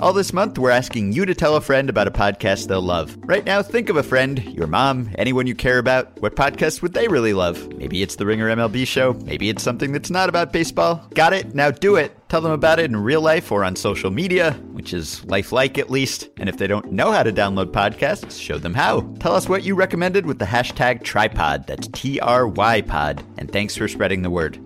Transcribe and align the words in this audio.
All 0.00 0.12
this 0.12 0.32
month, 0.32 0.60
we're 0.60 0.70
asking 0.70 1.12
you 1.12 1.26
to 1.26 1.34
tell 1.34 1.56
a 1.56 1.60
friend 1.60 1.90
about 1.90 2.06
a 2.06 2.12
podcast 2.12 2.68
they'll 2.68 2.80
love. 2.80 3.16
Right 3.24 3.44
now, 3.44 3.62
think 3.62 3.88
of 3.88 3.96
a 3.96 4.02
friend, 4.02 4.40
your 4.44 4.68
mom, 4.68 5.10
anyone 5.18 5.48
you 5.48 5.56
care 5.56 5.78
about. 5.78 6.20
What 6.22 6.36
podcast 6.36 6.82
would 6.82 6.94
they 6.94 7.08
really 7.08 7.32
love? 7.32 7.68
Maybe 7.74 8.00
it's 8.00 8.14
the 8.14 8.24
Ringer 8.24 8.48
MLB 8.48 8.86
show. 8.86 9.14
Maybe 9.24 9.48
it's 9.48 9.64
something 9.64 9.90
that's 9.90 10.10
not 10.10 10.28
about 10.28 10.52
baseball. 10.52 11.04
Got 11.14 11.32
it? 11.32 11.52
Now 11.52 11.72
do 11.72 11.96
it. 11.96 12.16
Tell 12.28 12.40
them 12.40 12.52
about 12.52 12.78
it 12.78 12.84
in 12.84 12.96
real 12.96 13.22
life 13.22 13.50
or 13.50 13.64
on 13.64 13.74
social 13.74 14.12
media, 14.12 14.52
which 14.70 14.94
is 14.94 15.24
lifelike 15.24 15.78
at 15.78 15.90
least. 15.90 16.28
And 16.36 16.48
if 16.48 16.58
they 16.58 16.68
don't 16.68 16.92
know 16.92 17.10
how 17.10 17.24
to 17.24 17.32
download 17.32 17.72
podcasts, 17.72 18.40
show 18.40 18.58
them 18.58 18.74
how. 18.74 19.00
Tell 19.18 19.34
us 19.34 19.48
what 19.48 19.64
you 19.64 19.74
recommended 19.74 20.26
with 20.26 20.38
the 20.38 20.44
hashtag 20.44 21.02
trypod. 21.02 21.66
That's 21.66 21.88
T 21.88 22.20
R 22.20 22.46
Y 22.46 22.82
pod. 22.82 23.24
And 23.36 23.50
thanks 23.50 23.74
for 23.74 23.88
spreading 23.88 24.22
the 24.22 24.30
word. 24.30 24.60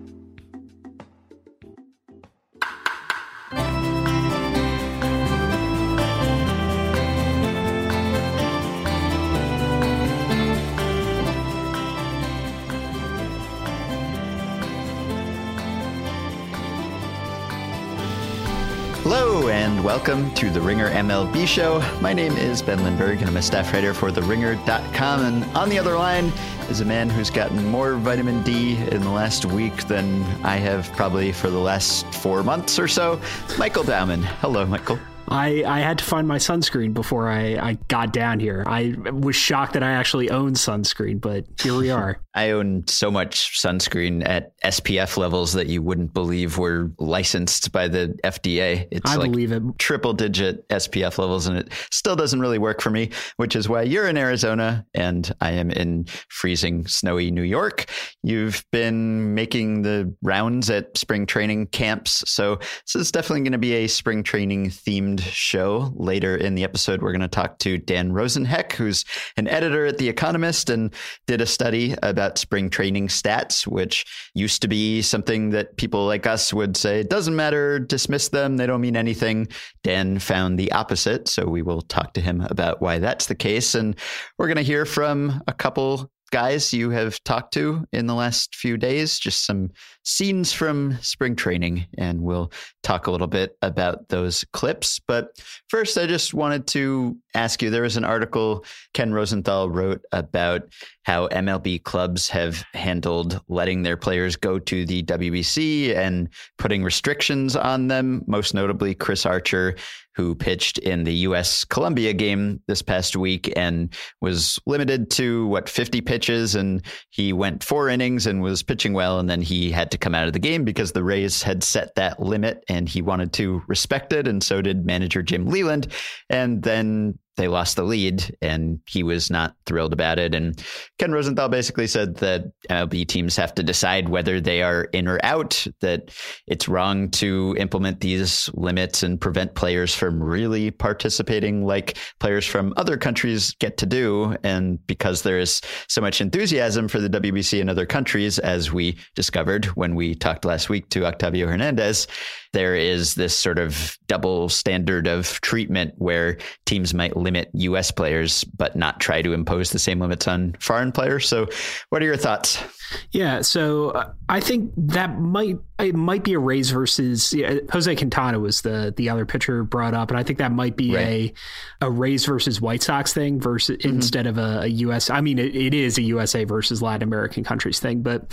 Hello 19.33 19.49
and 19.49 19.83
welcome 19.83 20.31
to 20.35 20.51
the 20.51 20.61
Ringer 20.61 20.91
MLB 20.91 21.47
show. 21.47 21.79
My 22.01 22.13
name 22.13 22.33
is 22.33 22.61
Ben 22.61 22.83
Lindbergh 22.83 23.17
and 23.17 23.27
I'm 23.27 23.37
a 23.37 23.41
staff 23.41 23.73
writer 23.73 23.91
for 23.91 24.11
TheRinger.com. 24.11 25.25
And 25.25 25.43
on 25.57 25.69
the 25.69 25.79
other 25.79 25.97
line 25.97 26.31
is 26.69 26.81
a 26.81 26.85
man 26.85 27.09
who's 27.09 27.31
gotten 27.31 27.65
more 27.65 27.95
vitamin 27.95 28.43
D 28.43 28.77
in 28.77 29.01
the 29.01 29.09
last 29.09 29.45
week 29.45 29.87
than 29.87 30.21
I 30.45 30.57
have 30.57 30.93
probably 30.93 31.31
for 31.31 31.49
the 31.49 31.57
last 31.57 32.05
four 32.13 32.43
months 32.43 32.77
or 32.77 32.87
so. 32.87 33.19
Michael 33.57 33.83
Baumann. 33.83 34.21
Hello, 34.21 34.67
Michael. 34.67 34.99
I, 35.27 35.63
I 35.65 35.79
had 35.79 35.97
to 35.99 36.03
find 36.03 36.27
my 36.27 36.37
sunscreen 36.37 36.93
before 36.93 37.29
I, 37.29 37.55
I 37.55 37.77
got 37.87 38.13
down 38.13 38.39
here. 38.39 38.63
I 38.67 38.95
was 39.11 39.35
shocked 39.35 39.73
that 39.73 39.83
I 39.83 39.91
actually 39.91 40.29
own 40.29 40.53
sunscreen, 40.53 41.21
but 41.21 41.45
here 41.61 41.75
we 41.75 41.89
are. 41.89 42.19
I 42.35 42.51
own 42.51 42.87
so 42.87 43.11
much 43.11 43.61
sunscreen 43.61 44.27
at 44.27 44.59
SPF 44.61 45.17
levels 45.17 45.53
that 45.53 45.67
you 45.67 45.83
wouldn't 45.83 46.13
believe 46.13 46.57
were 46.57 46.91
licensed 46.97 47.71
by 47.71 47.87
the 47.87 48.17
FDA. 48.23 48.87
It's 48.89 49.09
I 49.09 49.15
like 49.15 49.31
believe 49.31 49.51
it. 49.51 49.61
triple 49.77 50.13
digit 50.13 50.67
SPF 50.69 51.19
levels, 51.19 51.45
and 51.45 51.57
it 51.57 51.71
still 51.91 52.15
doesn't 52.15 52.39
really 52.39 52.57
work 52.57 52.81
for 52.81 52.89
me, 52.89 53.11
which 53.37 53.55
is 53.55 53.69
why 53.69 53.83
you're 53.83 54.07
in 54.07 54.17
Arizona 54.17 54.83
and 54.95 55.31
I 55.41 55.51
am 55.51 55.69
in 55.69 56.05
freezing, 56.29 56.87
snowy 56.87 57.29
New 57.29 57.43
York. 57.43 57.85
You've 58.23 58.65
been 58.71 59.35
making 59.35 59.83
the 59.83 60.13
rounds 60.23 60.71
at 60.71 60.97
spring 60.97 61.27
training 61.27 61.67
camps. 61.67 62.23
So 62.27 62.55
this 62.55 62.95
is 62.95 63.11
definitely 63.11 63.41
going 63.41 63.51
to 63.51 63.57
be 63.59 63.73
a 63.73 63.87
spring 63.87 64.23
training 64.23 64.69
themed 64.69 65.12
show. 65.21 65.91
Later 65.95 66.35
in 66.35 66.55
the 66.55 66.63
episode, 66.63 67.01
we're 67.01 67.11
going 67.11 67.21
to 67.21 67.27
talk 67.27 67.59
to 67.59 67.77
Dan 67.77 68.11
Rosenheck, 68.11 68.73
who's 68.73 69.05
an 69.37 69.47
editor 69.47 69.85
at 69.85 69.97
The 69.97 70.09
Economist 70.09 70.69
and 70.69 70.93
did 71.27 71.41
a 71.41 71.45
study 71.45 71.95
about 72.03 72.37
spring 72.37 72.69
training 72.69 73.07
stats, 73.07 73.67
which 73.67 74.05
used 74.33 74.61
to 74.61 74.67
be 74.67 75.01
something 75.01 75.51
that 75.51 75.77
people 75.77 76.05
like 76.05 76.27
us 76.27 76.53
would 76.53 76.77
say, 76.77 76.99
it 76.99 77.09
doesn't 77.09 77.35
matter, 77.35 77.79
dismiss 77.79 78.29
them, 78.29 78.57
they 78.57 78.67
don't 78.67 78.81
mean 78.81 78.97
anything. 78.97 79.47
Dan 79.83 80.19
found 80.19 80.57
the 80.57 80.71
opposite. 80.71 81.27
So 81.27 81.45
we 81.45 81.61
will 81.61 81.81
talk 81.81 82.13
to 82.13 82.21
him 82.21 82.41
about 82.49 82.81
why 82.81 82.99
that's 82.99 83.27
the 83.27 83.35
case. 83.35 83.75
And 83.75 83.95
we're 84.37 84.47
going 84.47 84.57
to 84.57 84.63
hear 84.63 84.85
from 84.85 85.41
a 85.47 85.53
couple 85.53 86.09
guys 86.31 86.73
you 86.73 86.89
have 86.89 87.23
talked 87.23 87.53
to 87.53 87.85
in 87.93 88.07
the 88.07 88.15
last 88.15 88.55
few 88.55 88.75
days, 88.75 89.19
just 89.19 89.45
some 89.45 89.69
scenes 90.03 90.53
from 90.53 90.97
spring 91.01 91.35
training, 91.35 91.85
and 91.97 92.21
we'll 92.21 92.51
talk 92.83 93.07
a 93.07 93.11
little 93.11 93.27
bit 93.27 93.57
about 93.61 94.09
those 94.09 94.45
clips. 94.53 94.99
But 94.99 95.41
first, 95.69 95.97
I 95.97 96.05
just 96.05 96.33
wanted 96.33 96.67
to 96.67 97.17
ask 97.33 97.61
you 97.61 97.69
there 97.69 97.81
was 97.83 97.97
an 97.97 98.05
article 98.05 98.65
Ken 98.93 99.13
Rosenthal 99.13 99.69
wrote 99.69 100.03
about 100.11 100.63
how 101.03 101.27
MLB 101.29 101.83
clubs 101.83 102.29
have 102.29 102.63
handled 102.73 103.41
letting 103.47 103.83
their 103.83 103.97
players 103.97 104.35
go 104.35 104.59
to 104.59 104.85
the 104.85 105.03
WBC 105.03 105.95
and 105.95 106.29
putting 106.57 106.83
restrictions 106.83 107.55
on 107.55 107.87
them, 107.87 108.23
most 108.27 108.53
notably 108.53 108.93
Chris 108.93 109.25
Archer 109.25 109.75
who 110.15 110.35
pitched 110.35 110.77
in 110.77 111.03
the 111.03 111.13
U.S. 111.13 111.63
Colombia 111.63 112.13
game 112.13 112.61
this 112.67 112.81
past 112.81 113.15
week 113.15 113.51
and 113.55 113.93
was 114.21 114.59
limited 114.65 115.09
to 115.11 115.47
what 115.47 115.67
50 115.67 116.01
pitches, 116.01 116.55
and 116.55 116.85
he 117.09 117.33
went 117.33 117.63
four 117.63 117.89
innings 117.89 118.27
and 118.27 118.41
was 118.41 118.61
pitching 118.61 118.93
well, 118.93 119.19
and 119.19 119.29
then 119.29 119.41
he 119.41 119.71
had 119.71 119.89
to 119.93 119.97
come 119.97 120.13
out 120.13 120.27
of 120.27 120.33
the 120.33 120.39
game 120.39 120.65
because 120.65 120.91
the 120.91 121.03
Rays 121.03 121.41
had 121.41 121.63
set 121.63 121.95
that 121.95 122.19
limit, 122.19 122.63
and 122.67 122.89
he 122.89 123.01
wanted 123.01 123.31
to 123.33 123.61
respect 123.67 124.11
it, 124.11 124.27
and 124.27 124.43
so 124.43 124.61
did 124.61 124.85
manager 124.85 125.23
Jim 125.23 125.47
Leyland. 125.47 125.87
and 126.29 126.61
then 126.61 127.17
they 127.37 127.47
lost 127.47 127.75
the 127.75 127.83
lead 127.83 128.35
and 128.41 128.79
he 128.87 129.03
was 129.03 129.29
not 129.29 129.55
thrilled 129.65 129.93
about 129.93 130.19
it. 130.19 130.35
And 130.35 130.63
Ken 130.99 131.11
Rosenthal 131.11 131.49
basically 131.49 131.87
said 131.87 132.15
that 132.17 132.45
uh, 132.69 132.83
MLB 132.83 133.07
teams 133.07 133.35
have 133.35 133.53
to 133.55 133.63
decide 133.63 134.09
whether 134.09 134.39
they 134.39 134.61
are 134.61 134.83
in 134.85 135.07
or 135.07 135.19
out, 135.23 135.65
that 135.81 136.11
it's 136.47 136.67
wrong 136.67 137.09
to 137.11 137.55
implement 137.57 137.99
these 137.99 138.49
limits 138.53 139.03
and 139.03 139.19
prevent 139.19 139.55
players 139.55 139.93
from 139.93 140.21
really 140.21 140.71
participating 140.71 141.65
like 141.65 141.97
players 142.19 142.45
from 142.45 142.73
other 142.77 142.97
countries 142.97 143.55
get 143.59 143.77
to 143.77 143.85
do. 143.85 144.35
And 144.43 144.85
because 144.87 145.21
there 145.21 145.39
is 145.39 145.61
so 145.87 146.01
much 146.01 146.21
enthusiasm 146.21 146.87
for 146.87 146.99
the 146.99 147.09
WBC 147.09 147.59
in 147.59 147.69
other 147.69 147.85
countries, 147.85 148.39
as 148.39 148.71
we 148.71 148.97
discovered 149.15 149.65
when 149.65 149.95
we 149.95 150.15
talked 150.15 150.45
last 150.45 150.69
week 150.69 150.89
to 150.89 151.05
Octavio 151.05 151.47
Hernandez, 151.47 152.07
there 152.53 152.75
is 152.75 153.15
this 153.15 153.35
sort 153.35 153.59
of 153.59 153.97
double 154.07 154.47
standard 154.47 155.07
of 155.07 155.41
treatment 155.41 155.93
where 155.97 156.37
teams 156.65 156.93
might 156.93 157.17
limit 157.17 157.49
U.S. 157.53 157.91
players 157.91 158.43
but 158.43 158.75
not 158.75 158.99
try 158.99 159.21
to 159.21 159.33
impose 159.33 159.71
the 159.71 159.79
same 159.79 159.99
limits 159.99 160.27
on 160.27 160.55
foreign 160.59 160.91
players. 160.91 161.27
So, 161.27 161.47
what 161.89 162.01
are 162.01 162.05
your 162.05 162.17
thoughts? 162.17 162.63
Yeah, 163.11 163.41
so 163.41 163.89
uh, 163.89 164.13
I 164.29 164.39
think 164.39 164.71
that 164.77 165.19
might 165.19 165.57
it 165.83 165.95
might 165.95 166.23
be 166.23 166.33
a 166.33 166.39
Rays 166.39 166.71
versus 166.71 167.33
yeah, 167.33 167.55
Jose 167.71 167.93
Quintana 167.95 168.39
was 168.39 168.61
the 168.61 168.93
the 168.95 169.09
other 169.09 169.25
pitcher 169.25 169.63
brought 169.63 169.93
up, 169.93 170.09
and 170.09 170.19
I 170.19 170.23
think 170.23 170.39
that 170.39 170.51
might 170.51 170.77
be 170.77 170.95
right. 170.95 171.33
a 171.81 171.87
a 171.87 171.91
Rays 171.91 172.25
versus 172.25 172.61
White 172.61 172.81
Sox 172.81 173.13
thing 173.13 173.39
versus 173.39 173.77
mm-hmm. 173.77 173.95
instead 173.95 174.25
of 174.25 174.37
a, 174.37 174.61
a, 174.61 174.67
U.S. 174.67 175.09
I 175.09 175.21
mean, 175.21 175.39
it, 175.39 175.55
it 175.55 175.73
is 175.73 175.97
a 175.97 176.01
USA 176.03 176.45
versus 176.45 176.81
Latin 176.81 177.03
American 177.03 177.43
countries 177.43 177.79
thing, 177.79 178.01
but 178.01 178.31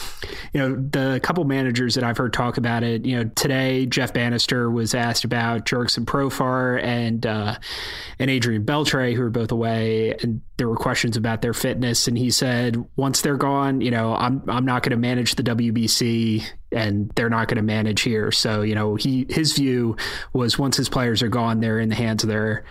you 0.52 0.60
know, 0.60 0.76
the 0.76 1.20
couple 1.22 1.44
managers 1.44 1.96
that 1.96 2.04
I've 2.04 2.16
heard 2.16 2.32
talk 2.32 2.56
about 2.56 2.82
it, 2.82 3.04
you 3.04 3.16
know, 3.16 3.30
today 3.34 3.86
Jeff 3.86 4.12
Banister 4.12 4.70
was 4.70 4.94
asked 4.94 5.24
about 5.24 5.66
Jurickson 5.66 6.04
Profar 6.04 6.82
and 6.82 7.26
uh, 7.26 7.56
and 8.18 8.30
Adrian 8.30 8.64
Beltre, 8.64 9.14
who 9.14 9.22
are 9.22 9.30
both 9.30 9.50
away, 9.50 10.14
and 10.22 10.40
there 10.56 10.68
were 10.68 10.76
questions 10.76 11.16
about 11.16 11.42
their 11.42 11.54
fitness, 11.54 12.06
and 12.06 12.16
he 12.16 12.30
said 12.30 12.84
once 12.96 13.22
they're 13.22 13.36
gone, 13.36 13.80
you 13.80 13.90
know, 13.90 14.14
I'm 14.14 14.42
I'm 14.48 14.64
not 14.64 14.82
going 14.82 14.92
to 14.92 14.96
manage 14.96 15.34
the 15.34 15.42
WBC 15.42 16.44
and 16.72 17.10
they're 17.14 17.30
not 17.30 17.48
going 17.48 17.56
to 17.56 17.62
manage 17.62 18.02
here. 18.02 18.30
So, 18.30 18.62
you 18.62 18.74
know, 18.74 18.94
he 18.94 19.26
his 19.28 19.52
view 19.52 19.96
was 20.32 20.58
once 20.58 20.76
his 20.76 20.88
players 20.88 21.22
are 21.22 21.28
gone, 21.28 21.60
they're 21.60 21.80
in 21.80 21.88
the 21.88 21.94
hands 21.94 22.22
of 22.22 22.28
their 22.28 22.64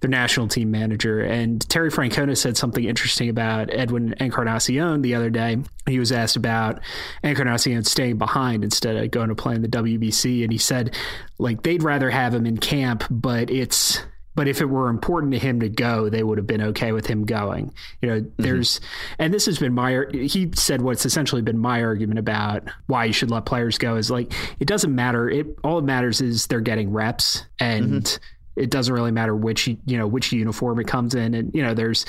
their 0.00 0.10
national 0.10 0.48
team 0.48 0.70
manager. 0.70 1.20
And 1.20 1.66
Terry 1.68 1.90
Francona 1.90 2.36
said 2.36 2.56
something 2.56 2.84
interesting 2.84 3.28
about 3.28 3.72
Edwin 3.72 4.14
Encarnacion 4.20 5.02
the 5.02 5.14
other 5.14 5.30
day. 5.30 5.58
He 5.86 5.98
was 5.98 6.12
asked 6.12 6.36
about 6.36 6.80
Encarnacion 7.22 7.84
staying 7.84 8.18
behind 8.18 8.64
instead 8.64 8.96
of 8.96 9.10
going 9.10 9.28
to 9.28 9.34
play 9.34 9.54
in 9.54 9.62
the 9.62 9.68
WBC, 9.68 10.42
and 10.42 10.52
he 10.52 10.58
said 10.58 10.96
like 11.38 11.62
they'd 11.62 11.82
rather 11.82 12.10
have 12.10 12.34
him 12.34 12.46
in 12.46 12.58
camp, 12.58 13.04
but 13.10 13.50
it's 13.50 14.02
but 14.36 14.46
if 14.46 14.60
it 14.60 14.66
were 14.66 14.88
important 14.88 15.32
to 15.32 15.38
him 15.38 15.60
to 15.60 15.68
go, 15.68 16.08
they 16.08 16.22
would 16.22 16.38
have 16.38 16.46
been 16.46 16.60
okay 16.60 16.92
with 16.92 17.06
him 17.06 17.24
going. 17.24 17.72
You 18.02 18.08
know, 18.08 18.20
mm-hmm. 18.20 18.42
there's, 18.42 18.78
mm-hmm. 18.78 19.22
and 19.22 19.34
this 19.34 19.46
has 19.46 19.58
been 19.58 19.72
my, 19.72 20.04
he 20.12 20.50
said 20.54 20.82
what's 20.82 21.06
essentially 21.06 21.42
been 21.42 21.58
my 21.58 21.82
argument 21.82 22.18
about 22.18 22.64
why 22.86 23.06
you 23.06 23.14
should 23.14 23.30
let 23.30 23.46
players 23.46 23.78
go 23.78 23.96
is 23.96 24.10
like, 24.10 24.32
it 24.60 24.68
doesn't 24.68 24.94
matter. 24.94 25.28
It, 25.28 25.46
all 25.64 25.78
it 25.78 25.84
matters 25.84 26.20
is 26.20 26.46
they're 26.46 26.60
getting 26.60 26.92
reps 26.92 27.46
and 27.58 28.04
mm-hmm. 28.04 28.60
it 28.60 28.70
doesn't 28.70 28.94
really 28.94 29.10
matter 29.10 29.34
which, 29.34 29.66
you 29.66 29.98
know, 29.98 30.06
which 30.06 30.30
uniform 30.32 30.78
it 30.80 30.86
comes 30.86 31.14
in. 31.14 31.34
And, 31.34 31.54
you 31.54 31.62
know, 31.62 31.72
there's, 31.72 32.04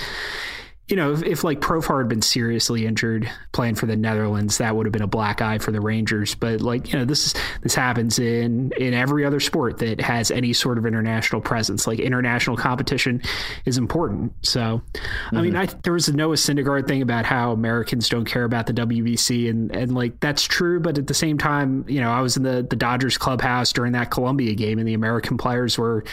you 0.88 0.96
know, 0.96 1.12
if, 1.12 1.24
if 1.24 1.44
like 1.44 1.60
Profar 1.60 2.00
had 2.00 2.08
been 2.08 2.22
seriously 2.22 2.86
injured 2.86 3.30
playing 3.52 3.76
for 3.76 3.88
the 3.88 3.98
Netherlands, 3.98 4.60
that 4.60 4.74
would 4.74 4.86
have 4.86 4.94
been 4.94 5.02
a 5.02 5.08
black 5.08 5.42
eye 5.42 5.58
for 5.58 5.72
the 5.72 5.82
Rangers. 5.82 6.34
But 6.34 6.62
like, 6.62 6.94
you 6.94 6.98
know, 6.98 7.04
this 7.04 7.28
is 7.28 7.36
this 7.62 7.76
happens 7.76 8.20
in 8.20 8.72
in 8.78 8.94
every 8.94 9.26
other 9.26 9.42
sport 9.42 9.80
that 9.80 10.00
has 10.00 10.32
any 10.32 10.54
sort 10.54 10.78
of 10.78 10.86
international 10.86 11.42
presence. 11.42 11.88
Like 11.88 12.00
international 12.00 12.56
competition 12.56 13.22
is 13.66 13.78
important. 13.78 14.32
So, 14.44 14.82
mm-hmm. 14.94 15.38
I 15.38 15.42
mean, 15.42 15.54
mm-hmm. 15.54 15.76
I 15.76 15.80
there 15.84 15.92
was 15.92 16.08
a 16.08 16.16
Noah 16.16 16.36
Syndergaard 16.36 16.88
thing 16.88 17.02
about 17.02 17.26
how 17.26 17.52
Americans 17.52 18.08
don't 18.08 18.26
care 18.26 18.46
about 18.46 18.68
the 18.68 18.74
WBC, 18.74 19.50
and 19.50 19.76
and 19.76 19.94
like 19.94 20.18
that's 20.22 20.44
true. 20.44 20.80
But 20.80 20.98
at 20.98 21.08
the 21.08 21.14
same 21.14 21.38
time, 21.38 21.84
you 21.90 22.00
know, 22.00 22.12
I 22.12 22.22
was 22.22 22.38
in 22.38 22.44
the 22.44 22.66
the 22.68 22.78
Dodgers 22.78 23.18
clubhouse 23.18 23.74
during 23.74 23.92
that 23.92 24.10
Colombia 24.10 24.56
game, 24.56 24.80
and 24.80 24.88
the 24.88 24.94
American 24.94 25.38
players 25.38 25.78
were 25.78 26.06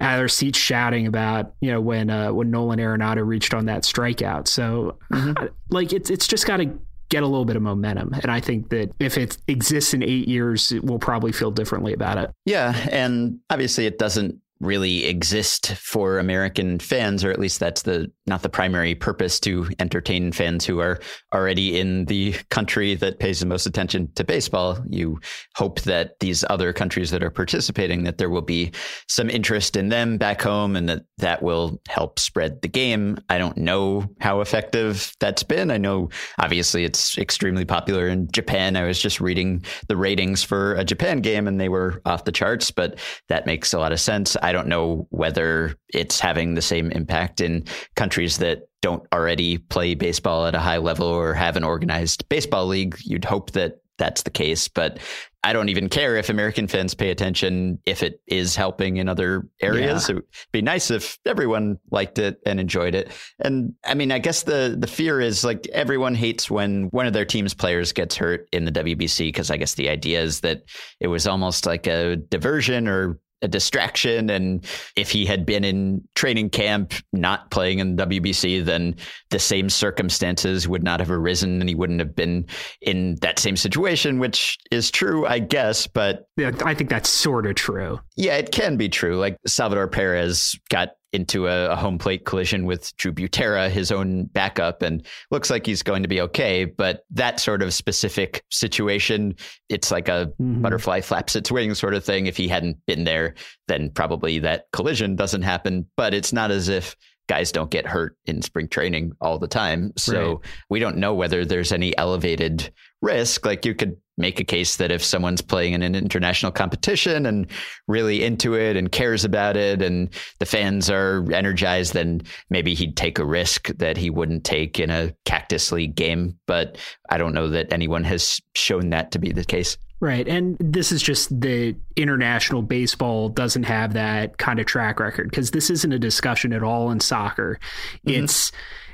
at 0.00 0.16
their 0.16 0.26
seats 0.26 0.58
shouting 0.58 1.06
about 1.06 1.52
you 1.60 1.70
know 1.70 1.80
when 1.80 2.10
uh, 2.10 2.32
when 2.32 2.50
Nolan 2.50 2.80
Arenado 2.80 3.24
reached 3.24 3.54
on 3.54 3.66
that 3.66 3.84
strike 3.84 4.15
strikeout. 4.16 4.48
So, 4.48 4.98
mm-hmm. 5.12 5.46
like, 5.70 5.92
it's 5.92 6.10
it's 6.10 6.26
just 6.26 6.46
got 6.46 6.58
to 6.58 6.78
get 7.08 7.22
a 7.22 7.26
little 7.26 7.44
bit 7.44 7.56
of 7.56 7.62
momentum. 7.62 8.12
And 8.14 8.30
I 8.30 8.40
think 8.40 8.70
that 8.70 8.90
if 8.98 9.16
it 9.16 9.38
exists 9.46 9.94
in 9.94 10.02
eight 10.02 10.28
years, 10.28 10.72
we'll 10.82 10.98
probably 10.98 11.32
feel 11.32 11.50
differently 11.50 11.92
about 11.92 12.18
it. 12.18 12.30
Yeah. 12.44 12.74
And 12.90 13.38
obviously, 13.48 13.86
it 13.86 13.98
doesn't 13.98 14.40
really 14.60 15.04
exist 15.04 15.74
for 15.74 16.18
American 16.18 16.78
fans, 16.78 17.24
or 17.24 17.30
at 17.30 17.38
least 17.38 17.60
that's 17.60 17.82
the 17.82 18.10
not 18.26 18.42
the 18.42 18.48
primary 18.48 18.94
purpose 18.94 19.38
to 19.40 19.68
entertain 19.78 20.32
fans 20.32 20.64
who 20.64 20.80
are 20.80 21.00
already 21.34 21.78
in 21.78 22.04
the 22.06 22.32
country 22.50 22.94
that 22.96 23.18
pays 23.18 23.40
the 23.40 23.46
most 23.46 23.66
attention 23.66 24.10
to 24.14 24.24
baseball. 24.24 24.78
You 24.88 25.20
hope 25.54 25.80
that 25.82 26.18
these 26.20 26.44
other 26.50 26.72
countries 26.72 27.10
that 27.10 27.22
are 27.22 27.30
participating 27.30 28.04
that 28.04 28.18
there 28.18 28.30
will 28.30 28.42
be 28.42 28.72
some 29.08 29.30
interest 29.30 29.76
in 29.76 29.88
them 29.88 30.18
back 30.18 30.42
home 30.42 30.76
and 30.76 30.88
that 30.88 31.02
that 31.18 31.42
will 31.42 31.80
help 31.88 32.18
spread 32.18 32.60
the 32.62 32.68
game. 32.68 33.18
I 33.28 33.38
don't 33.38 33.56
know 33.56 34.06
how 34.20 34.40
effective 34.40 35.12
that's 35.20 35.42
been. 35.42 35.70
I 35.70 35.78
know 35.78 36.10
obviously 36.38 36.84
it's 36.84 37.16
extremely 37.18 37.64
popular 37.64 38.08
in 38.08 38.28
Japan. 38.32 38.76
I 38.76 38.86
was 38.86 39.00
just 39.00 39.20
reading 39.20 39.64
the 39.88 39.96
ratings 39.96 40.42
for 40.42 40.74
a 40.74 40.84
Japan 40.84 41.20
game 41.20 41.46
and 41.46 41.60
they 41.60 41.68
were 41.68 42.02
off 42.04 42.24
the 42.24 42.32
charts, 42.32 42.70
but 42.70 42.98
that 43.28 43.46
makes 43.46 43.72
a 43.72 43.78
lot 43.78 43.92
of 43.92 44.00
sense. 44.00 44.36
I 44.42 44.52
don't 44.52 44.68
know 44.68 45.06
whether 45.10 45.76
it's 45.90 46.20
having 46.20 46.54
the 46.54 46.62
same 46.62 46.90
impact 46.92 47.40
in 47.40 47.64
countries 47.94 48.38
that 48.38 48.68
don't 48.82 49.06
already 49.12 49.58
play 49.58 49.94
baseball 49.94 50.46
at 50.46 50.54
a 50.54 50.60
high 50.60 50.78
level 50.78 51.06
or 51.06 51.34
have 51.34 51.56
an 51.56 51.64
organized 51.64 52.28
baseball 52.28 52.66
league. 52.66 52.96
You'd 53.04 53.24
hope 53.24 53.52
that 53.52 53.80
that's 53.98 54.22
the 54.22 54.30
case, 54.30 54.68
but 54.68 54.98
I 55.42 55.52
don't 55.52 55.68
even 55.68 55.88
care 55.88 56.16
if 56.16 56.28
American 56.28 56.66
fans 56.66 56.94
pay 56.94 57.10
attention 57.10 57.78
if 57.86 58.02
it 58.02 58.20
is 58.26 58.56
helping 58.56 58.96
in 58.96 59.08
other 59.08 59.48
areas. 59.62 60.08
Yeah. 60.08 60.12
It 60.12 60.14
would 60.16 60.24
be 60.52 60.60
nice 60.60 60.90
if 60.90 61.18
everyone 61.24 61.78
liked 61.90 62.18
it 62.18 62.40
and 62.44 62.58
enjoyed 62.58 62.94
it. 62.94 63.12
And 63.38 63.72
I 63.84 63.94
mean, 63.94 64.10
I 64.10 64.18
guess 64.18 64.42
the 64.42 64.76
the 64.78 64.88
fear 64.88 65.20
is 65.20 65.44
like 65.44 65.66
everyone 65.68 66.14
hates 66.14 66.50
when 66.50 66.84
one 66.86 67.06
of 67.06 67.12
their 67.12 67.24
team's 67.24 67.54
players 67.54 67.92
gets 67.92 68.16
hurt 68.16 68.48
in 68.52 68.64
the 68.64 68.72
WBC 68.72 69.28
because 69.28 69.50
I 69.50 69.56
guess 69.56 69.74
the 69.74 69.88
idea 69.88 70.20
is 70.20 70.40
that 70.40 70.64
it 71.00 71.06
was 71.06 71.26
almost 71.26 71.64
like 71.64 71.86
a 71.86 72.16
diversion 72.16 72.88
or 72.88 73.18
a 73.42 73.48
distraction. 73.48 74.30
And 74.30 74.64
if 74.96 75.10
he 75.10 75.26
had 75.26 75.44
been 75.44 75.64
in 75.64 76.02
training 76.14 76.50
camp, 76.50 76.94
not 77.12 77.50
playing 77.50 77.78
in 77.78 77.96
the 77.96 78.06
WBC, 78.06 78.64
then 78.64 78.96
the 79.30 79.38
same 79.38 79.68
circumstances 79.68 80.66
would 80.66 80.82
not 80.82 81.00
have 81.00 81.10
arisen 81.10 81.60
and 81.60 81.68
he 81.68 81.74
wouldn't 81.74 82.00
have 82.00 82.16
been 82.16 82.46
in 82.80 83.16
that 83.20 83.38
same 83.38 83.56
situation, 83.56 84.18
which 84.18 84.58
is 84.70 84.90
true, 84.90 85.26
I 85.26 85.38
guess. 85.38 85.86
But 85.86 86.26
yeah, 86.36 86.52
I 86.64 86.74
think 86.74 86.90
that's 86.90 87.08
sort 87.08 87.46
of 87.46 87.54
true. 87.54 88.00
Yeah, 88.16 88.36
it 88.36 88.52
can 88.52 88.76
be 88.76 88.88
true. 88.88 89.16
Like 89.16 89.36
Salvador 89.46 89.88
Perez 89.88 90.58
got 90.70 90.90
into 91.16 91.48
a, 91.48 91.70
a, 91.70 91.76
home 91.76 91.98
plate 91.98 92.26
collision 92.26 92.66
with 92.66 92.94
Drew 92.96 93.12
Butera, 93.12 93.70
his 93.70 93.90
own 93.90 94.26
backup, 94.26 94.82
and 94.82 95.04
looks 95.30 95.50
like 95.50 95.66
he's 95.66 95.82
going 95.82 96.02
to 96.02 96.08
be 96.08 96.20
okay. 96.20 96.66
But 96.66 97.04
that 97.10 97.40
sort 97.40 97.62
of 97.62 97.74
specific 97.74 98.44
situation, 98.50 99.34
it's 99.68 99.90
like 99.90 100.08
a 100.08 100.30
mm-hmm. 100.40 100.62
butterfly 100.62 101.00
flaps 101.00 101.34
its 101.34 101.50
wings 101.50 101.78
sort 101.78 101.94
of 101.94 102.04
thing. 102.04 102.26
If 102.26 102.36
he 102.36 102.46
hadn't 102.46 102.76
been 102.86 103.04
there, 103.04 103.34
then 103.66 103.90
probably 103.90 104.38
that 104.40 104.66
collision 104.72 105.16
doesn't 105.16 105.42
happen. 105.42 105.86
But 105.96 106.14
it's 106.14 106.32
not 106.32 106.50
as 106.50 106.68
if 106.68 106.94
guys 107.28 107.50
don't 107.50 107.70
get 107.70 107.86
hurt 107.86 108.16
in 108.26 108.42
spring 108.42 108.68
training 108.68 109.12
all 109.20 109.38
the 109.38 109.48
time. 109.48 109.92
So 109.96 110.28
right. 110.28 110.38
we 110.70 110.78
don't 110.78 110.98
know 110.98 111.14
whether 111.14 111.44
there's 111.44 111.72
any 111.72 111.96
elevated 111.96 112.70
risk. 113.02 113.44
Like 113.44 113.64
you 113.64 113.74
could 113.74 113.96
make 114.16 114.40
a 114.40 114.44
case 114.44 114.76
that 114.76 114.90
if 114.90 115.04
someone's 115.04 115.42
playing 115.42 115.74
in 115.74 115.82
an 115.82 115.94
international 115.94 116.52
competition 116.52 117.26
and 117.26 117.46
really 117.86 118.24
into 118.24 118.54
it 118.54 118.76
and 118.76 118.92
cares 118.92 119.24
about 119.24 119.56
it 119.56 119.82
and 119.82 120.10
the 120.38 120.46
fans 120.46 120.90
are 120.90 121.24
energized, 121.32 121.92
then 121.92 122.22
maybe 122.50 122.74
he'd 122.74 122.96
take 122.96 123.18
a 123.18 123.24
risk 123.24 123.68
that 123.76 123.96
he 123.96 124.10
wouldn't 124.10 124.44
take 124.44 124.80
in 124.80 124.90
a 124.90 125.12
Cactus 125.24 125.70
League 125.72 125.94
game. 125.94 126.38
But 126.46 126.78
I 127.10 127.18
don't 127.18 127.34
know 127.34 127.48
that 127.48 127.72
anyone 127.72 128.04
has 128.04 128.40
shown 128.54 128.90
that 128.90 129.10
to 129.12 129.18
be 129.18 129.32
the 129.32 129.44
case. 129.44 129.76
Right. 129.98 130.28
And 130.28 130.56
this 130.60 130.92
is 130.92 131.02
just 131.02 131.40
the 131.40 131.74
international 131.96 132.60
baseball 132.60 133.30
doesn't 133.30 133.62
have 133.62 133.94
that 133.94 134.36
kind 134.36 134.60
of 134.60 134.66
track 134.66 135.00
record 135.00 135.30
because 135.30 135.52
this 135.52 135.70
isn't 135.70 135.92
a 135.92 135.98
discussion 135.98 136.52
at 136.52 136.62
all 136.62 136.90
in 136.90 137.00
soccer. 137.00 137.58
Mm-hmm. 138.06 138.24
It's 138.24 138.52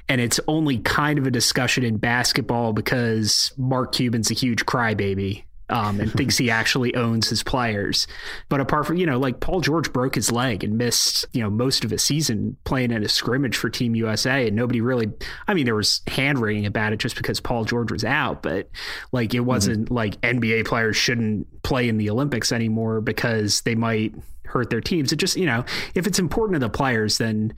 and 0.09 0.21
it's 0.21 0.41
only 0.49 0.79
kind 0.79 1.19
of 1.19 1.27
a 1.27 1.31
discussion 1.31 1.85
in 1.85 1.97
basketball 1.97 2.73
because 2.73 3.53
Mark 3.57 3.93
Cuban's 3.93 4.31
a 4.31 4.35
huge 4.35 4.67
crybaby 4.67 5.45
um, 5.73 6.01
and 6.01 6.13
thinks 6.13 6.37
he 6.37 6.51
actually 6.51 6.95
owns 6.95 7.29
his 7.29 7.43
players. 7.43 8.07
But 8.49 8.61
apart 8.61 8.87
from, 8.87 8.99
you 8.99 9.07
know, 9.07 9.19
like 9.19 9.41
Paul 9.41 9.61
George 9.61 9.93
broke 9.93 10.15
his 10.15 10.31
leg 10.31 10.63
and 10.63 10.77
missed, 10.77 11.25
you 11.33 11.43
know, 11.43 11.51
most 11.51 11.85
of 11.85 11.91
his 11.91 12.05
season 12.05 12.57
playing 12.65 12.91
in 12.91 13.03
a 13.03 13.09
scrimmage 13.09 13.57
for 13.57 13.71
Team 13.71 13.95
USA. 13.95 14.47
And 14.47 14.57
nobody 14.57 14.81
really, 14.81 15.11
I 15.49 15.55
mean, 15.55 15.65
there 15.65 15.75
was 15.75 16.03
hand 16.07 16.39
wringing 16.39 16.67
about 16.67 16.93
it 16.93 16.99
just 16.99 17.17
because 17.17 17.41
Paul 17.41 17.65
George 17.65 17.91
was 17.91 18.05
out, 18.05 18.43
but 18.43 18.69
like 19.13 19.35
it 19.35 19.41
wasn't 19.41 19.87
mm-hmm. 19.87 19.95
like 19.95 20.21
NBA 20.21 20.67
players 20.67 20.97
shouldn't 20.97 21.63
play 21.63 21.89
in 21.89 21.97
the 21.97 22.11
Olympics 22.11 22.53
anymore 22.53 23.01
because 23.01 23.63
they 23.63 23.75
might 23.75 24.15
hurt 24.45 24.69
their 24.69 24.81
teams. 24.81 25.13
It 25.13 25.17
just, 25.17 25.37
you 25.37 25.47
know, 25.47 25.65
if 25.95 26.07
it's 26.07 26.19
important 26.19 26.57
to 26.57 26.61
the 26.61 26.71
players, 26.71 27.19
then 27.19 27.55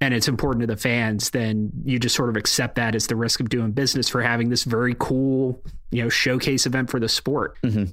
and 0.00 0.14
it's 0.14 0.28
important 0.28 0.60
to 0.62 0.66
the 0.66 0.76
fans, 0.76 1.30
then 1.30 1.70
you 1.84 1.98
just 1.98 2.14
sort 2.14 2.28
of 2.28 2.36
accept 2.36 2.76
that 2.76 2.94
as 2.94 3.06
the 3.08 3.16
risk 3.16 3.40
of 3.40 3.48
doing 3.48 3.72
business 3.72 4.08
for 4.08 4.22
having 4.22 4.48
this 4.48 4.64
very 4.64 4.94
cool, 4.98 5.62
you 5.90 6.02
know, 6.02 6.08
showcase 6.08 6.66
event 6.66 6.90
for 6.90 7.00
the 7.00 7.08
sport. 7.08 7.56
Mm-hmm. 7.64 7.84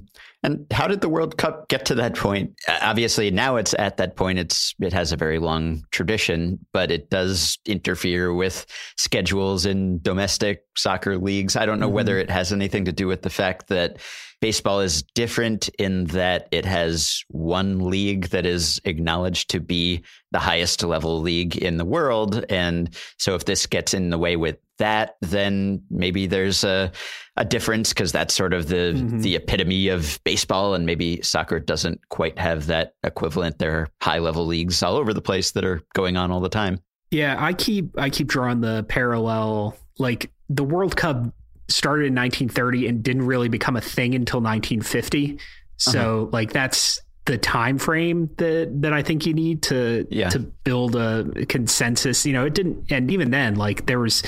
And 0.42 0.66
how 0.70 0.86
did 0.86 1.00
the 1.00 1.08
World 1.08 1.38
Cup 1.38 1.68
get 1.68 1.86
to 1.86 1.94
that 1.96 2.14
point? 2.14 2.54
Obviously, 2.68 3.30
now 3.30 3.56
it's 3.56 3.74
at 3.78 3.96
that 3.96 4.16
point. 4.16 4.38
It's 4.38 4.74
it 4.80 4.92
has 4.92 5.12
a 5.12 5.16
very 5.16 5.38
long 5.38 5.84
tradition, 5.90 6.64
but 6.72 6.90
it 6.90 7.10
does 7.10 7.58
interfere 7.64 8.32
with 8.32 8.66
schedules 8.96 9.66
in 9.66 10.00
domestic 10.02 10.64
soccer 10.76 11.18
leagues. 11.18 11.56
I 11.56 11.66
don't 11.66 11.80
know 11.80 11.86
mm-hmm. 11.86 11.96
whether 11.96 12.18
it 12.18 12.30
has 12.30 12.52
anything 12.52 12.84
to 12.84 12.92
do 12.92 13.06
with 13.06 13.22
the 13.22 13.30
fact 13.30 13.68
that 13.68 13.98
baseball 14.40 14.80
is 14.80 15.02
different 15.14 15.68
in 15.78 16.04
that 16.06 16.48
it 16.50 16.64
has 16.64 17.24
one 17.28 17.90
league 17.90 18.28
that 18.28 18.44
is 18.44 18.80
acknowledged 18.84 19.50
to 19.50 19.60
be 19.60 20.04
the 20.32 20.38
highest 20.38 20.82
level 20.82 21.20
league 21.20 21.56
in 21.56 21.78
the 21.78 21.84
world. 21.84 22.44
And 22.50 22.94
so 23.18 23.34
if 23.34 23.46
this 23.46 23.66
gets 23.66 23.94
in 23.94 24.10
the 24.10 24.18
way 24.18 24.36
with 24.36 24.58
that, 24.78 25.16
then 25.20 25.82
maybe 25.90 26.26
there's 26.26 26.64
a, 26.64 26.92
a 27.36 27.44
difference 27.44 27.90
because 27.90 28.12
that's 28.12 28.34
sort 28.34 28.52
of 28.52 28.68
the, 28.68 28.94
mm-hmm. 28.94 29.20
the 29.20 29.36
epitome 29.36 29.88
of 29.88 30.20
baseball. 30.24 30.74
And 30.74 30.86
maybe 30.86 31.20
soccer 31.22 31.60
doesn't 31.60 32.08
quite 32.08 32.38
have 32.38 32.66
that 32.66 32.94
equivalent. 33.02 33.58
There 33.58 33.80
are 33.80 33.88
high 34.00 34.18
level 34.18 34.46
leagues 34.46 34.82
all 34.82 34.96
over 34.96 35.12
the 35.12 35.22
place 35.22 35.52
that 35.52 35.64
are 35.64 35.82
going 35.94 36.16
on 36.16 36.30
all 36.30 36.40
the 36.40 36.48
time. 36.48 36.80
Yeah, 37.10 37.36
I 37.38 37.52
keep 37.52 37.98
I 37.98 38.10
keep 38.10 38.26
drawing 38.26 38.60
the 38.60 38.84
parallel. 38.88 39.76
Like 39.98 40.30
the 40.48 40.64
World 40.64 40.96
Cup 40.96 41.32
started 41.68 42.06
in 42.06 42.14
1930 42.14 42.88
and 42.88 43.02
didn't 43.02 43.26
really 43.26 43.48
become 43.48 43.76
a 43.76 43.80
thing 43.80 44.14
until 44.14 44.40
1950. 44.40 45.38
So 45.78 46.22
uh-huh. 46.22 46.30
like 46.32 46.52
that's 46.52 47.00
the 47.26 47.36
time 47.36 47.78
frame 47.78 48.30
that 48.38 48.82
that 48.82 48.92
I 48.92 49.02
think 49.02 49.26
you 49.26 49.34
need 49.34 49.62
to 49.64 50.06
yeah. 50.10 50.30
to 50.30 50.38
build 50.38 50.96
a 50.96 51.46
consensus. 51.46 52.24
You 52.24 52.32
know, 52.32 52.46
it 52.46 52.54
didn't, 52.54 52.90
and 52.90 53.10
even 53.10 53.30
then, 53.30 53.56
like 53.56 53.86
there 53.86 53.98
was 53.98 54.22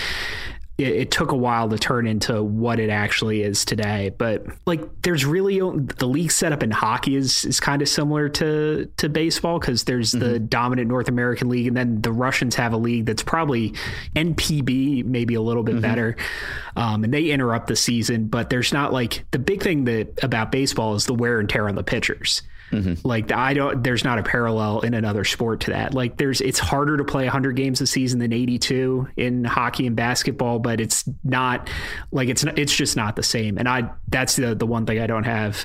it, 0.79 0.89
it, 0.89 1.11
took 1.11 1.33
a 1.33 1.37
while 1.37 1.69
to 1.69 1.77
turn 1.77 2.07
into 2.07 2.41
what 2.41 2.79
it 2.79 2.89
actually 2.89 3.43
is 3.43 3.65
today. 3.65 4.13
But 4.17 4.47
like, 4.65 4.81
there's 5.03 5.25
really 5.25 5.59
the 5.59 6.07
league 6.07 6.31
setup 6.31 6.63
in 6.63 6.71
hockey 6.71 7.17
is 7.17 7.45
is 7.45 7.59
kind 7.59 7.83
of 7.83 7.89
similar 7.89 8.29
to 8.31 8.91
to 8.97 9.09
baseball 9.09 9.59
because 9.59 9.85
there's 9.85 10.13
mm-hmm. 10.13 10.33
the 10.33 10.39
dominant 10.39 10.89
North 10.89 11.09
American 11.09 11.49
league, 11.49 11.67
and 11.67 11.77
then 11.77 12.01
the 12.01 12.13
Russians 12.13 12.55
have 12.55 12.73
a 12.73 12.77
league 12.77 13.07
that's 13.07 13.25
probably 13.25 13.75
NPB, 14.15 15.05
maybe 15.05 15.35
a 15.35 15.43
little 15.43 15.65
bit 15.65 15.77
mm-hmm. 15.77 15.83
better, 15.83 16.17
um, 16.77 17.05
and 17.05 17.13
they 17.13 17.31
interrupt 17.31 17.67
the 17.67 17.77
season. 17.77 18.27
But 18.27 18.51
there's 18.51 18.73
not 18.73 18.93
like 18.93 19.25
the 19.31 19.39
big 19.39 19.63
thing 19.63 19.85
that 19.85 20.23
about 20.23 20.53
baseball 20.53 20.95
is 20.95 21.07
the 21.07 21.15
wear 21.15 21.41
and 21.41 21.49
tear 21.49 21.69
on 21.69 21.75
the 21.75 21.85
pitchers. 21.85 22.43
Mm-hmm. 22.71 23.07
Like 23.07 23.33
I 23.33 23.55
don't, 23.55 23.83
there's 23.83 24.05
not 24.05 24.19
a 24.19 24.23
parallel 24.23 24.81
in 24.81 24.95
another 24.95 25.25
sport 25.25 25.61
to 25.61 25.71
that. 25.71 25.95
Like 25.95 26.17
there's, 26.17 26.41
it's 26.41 26.59
harder 26.59 26.97
to 26.97 27.05
play 27.05 27.25
100 27.25 27.57
games 27.57 27.81
a 27.81 27.87
season 27.87 28.19
than 28.19 28.33
82 28.33 29.09
in 29.17 29.45
hockey 29.45 29.87
and 29.87 29.97
basketball, 29.97 30.59
but 30.59 30.81
it's 30.81 31.09
not 31.25 31.71
like 32.13 32.29
it's 32.29 32.45
it's 32.45 32.75
just 32.75 32.97
not 32.97 33.17
the 33.17 33.23
same. 33.23 33.59
And 33.59 33.69
I, 33.69 33.91
that's 34.09 34.37
the 34.37 34.55
the 34.55 34.67
one 34.67 34.87
thing 34.87 34.99
I 35.01 35.07
don't 35.07 35.25
have 35.25 35.65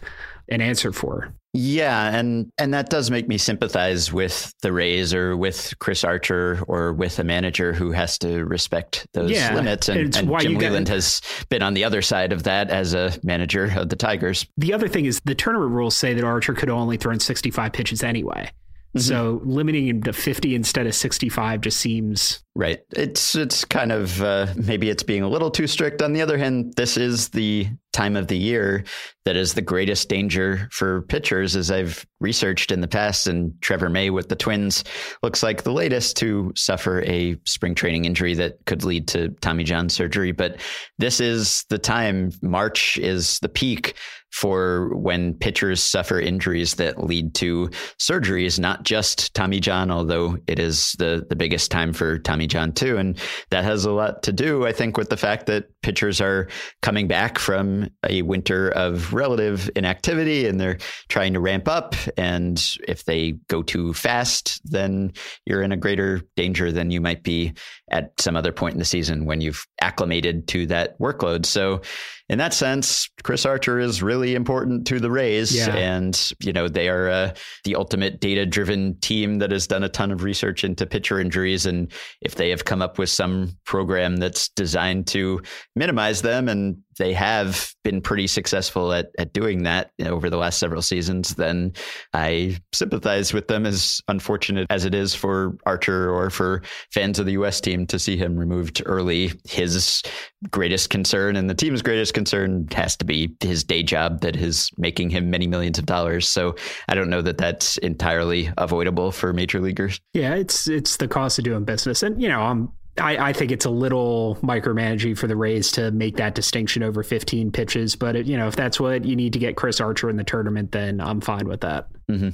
an 0.49 0.61
answer 0.61 0.91
for. 0.91 1.33
Yeah, 1.55 2.09
and 2.09 2.51
and 2.57 2.73
that 2.73 2.89
does 2.89 3.11
make 3.11 3.27
me 3.27 3.37
sympathize 3.37 4.11
with 4.11 4.51
the 4.63 4.73
Rays 4.73 5.13
or 5.13 5.37
with 5.37 5.75
Chris 5.77 6.03
Archer 6.03 6.63
or 6.67 6.93
with 6.93 7.19
a 7.19 7.23
manager 7.23 7.73
who 7.73 7.91
has 7.91 8.17
to 8.19 8.43
respect 8.45 9.05
those 9.13 9.29
yeah, 9.29 9.53
limits. 9.53 9.87
And, 9.87 9.99
and 9.99 10.13
Jim 10.13 10.27
Leyland 10.57 10.87
got, 10.87 10.93
has 10.93 11.21
been 11.49 11.61
on 11.61 11.75
the 11.75 11.83
other 11.83 12.01
side 12.01 12.33
of 12.33 12.43
that 12.43 12.71
as 12.71 12.95
a 12.95 13.13
manager 13.21 13.71
of 13.75 13.89
the 13.89 13.95
Tigers. 13.95 14.47
The 14.57 14.73
other 14.73 14.87
thing 14.87 15.05
is 15.05 15.21
the 15.25 15.35
tournament 15.35 15.71
rules 15.71 15.95
say 15.95 16.15
that 16.15 16.23
Archer 16.23 16.55
could 16.55 16.69
only 16.69 16.97
throw 16.97 17.13
in 17.13 17.19
65 17.19 17.71
pitches 17.71 18.01
anyway. 18.01 18.49
Mm-hmm. 18.95 18.99
So 19.01 19.41
limiting 19.43 19.87
him 19.87 20.03
to 20.03 20.13
50 20.13 20.55
instead 20.55 20.87
of 20.87 20.95
65 20.95 21.61
just 21.61 21.79
seems 21.79 22.42
Right. 22.55 22.81
It's 22.91 23.33
it's 23.33 23.65
kind 23.65 23.91
of 23.91 24.21
uh, 24.21 24.45
maybe 24.55 24.91
it's 24.91 25.01
being 25.01 25.23
a 25.23 25.27
little 25.27 25.49
too 25.49 25.65
strict. 25.65 26.03
On 26.03 26.13
the 26.13 26.21
other 26.21 26.37
hand, 26.37 26.75
this 26.75 26.97
is 26.97 27.29
the 27.29 27.67
time 27.93 28.15
of 28.15 28.27
the 28.27 28.37
year 28.37 28.83
that 29.25 29.35
is 29.35 29.53
the 29.53 29.61
greatest 29.61 30.07
danger 30.07 30.67
for 30.71 31.01
pitchers, 31.03 31.55
as 31.55 31.71
I've 31.71 32.05
researched 32.19 32.71
in 32.71 32.81
the 32.81 32.87
past. 32.87 33.25
And 33.25 33.59
Trevor 33.61 33.89
May 33.89 34.11
with 34.11 34.29
the 34.29 34.35
Twins 34.35 34.83
looks 35.23 35.41
like 35.41 35.63
the 35.63 35.71
latest 35.71 36.15
to 36.17 36.51
suffer 36.55 37.01
a 37.01 37.37
spring 37.45 37.73
training 37.73 38.05
injury 38.05 38.35
that 38.35 38.63
could 38.65 38.83
lead 38.83 39.07
to 39.09 39.29
Tommy 39.41 39.63
John 39.63 39.89
surgery. 39.89 40.31
But 40.31 40.59
this 40.99 41.19
is 41.19 41.65
the 41.69 41.79
time. 41.79 42.31
March 42.43 42.99
is 42.99 43.39
the 43.39 43.49
peak 43.49 43.95
for 44.33 44.89
when 44.95 45.35
pitchers 45.35 45.79
suffer 45.79 46.19
injuries 46.19 46.73
that 46.75 47.03
lead 47.03 47.35
to 47.35 47.69
surgeries, 47.99 48.59
not 48.59 48.81
just 48.81 49.31
Tommy 49.35 49.59
John, 49.59 49.91
although 49.91 50.37
it 50.47 50.57
is 50.57 50.93
the, 50.93 51.23
the 51.29 51.35
biggest 51.35 51.69
time 51.69 51.93
for 51.93 52.17
Tommy 52.17 52.42
John 52.47 52.71
too. 52.71 52.97
And 52.97 53.17
that 53.49 53.63
has 53.63 53.85
a 53.85 53.91
lot 53.91 54.23
to 54.23 54.31
do, 54.31 54.65
I 54.65 54.71
think, 54.71 54.97
with 54.97 55.09
the 55.09 55.17
fact 55.17 55.45
that 55.47 55.65
pitchers 55.83 56.19
are 56.19 56.47
coming 56.81 57.07
back 57.07 57.37
from 57.37 57.89
a 58.09 58.21
winter 58.23 58.69
of 58.69 59.13
relative 59.13 59.69
inactivity 59.75 60.47
and 60.47 60.59
they're 60.59 60.77
trying 61.09 61.33
to 61.33 61.39
ramp 61.39 61.67
up. 61.67 61.95
And 62.17 62.63
if 62.87 63.05
they 63.05 63.33
go 63.49 63.61
too 63.61 63.93
fast, 63.93 64.61
then 64.63 65.13
you're 65.45 65.61
in 65.61 65.71
a 65.71 65.77
greater 65.77 66.21
danger 66.35 66.71
than 66.71 66.89
you 66.89 67.01
might 67.01 67.23
be 67.23 67.53
at 67.91 68.19
some 68.19 68.35
other 68.35 68.51
point 68.51 68.73
in 68.73 68.79
the 68.79 68.85
season 68.85 69.25
when 69.25 69.41
you've 69.41 69.65
acclimated 69.81 70.47
to 70.47 70.65
that 70.67 70.97
workload. 70.99 71.45
So 71.45 71.81
in 72.29 72.37
that 72.37 72.53
sense, 72.53 73.09
Chris 73.23 73.45
Archer 73.45 73.79
is 73.79 74.01
really 74.01 74.33
important 74.33 74.87
to 74.87 74.99
the 74.99 75.11
Rays. 75.11 75.55
Yeah. 75.55 75.75
And, 75.75 76.31
you 76.39 76.53
know, 76.53 76.69
they 76.69 76.87
are 76.87 77.09
uh, 77.09 77.33
the 77.65 77.75
ultimate 77.75 78.21
data 78.21 78.45
driven 78.45 78.97
team 79.01 79.39
that 79.39 79.51
has 79.51 79.67
done 79.67 79.83
a 79.83 79.89
ton 79.89 80.09
of 80.09 80.23
research 80.23 80.63
into 80.63 80.85
pitcher 80.85 81.19
injuries. 81.19 81.65
And 81.65 81.91
if 82.21 82.35
they 82.35 82.49
have 82.49 82.65
come 82.65 82.81
up 82.81 82.97
with 82.97 83.09
some 83.09 83.57
program 83.65 84.17
that's 84.17 84.49
designed 84.49 85.05
to 85.07 85.41
minimize 85.75 86.21
them 86.21 86.47
and 86.47 86.77
they 86.97 87.13
have 87.13 87.73
been 87.83 88.01
pretty 88.01 88.27
successful 88.27 88.93
at, 88.93 89.11
at 89.17 89.33
doing 89.33 89.63
that 89.63 89.91
over 90.05 90.29
the 90.29 90.37
last 90.37 90.59
several 90.59 90.81
seasons, 90.81 91.35
then 91.35 91.73
I 92.13 92.57
sympathize 92.71 93.33
with 93.33 93.47
them 93.47 93.65
as 93.65 94.01
unfortunate 94.07 94.67
as 94.69 94.85
it 94.85 94.93
is 94.93 95.15
for 95.15 95.57
Archer 95.65 96.11
or 96.11 96.29
for 96.29 96.61
fans 96.91 97.19
of 97.19 97.25
the 97.25 97.33
U.S. 97.33 97.59
team 97.59 97.87
to 97.87 97.97
see 97.97 98.15
him 98.15 98.37
removed 98.37 98.83
early. 98.85 99.31
His 99.45 100.03
greatest 100.51 100.89
concern 100.89 101.35
and 101.35 101.49
the 101.49 101.55
team's 101.55 101.81
greatest 101.81 102.13
concern 102.13 102.67
has 102.73 102.95
to 102.97 103.05
be 103.05 103.35
his 103.39 103.63
day 103.63 103.81
job 103.81 104.21
that 104.21 104.35
is 104.35 104.69
making 104.77 105.09
him 105.09 105.29
many 105.29 105.47
millions 105.47 105.79
of 105.79 105.85
dollars. 105.85 106.27
So 106.27 106.55
I 106.87 106.95
don't 106.95 107.09
know 107.09 107.21
that 107.21 107.37
that's 107.37 107.77
entirely 107.79 108.51
avoidable 108.57 109.11
for 109.11 109.33
major 109.33 109.59
leaguers. 109.59 109.99
Yeah, 110.13 110.35
it's 110.35 110.67
it's 110.67 110.97
the 110.97 111.07
cost 111.07 111.39
of 111.39 111.45
doing 111.45 111.65
business. 111.65 112.03
And, 112.03 112.21
you 112.21 112.29
know, 112.29 112.41
I'm 112.41 112.71
I, 112.99 113.29
I, 113.29 113.33
think 113.33 113.51
it's 113.51 113.65
a 113.65 113.71
little 113.71 114.37
micromanaging 114.43 115.17
for 115.17 115.25
the 115.25 115.35
Rays 115.35 115.71
to 115.71 115.89
make 115.91 116.17
that 116.17 116.35
distinction 116.35 116.83
over 116.83 117.01
15 117.01 117.51
pitches. 117.51 117.95
But 117.95 118.15
it, 118.15 118.27
you 118.27 118.37
know, 118.37 118.47
if 118.47 118.55
that's 118.55 118.79
what 118.79 119.03
you 119.03 119.15
need 119.15 119.33
to 119.33 119.39
get 119.39 119.55
Chris 119.55 119.81
Archer 119.81 120.09
in 120.09 120.15
the 120.15 120.23
tournament, 120.23 120.71
then 120.71 121.01
I'm 121.01 121.19
fine 121.19 121.47
with 121.47 121.61
that. 121.61 121.87
Mm-hmm. 122.09 122.29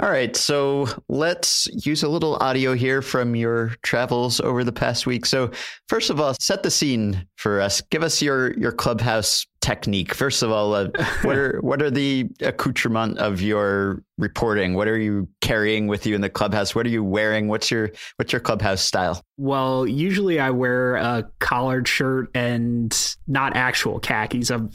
All 0.00 0.10
right, 0.10 0.34
so 0.34 0.86
let's 1.08 1.66
use 1.84 2.02
a 2.02 2.08
little 2.08 2.36
audio 2.36 2.74
here 2.74 3.02
from 3.02 3.34
your 3.34 3.74
travels 3.82 4.40
over 4.40 4.64
the 4.64 4.72
past 4.72 5.06
week. 5.06 5.26
So, 5.26 5.50
first 5.88 6.08
of 6.08 6.20
all, 6.20 6.34
set 6.40 6.62
the 6.62 6.70
scene 6.70 7.26
for 7.36 7.60
us. 7.60 7.80
Give 7.80 8.02
us 8.02 8.22
your 8.22 8.56
your 8.56 8.72
clubhouse 8.72 9.44
technique. 9.60 10.14
First 10.14 10.42
of 10.42 10.50
all, 10.50 10.74
uh, 10.74 10.88
what 11.22 11.36
are 11.36 11.58
what 11.62 11.82
are 11.82 11.90
the 11.90 12.28
accoutrement 12.40 13.18
of 13.18 13.40
your 13.40 14.02
reporting? 14.18 14.74
What 14.74 14.88
are 14.88 14.98
you 14.98 15.28
carrying 15.40 15.86
with 15.86 16.06
you 16.06 16.14
in 16.14 16.20
the 16.20 16.30
clubhouse? 16.30 16.74
What 16.74 16.86
are 16.86 16.90
you 16.90 17.04
wearing? 17.04 17.48
What's 17.48 17.70
your 17.70 17.90
what's 18.16 18.32
your 18.32 18.40
clubhouse 18.40 18.82
style? 18.82 19.22
Well, 19.36 19.86
usually 19.86 20.40
I 20.40 20.50
wear 20.50 20.96
a 20.96 21.30
collared 21.38 21.86
shirt 21.86 22.30
and 22.34 23.16
not 23.28 23.56
actual 23.56 24.00
khakis. 24.00 24.50
I've 24.50 24.70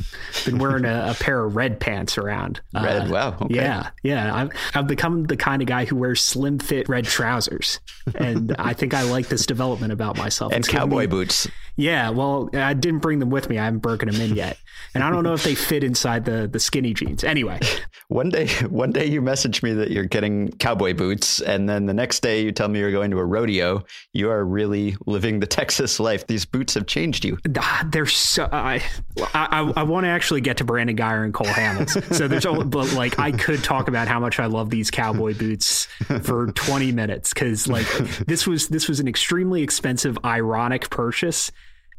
been 0.46 0.58
wearing 0.58 0.86
a, 0.86 1.08
a 1.12 1.14
pair 1.16 1.44
of 1.44 1.56
red 1.56 1.80
pants 1.80 2.18
around. 2.18 2.62
Red, 2.74 3.08
uh, 3.08 3.14
wow. 3.14 3.38
Okay. 3.42 3.56
Yeah, 3.56 3.90
yeah. 4.04 4.34
I've, 4.34 4.52
I've 4.74 4.88
become 4.88 5.26
the 5.26 5.38
kind 5.38 5.62
of 5.62 5.68
guy 5.68 5.86
who 5.86 5.96
wears 5.96 6.22
slim 6.22 6.60
fit 6.60 6.88
red 6.88 7.06
trousers, 7.06 7.80
and 8.16 8.56
I 8.58 8.74
think 8.74 8.94
I 8.94 9.04
like 9.04 9.28
this 9.28 9.46
development 9.46 9.92
about 9.92 10.18
myself. 10.18 10.54
And 10.54 10.64
it's 10.64 10.72
cowboy 10.72 11.02
me, 11.02 11.08
boots. 11.08 11.48
Yeah, 11.78 12.12
well, 12.12 12.50
I 12.54 12.74
didn't 12.74 13.00
bring 13.00 13.20
them 13.20 13.32
with 13.32 13.50
me. 13.50 13.58
I 13.58 13.66
haven't 13.66 13.80
broken 13.80 14.10
them 14.10 14.22
in 14.22 14.36
yet, 14.36 14.58
and 14.94 15.04
I 15.04 15.10
don't 15.10 15.24
know 15.24 15.34
if 15.34 15.44
they 15.44 15.56
fit 15.56 15.84
inside 15.84 16.26
the 16.26 16.48
the 16.48 16.60
skinny 16.60 16.94
jeans. 16.94 17.24
Anyway, 17.24 17.60
one 18.08 18.30
day, 18.30 18.48
one 18.70 18.92
day 18.92 19.06
you 19.06 19.22
message 19.22 19.64
me 19.64 19.74
that 19.74 19.92
you're 19.92 20.06
getting 20.06 20.50
cowboy 20.54 20.94
boots, 20.94 21.42
and 21.42 21.68
then 21.68 21.86
the 21.86 21.94
next 21.94 22.22
day 22.22 22.44
you 22.44 22.52
tell 22.52 22.68
me 22.68 22.80
you're 22.80 22.92
going 22.92 23.12
to 23.12 23.20
a 23.20 23.26
rodeo. 23.26 23.84
You 24.14 24.30
are 24.30 24.44
really 24.44 24.96
living 25.06 25.40
the 25.40 25.48
Texas 25.54 26.00
life. 26.00 26.28
These 26.28 26.46
boots 26.46 26.74
have 26.76 26.86
changed 26.86 27.26
you. 27.26 27.38
Ah, 27.58 27.88
they're 27.92 28.06
so. 28.06 28.48
I 28.52 28.82
I, 29.34 29.72
I 29.76 29.84
want 29.84 30.06
to 30.06 30.10
actually 30.10 30.42
get 30.42 30.58
to 30.58 30.64
Brandon 30.64 30.96
Guyer 30.96 31.24
and 31.24 31.34
Cole 31.34 31.48
Hamels. 31.48 32.14
So 32.14 32.28
there's, 32.28 32.46
but 32.46 32.94
like 32.94 33.20
I 33.20 33.32
could 33.32 33.64
talk 33.64 33.88
about 33.88 34.08
how 34.08 34.20
much 34.20 34.40
I 34.40 34.46
love 34.46 34.70
these 34.70 34.92
cowboy 34.92 35.38
boots 35.38 35.88
for 36.24 36.52
20 36.52 36.92
minutes 36.92 37.34
because 37.34 37.68
like 37.68 37.88
this 38.28 38.46
was 38.48 38.68
this 38.68 38.88
was 38.88 39.00
an 39.00 39.08
extremely 39.08 39.64
expensive, 39.64 40.18
ironic 40.24 40.90
purchase 40.90 41.52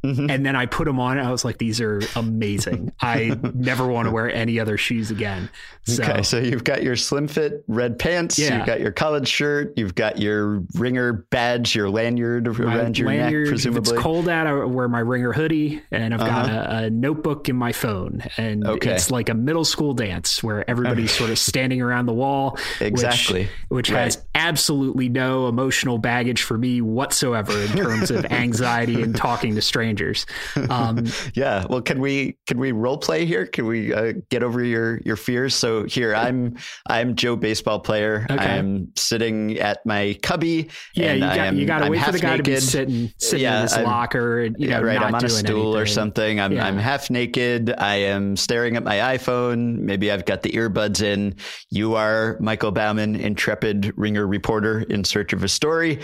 Mm-hmm. 0.04 0.28
And 0.28 0.44
then 0.44 0.54
I 0.54 0.66
put 0.66 0.84
them 0.84 1.00
on. 1.00 1.16
And 1.16 1.26
I 1.26 1.30
was 1.30 1.44
like, 1.44 1.56
these 1.56 1.80
are 1.80 2.02
amazing. 2.14 2.92
I 3.00 3.38
never 3.54 3.86
want 3.86 4.06
to 4.06 4.12
wear 4.12 4.32
any 4.32 4.60
other 4.60 4.76
shoes 4.76 5.10
again. 5.10 5.48
So, 5.84 6.02
okay, 6.02 6.22
so 6.22 6.38
you've 6.38 6.64
got 6.64 6.82
your 6.82 6.94
slim 6.94 7.26
fit 7.26 7.64
red 7.68 7.98
pants. 7.98 8.38
Yeah. 8.38 8.58
You've 8.58 8.66
got 8.66 8.80
your 8.80 8.92
college 8.92 9.28
shirt. 9.28 9.72
You've 9.76 9.94
got 9.94 10.18
your 10.18 10.62
ringer 10.74 11.12
badge, 11.30 11.74
your 11.74 11.88
lanyard 11.88 12.48
around 12.48 12.98
your 12.98 13.08
lanyard, 13.08 13.44
neck, 13.44 13.50
presumably. 13.50 13.92
If 13.92 13.94
it's 13.94 14.02
cold 14.02 14.28
out, 14.28 14.46
I 14.46 14.52
wear 14.64 14.88
my 14.88 15.00
ringer 15.00 15.32
hoodie, 15.32 15.82
and 15.90 16.12
I've 16.12 16.20
uh-huh. 16.20 16.46
got 16.46 16.50
a, 16.50 16.76
a, 16.84 16.90
notebook 16.90 17.48
in 17.48 17.56
my 17.56 17.72
phone. 17.72 18.22
And 18.36 18.66
okay. 18.66 18.92
it's 18.92 19.10
like 19.10 19.30
a 19.30 19.34
middle 19.34 19.64
school 19.64 19.94
dance 19.94 20.42
where 20.42 20.68
everybody's 20.68 21.12
sort 21.12 21.30
of 21.30 21.38
standing 21.38 21.80
around 21.80 22.06
the 22.06 22.14
wall. 22.14 22.58
Exactly. 22.80 23.44
Which, 23.44 23.50
which 23.68 23.90
right. 23.90 24.04
has 24.04 24.24
absolutely 24.34 25.08
no 25.08 25.48
emotional 25.48 25.98
baggage 25.98 26.42
for 26.42 26.58
me 26.58 26.80
whatsoever 26.80 27.58
in 27.58 27.68
terms 27.68 28.10
of 28.10 28.24
anxiety 28.30 29.02
and 29.02 29.16
talking 29.16 29.54
to 29.54 29.62
strangers 29.62 29.93
strangers. 29.94 30.26
Um, 30.74 31.04
yeah. 31.34 31.66
Well, 31.68 31.82
can 31.82 32.00
we 32.00 32.38
can 32.46 32.58
we 32.58 32.72
role 32.72 32.96
play 32.96 33.26
here? 33.26 33.46
Can 33.46 33.66
we 33.66 33.92
uh, 33.92 34.14
get 34.30 34.42
over 34.42 34.64
your 34.64 34.98
your 35.04 35.16
fears? 35.16 35.54
So 35.54 35.84
here, 35.84 36.14
I'm 36.14 36.56
I'm 36.88 37.14
Joe, 37.14 37.36
baseball 37.36 37.80
player. 37.80 38.26
Okay. 38.30 38.42
I'm 38.42 38.90
sitting 38.96 39.58
at 39.58 39.84
my 39.84 40.18
cubby. 40.22 40.70
Yeah, 40.94 41.12
you 41.12 41.20
got, 41.20 41.38
am, 41.38 41.58
you 41.58 41.66
got 41.66 41.80
to 41.80 41.90
wait 41.90 42.02
for 42.02 42.12
the 42.12 42.18
guy 42.18 42.36
naked. 42.36 42.44
to 42.44 42.50
be 42.50 42.60
sitting 42.60 43.12
sitting 43.18 43.42
yeah, 43.42 43.56
in 43.56 43.62
his 43.62 43.74
I'm, 43.74 43.84
locker. 43.84 44.42
And, 44.42 44.56
you 44.58 44.68
know, 44.68 44.78
yeah, 44.78 44.82
right. 44.82 45.02
I'm 45.02 45.14
on 45.14 45.24
a 45.24 45.28
stool 45.28 45.76
anything. 45.76 45.82
or 45.82 45.86
something. 45.86 46.40
I'm 46.40 46.52
yeah. 46.52 46.66
I'm 46.66 46.78
half 46.78 47.10
naked. 47.10 47.74
I 47.76 47.96
am 47.96 48.36
staring 48.36 48.76
at 48.76 48.84
my 48.84 48.96
iPhone. 48.96 49.78
Maybe 49.80 50.10
I've 50.10 50.24
got 50.24 50.42
the 50.42 50.50
earbuds 50.52 51.02
in. 51.02 51.36
You 51.70 51.94
are 51.94 52.38
Michael 52.40 52.72
Baumann, 52.72 53.16
intrepid 53.16 53.92
ringer 53.96 54.26
reporter 54.26 54.80
in 54.80 55.04
search 55.04 55.32
of 55.32 55.44
a 55.44 55.48
story 55.48 56.00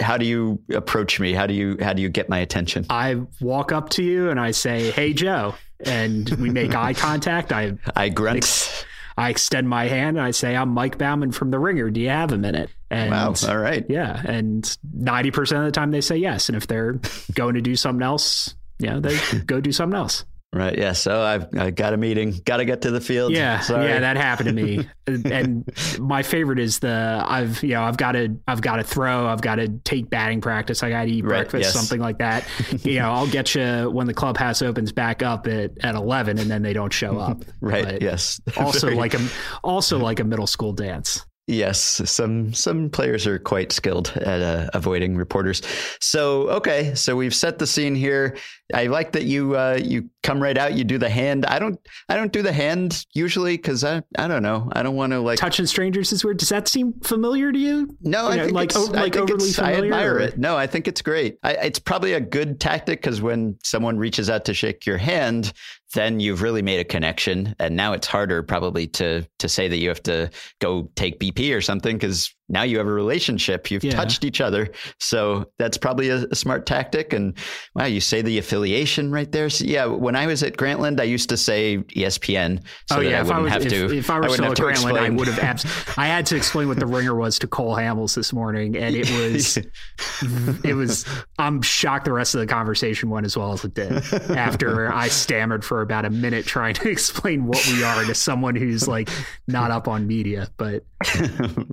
how 0.00 0.16
do 0.16 0.24
you 0.24 0.60
approach 0.72 1.20
me? 1.20 1.32
How 1.32 1.46
do 1.46 1.54
you 1.54 1.76
how 1.80 1.92
do 1.92 2.02
you 2.02 2.08
get 2.08 2.28
my 2.28 2.38
attention? 2.38 2.86
I 2.90 3.22
walk 3.40 3.72
up 3.72 3.90
to 3.90 4.02
you 4.02 4.30
and 4.30 4.40
I 4.40 4.50
say, 4.50 4.90
"Hey, 4.90 5.12
Joe," 5.12 5.54
and 5.84 6.28
we 6.30 6.50
make 6.50 6.74
eye 6.74 6.94
contact. 6.94 7.52
I 7.52 7.74
I 7.96 8.08
grunt. 8.08 8.38
Ex- 8.38 8.84
I 9.16 9.28
extend 9.28 9.68
my 9.68 9.86
hand 9.86 10.16
and 10.16 10.24
I 10.26 10.30
say, 10.30 10.56
"I'm 10.56 10.70
Mike 10.70 10.96
Baumann 10.96 11.32
from 11.32 11.50
The 11.50 11.58
Ringer. 11.58 11.90
Do 11.90 12.00
you 12.00 12.08
have 12.08 12.32
a 12.32 12.38
minute?" 12.38 12.70
And 12.90 13.10
wow! 13.10 13.34
All 13.48 13.58
right. 13.58 13.84
Yeah, 13.88 14.20
and 14.24 14.76
ninety 14.92 15.30
percent 15.30 15.60
of 15.60 15.66
the 15.66 15.72
time 15.72 15.90
they 15.90 16.00
say 16.00 16.16
yes, 16.16 16.48
and 16.48 16.56
if 16.56 16.66
they're 16.66 16.98
going 17.34 17.54
to 17.54 17.60
do 17.60 17.76
something 17.76 18.02
else, 18.02 18.54
yeah, 18.78 18.98
they 18.98 19.18
go 19.46 19.60
do 19.60 19.72
something 19.72 19.96
else. 19.96 20.24
Right. 20.52 20.76
Yeah. 20.76 20.92
So 20.92 21.22
I've 21.22 21.46
I 21.56 21.70
got 21.70 21.94
a 21.94 21.96
meeting. 21.96 22.34
Got 22.44 22.56
to 22.56 22.64
get 22.64 22.82
to 22.82 22.90
the 22.90 23.00
field. 23.00 23.30
Yeah. 23.30 23.60
Sorry. 23.60 23.86
Yeah. 23.86 24.00
That 24.00 24.16
happened 24.16 24.48
to 24.48 24.52
me. 24.52 24.88
and 25.06 25.64
my 26.00 26.24
favorite 26.24 26.58
is 26.58 26.80
the 26.80 27.24
I've 27.24 27.62
you 27.62 27.70
know 27.70 27.84
I've 27.84 27.96
got 27.96 28.12
to 28.12 28.36
I've 28.48 28.60
got 28.60 28.76
to 28.76 28.82
throw. 28.82 29.28
I've 29.28 29.42
got 29.42 29.56
to 29.56 29.68
take 29.68 30.10
batting 30.10 30.40
practice. 30.40 30.82
I 30.82 30.90
got 30.90 31.04
to 31.04 31.10
eat 31.10 31.22
right, 31.22 31.48
breakfast. 31.48 31.62
Yes. 31.62 31.72
Something 31.72 32.00
like 32.00 32.18
that. 32.18 32.48
you 32.84 32.98
know, 32.98 33.12
I'll 33.12 33.28
get 33.28 33.54
you 33.54 33.90
when 33.92 34.08
the 34.08 34.14
clubhouse 34.14 34.60
opens 34.60 34.90
back 34.90 35.22
up 35.22 35.46
at, 35.46 35.70
at 35.84 35.94
eleven, 35.94 36.36
and 36.38 36.50
then 36.50 36.62
they 36.62 36.72
don't 36.72 36.92
show 36.92 37.16
up. 37.16 37.44
right. 37.60 37.84
But 37.84 38.02
yes. 38.02 38.40
also 38.56 38.88
Very... 38.88 38.96
like 38.96 39.14
a 39.14 39.20
also 39.62 39.98
like 39.98 40.18
a 40.18 40.24
middle 40.24 40.48
school 40.48 40.72
dance. 40.72 41.24
Yes, 41.50 42.00
some 42.04 42.54
some 42.54 42.90
players 42.90 43.26
are 43.26 43.38
quite 43.38 43.72
skilled 43.72 44.12
at 44.16 44.40
uh, 44.40 44.70
avoiding 44.72 45.16
reporters. 45.16 45.62
So 46.00 46.48
okay, 46.50 46.94
so 46.94 47.16
we've 47.16 47.34
set 47.34 47.58
the 47.58 47.66
scene 47.66 47.96
here. 47.96 48.36
I 48.72 48.86
like 48.86 49.10
that 49.12 49.24
you 49.24 49.56
uh, 49.56 49.80
you 49.82 50.08
come 50.22 50.40
right 50.40 50.56
out. 50.56 50.74
You 50.74 50.84
do 50.84 50.96
the 50.96 51.10
hand. 51.10 51.44
I 51.46 51.58
don't 51.58 51.76
I 52.08 52.14
don't 52.14 52.32
do 52.32 52.42
the 52.42 52.52
hand 52.52 53.04
usually 53.14 53.56
because 53.56 53.82
I 53.82 54.02
I 54.16 54.28
don't 54.28 54.44
know. 54.44 54.68
I 54.72 54.84
don't 54.84 54.94
want 54.94 55.12
to 55.12 55.18
like 55.18 55.40
touching 55.40 55.66
strangers 55.66 56.12
is 56.12 56.24
weird. 56.24 56.38
Does 56.38 56.50
that 56.50 56.68
seem 56.68 56.92
familiar 57.02 57.50
to 57.50 57.58
you? 57.58 57.96
No, 58.00 58.26
you 58.26 58.28
I 58.28 58.36
know, 58.36 58.44
think 58.44 58.54
like 58.54 58.70
it's, 58.70 58.88
like 58.90 59.16
I 59.16 59.20
overly 59.20 59.50
familiar. 59.50 59.76
I 59.76 59.84
admire 59.84 60.14
or? 60.14 60.20
it. 60.20 60.38
No, 60.38 60.56
I 60.56 60.68
think 60.68 60.86
it's 60.86 61.02
great. 61.02 61.38
I, 61.42 61.54
it's 61.54 61.80
probably 61.80 62.12
a 62.12 62.20
good 62.20 62.60
tactic 62.60 63.02
because 63.02 63.20
when 63.20 63.58
someone 63.64 63.98
reaches 63.98 64.30
out 64.30 64.44
to 64.44 64.54
shake 64.54 64.86
your 64.86 64.98
hand, 64.98 65.52
then 65.94 66.20
you've 66.20 66.42
really 66.42 66.62
made 66.62 66.80
a 66.80 66.84
connection, 66.84 67.54
and 67.58 67.76
now 67.76 67.92
it's 67.92 68.06
harder 68.06 68.42
probably 68.42 68.86
to 68.88 69.26
to 69.38 69.48
say 69.48 69.68
that 69.68 69.78
you 69.78 69.88
have 69.88 70.02
to 70.04 70.30
go 70.60 70.90
take 70.96 71.18
BP 71.18 71.56
or 71.56 71.60
something 71.60 71.96
because 71.96 72.34
now 72.50 72.62
you 72.62 72.78
have 72.78 72.86
a 72.86 72.92
relationship. 72.92 73.70
You've 73.70 73.84
yeah. 73.84 73.92
touched 73.92 74.24
each 74.24 74.40
other. 74.40 74.70
So 74.98 75.50
that's 75.58 75.78
probably 75.78 76.08
a, 76.08 76.24
a, 76.30 76.34
smart 76.34 76.66
tactic. 76.66 77.12
And 77.12 77.36
wow, 77.74 77.86
you 77.86 78.00
say 78.00 78.22
the 78.22 78.38
affiliation 78.38 79.12
right 79.12 79.30
there. 79.30 79.48
So 79.48 79.64
yeah, 79.64 79.86
when 79.86 80.16
I 80.16 80.26
was 80.26 80.42
at 80.42 80.56
Grantland, 80.56 81.00
I 81.00 81.04
used 81.04 81.28
to 81.28 81.36
say 81.36 81.78
ESPN. 81.78 82.62
So 82.88 82.96
oh, 82.96 83.00
yeah. 83.00 83.18
I 83.18 83.20
if 83.20 83.30
I, 83.30 83.38
was, 83.38 83.66
if, 83.66 83.68
to, 83.70 83.96
if 83.96 84.10
I 84.10 84.18
were 84.18 84.28
still 84.30 84.46
at 84.46 84.56
Grantland, 84.58 84.70
explain. 84.70 84.96
I 84.96 85.10
would 85.10 85.28
have 85.28 85.38
abs- 85.42 85.64
I 85.96 86.06
had 86.06 86.26
to 86.26 86.36
explain 86.36 86.68
what 86.68 86.80
the 86.80 86.86
ringer 86.86 87.14
was 87.14 87.38
to 87.38 87.46
Cole 87.46 87.76
Hamels 87.76 88.14
this 88.16 88.32
morning. 88.32 88.76
And 88.76 88.96
it 88.96 89.08
was, 89.10 89.56
it 90.64 90.74
was, 90.74 91.06
I'm 91.38 91.62
shocked 91.62 92.06
the 92.06 92.12
rest 92.12 92.34
of 92.34 92.40
the 92.40 92.46
conversation 92.46 93.10
went 93.10 93.26
as 93.26 93.36
well 93.36 93.52
as 93.52 93.64
it 93.64 93.74
did 93.74 93.92
after 94.30 94.92
I 94.92 95.08
stammered 95.08 95.64
for 95.64 95.82
about 95.82 96.04
a 96.04 96.10
minute 96.10 96.46
trying 96.46 96.74
to 96.74 96.88
explain 96.90 97.46
what 97.46 97.64
we 97.68 97.84
are 97.84 98.04
to 98.04 98.14
someone 98.14 98.56
who's 98.56 98.88
like 98.88 99.08
not 99.46 99.70
up 99.70 99.86
on 99.86 100.06
media. 100.06 100.48
But 100.56 100.84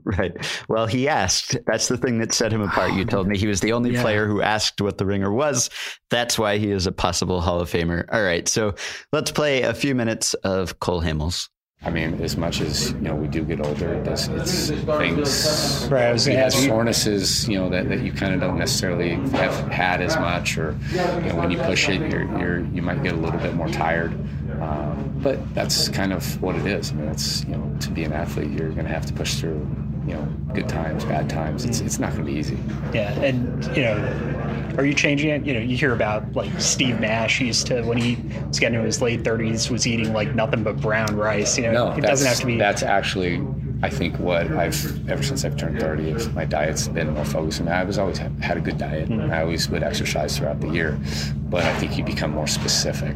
right. 0.04 0.36
Well, 0.68 0.86
he 0.86 1.08
asked. 1.08 1.58
That's 1.66 1.88
the 1.88 1.98
thing 1.98 2.20
that 2.20 2.34
set 2.34 2.52
him 2.52 2.62
apart. 2.62 2.94
You 2.94 3.06
told 3.06 3.28
me 3.28 3.38
he 3.38 3.48
was 3.48 3.62
the 3.62 3.74
only 3.74 3.92
yeah. 3.92 4.02
player 4.02 4.28
who 4.28 4.42
asked 4.42 4.82
what 4.82 4.98
the 4.98 5.06
ringer 5.06 5.32
was. 5.32 5.70
That's 6.10 6.38
why 6.38 6.58
he 6.58 6.72
is 6.72 6.88
a 6.88 6.92
possible 6.92 7.42
Hall 7.42 7.60
of 7.62 7.70
Famer. 7.70 8.06
All 8.12 8.24
right. 8.24 8.48
So 8.48 8.76
let's 9.14 9.32
play 9.32 9.62
a 9.62 9.74
few 9.74 9.96
minutes 9.96 10.34
of 10.36 10.80
Cole 10.80 11.02
Hamels. 11.02 11.50
I 11.84 11.92
mean, 11.92 12.20
as 12.22 12.36
much 12.38 12.60
as 12.60 12.92
you 12.92 13.02
know, 13.02 13.16
we 13.16 13.28
do 13.28 13.44
get 13.44 13.64
older. 13.64 13.94
It's, 13.94 14.28
it's 14.28 14.70
things. 14.70 15.88
Right. 15.92 16.06
I 16.06 16.12
was 16.12 16.28
you 16.28 16.36
have 16.36 16.52
sorenesses, 16.52 17.48
you 17.48 17.60
know, 17.60 17.70
that, 17.70 17.88
that 17.90 18.00
you 18.00 18.12
kind 18.12 18.34
of 18.34 18.42
don't 18.42 18.58
necessarily 18.58 19.12
have 19.38 19.54
had 19.72 20.02
as 20.02 20.16
much, 20.18 20.58
or 20.58 20.76
you 20.92 20.98
know, 20.98 21.36
when 21.36 21.52
you 21.52 21.60
push 21.60 21.88
it, 21.88 22.02
you're, 22.12 22.24
you're 22.40 22.60
you 22.66 22.82
might 22.82 23.04
get 23.04 23.14
a 23.14 23.18
little 23.18 23.40
bit 23.40 23.54
more 23.54 23.70
tired. 23.70 24.12
Um, 24.60 25.14
but 25.22 25.54
that's 25.54 25.88
kind 25.90 26.14
of 26.14 26.42
what 26.42 26.56
it 26.56 26.66
is. 26.66 26.92
I 26.92 26.96
mean, 26.96 27.10
it's 27.10 27.46
you 27.46 27.56
know, 27.56 27.78
to 27.82 27.92
be 27.92 28.04
an 28.04 28.12
athlete, 28.12 28.50
you're 28.50 28.72
going 28.72 28.86
to 28.86 28.92
have 28.92 29.06
to 29.06 29.14
push 29.14 29.36
through 29.36 29.60
you 30.08 30.14
know 30.14 30.24
good 30.54 30.70
times, 30.70 31.04
bad 31.06 31.30
times. 31.30 31.66
It's 31.66 31.82
it's 31.82 32.00
not 32.00 32.14
going 32.14 32.26
to 32.26 32.32
be 32.32 32.38
easy. 32.40 32.58
Yeah, 32.94 33.12
and 33.20 33.64
you 33.76 33.84
know, 33.84 34.76
are 34.78 34.86
you 34.86 34.94
changing 34.94 35.30
it? 35.30 35.46
You 35.46 35.54
know, 35.54 35.60
you 35.60 35.76
hear 35.76 35.94
about 35.94 36.34
like 36.34 36.50
Steve 36.60 37.00
Nash 37.00 37.42
used 37.42 37.68
to 37.68 37.82
when 37.84 37.98
he 37.98 38.18
was 38.48 38.60
getting 38.60 38.76
into 38.76 38.86
his 38.86 39.02
late 39.02 39.24
thirties 39.24 39.70
was 39.70 39.86
eating 39.86 40.14
like 40.14 40.34
nothing 40.34 40.64
but 40.64 40.80
brown 40.80 41.16
rice. 41.16 41.58
You 41.58 41.66
know, 41.66 41.90
no, 41.90 41.98
it 41.98 42.02
doesn't 42.02 42.28
have 42.28 42.40
to 42.40 42.46
be. 42.46 42.58
That's 42.58 42.84
actually. 42.84 43.42
I 43.84 43.92
think 43.92 44.18
what 44.18 44.48
I've 44.54 45.08
ever 45.08 45.22
since 45.22 45.46
I've 45.46 45.56
turned 45.56 45.80
30, 45.80 46.30
my 46.30 46.46
diet's 46.46 46.88
been 46.88 47.14
more 47.14 47.24
focused. 47.24 47.60
And 47.60 47.70
I 47.70 47.84
was 47.84 48.00
always 48.00 48.18
had 48.18 48.58
a 48.58 48.60
good 48.60 48.80
diet. 48.80 49.08
Mm-hmm. 49.08 49.32
I 49.32 49.42
always 49.42 49.70
would 49.70 49.84
exercise 49.84 50.36
throughout 50.36 50.60
the 50.62 50.70
year, 50.70 51.00
but 51.44 51.64
I 51.64 51.78
think 51.78 51.96
you 51.96 52.04
become 52.04 52.32
more 52.32 52.48
specific 52.48 53.16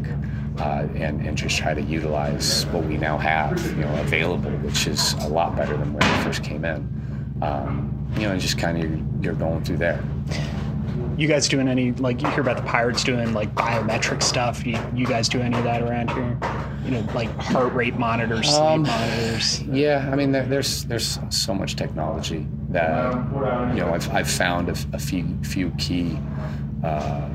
uh, 0.62 0.88
and, 0.96 1.26
and 1.26 1.36
just 1.36 1.58
try 1.58 1.74
to 1.74 1.82
utilize 1.82 2.68
what 2.68 2.84
we 2.86 2.96
now 2.96 3.18
have, 3.18 3.60
you 3.76 3.84
know, 3.84 4.02
available, 4.02 4.52
which 4.60 4.86
is 4.86 5.14
a 5.14 5.28
lot 5.28 5.56
better 5.56 5.76
than 5.76 5.92
when 5.92 6.18
we 6.18 6.24
first 6.24 6.44
came 6.44 6.64
in. 6.64 6.88
Um, 7.42 7.98
you 8.16 8.24
know, 8.24 8.32
and 8.32 8.40
just 8.40 8.60
kind 8.60 8.78
of 8.78 9.24
you're 9.24 9.34
going 9.34 9.64
through 9.64 9.78
there. 9.78 10.04
You 11.18 11.28
guys 11.28 11.48
doing 11.48 11.68
any 11.68 11.94
like 11.94 12.22
you 12.22 12.30
hear 12.30 12.42
about 12.42 12.58
the 12.58 12.64
pirates 12.64 13.04
doing 13.04 13.34
like 13.34 13.56
biometric 13.56 14.22
stuff? 14.22 14.64
You, 14.66 14.78
you 14.94 15.08
guys 15.08 15.28
do 15.28 15.40
any 15.40 15.58
of 15.58 15.64
that 15.64 15.82
around 15.82 16.12
here? 16.12 16.38
You 16.86 16.92
know, 16.92 17.08
like 17.16 17.30
heart 17.38 17.74
rate 17.74 17.96
monitors, 17.96 18.48
sleep 18.48 18.62
um, 18.62 18.84
monitors. 18.84 19.64
Yeah, 19.64 20.10
I 20.12 20.16
mean, 20.16 20.32
there, 20.32 20.46
there's 20.46 20.86
there's 20.86 21.18
so 21.30 21.56
much 21.56 21.76
technology 21.76 22.46
that 22.70 23.14
you 23.74 23.80
know 23.80 23.94
I've, 23.94 24.10
I've 24.14 24.30
found 24.30 24.70
a, 24.70 24.76
a 24.94 25.00
few 25.00 25.38
few 25.44 25.72
key. 25.72 26.20
Uh, 26.84 27.30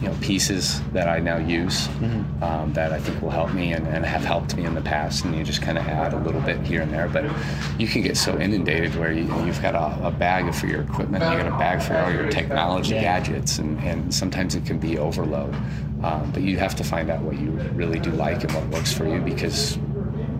you 0.00 0.08
know 0.08 0.16
pieces 0.20 0.80
that 0.92 1.08
I 1.08 1.20
now 1.20 1.36
use 1.36 1.86
mm-hmm. 1.88 2.42
um, 2.42 2.72
that 2.72 2.92
I 2.92 2.98
think 2.98 3.22
will 3.22 3.30
help 3.30 3.52
me 3.52 3.72
and, 3.72 3.86
and, 3.86 4.04
have 4.04 4.24
helped 4.24 4.56
me 4.56 4.64
in 4.64 4.74
the 4.74 4.80
past. 4.80 5.24
And 5.24 5.34
you 5.36 5.44
just 5.44 5.62
kind 5.62 5.78
of 5.78 5.86
add 5.86 6.12
a 6.12 6.18
little 6.18 6.40
bit 6.40 6.60
here 6.60 6.82
and 6.82 6.92
there, 6.92 7.08
but 7.08 7.24
you 7.78 7.86
can 7.86 8.02
get 8.02 8.16
so 8.16 8.38
inundated 8.38 8.96
where 8.96 9.12
you, 9.12 9.26
have 9.26 9.62
got 9.62 9.74
a, 9.74 10.08
a, 10.08 10.10
bag 10.10 10.52
for 10.52 10.66
your 10.66 10.82
equipment, 10.82 11.22
you 11.22 11.30
got 11.30 11.46
a 11.46 11.58
bag 11.58 11.80
for 11.80 11.96
all 11.96 12.12
your 12.12 12.28
technology 12.28 12.94
yeah. 12.94 13.02
gadgets, 13.02 13.58
and, 13.58 13.78
and 13.80 14.12
sometimes 14.12 14.54
it 14.54 14.66
can 14.66 14.78
be 14.78 14.98
overload. 14.98 15.54
Um, 16.02 16.30
but 16.32 16.42
you 16.42 16.58
have 16.58 16.74
to 16.76 16.84
find 16.84 17.08
out 17.08 17.22
what 17.22 17.38
you 17.38 17.50
really 17.72 17.98
do 17.98 18.10
like 18.10 18.42
and 18.44 18.52
what 18.52 18.66
works 18.68 18.92
for 18.92 19.08
you 19.08 19.20
because 19.20 19.78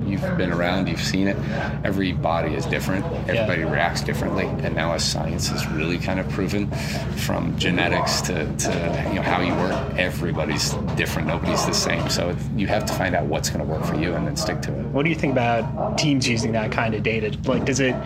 you've 0.07 0.37
been 0.37 0.53
around, 0.53 0.89
you've 0.89 1.01
seen 1.01 1.29
it. 1.29 1.37
Every 1.85 2.13
body 2.13 2.55
is 2.55 2.67
different. 2.67 3.05
Everybody 3.29 3.63
yeah. 3.63 3.73
reacts 3.73 4.03
differently. 4.03 4.47
And 4.47 4.75
now, 4.75 4.93
as 4.93 5.05
science 5.05 5.49
has 5.49 5.67
really 5.69 5.99
kind 5.99 6.21
of 6.21 6.29
proven, 6.31 6.71
from 7.17 7.57
genetics 7.59 8.21
to, 8.23 8.35
to 8.57 9.07
you 9.09 9.17
know 9.17 9.23
how 9.23 9.41
you 9.41 9.55
work, 9.55 9.99
everybody's 9.99 10.73
different. 10.97 11.29
Nobody's 11.29 11.65
the 11.67 11.73
same. 11.73 12.09
So 12.09 12.37
you 12.57 12.67
have 12.67 12.85
to 12.87 12.93
find 12.93 13.15
out 13.15 13.27
what's 13.27 13.51
going 13.51 13.65
to 13.65 13.71
work 13.71 13.85
for 13.85 13.97
you 13.97 14.15
and 14.15 14.27
then 14.27 14.37
stick 14.37 14.61
to 14.63 14.79
it. 14.79 14.87
What 14.87 15.05
do 15.05 15.11
you 15.11 15.17
think 15.17 15.33
about 15.33 15.99
teams 15.99 16.29
using 16.29 16.53
that 16.53 16.73
kind 16.73 16.95
of 16.95 17.03
data? 17.03 17.37
Like, 17.45 17.65
does 17.65 17.81
it 17.81 17.97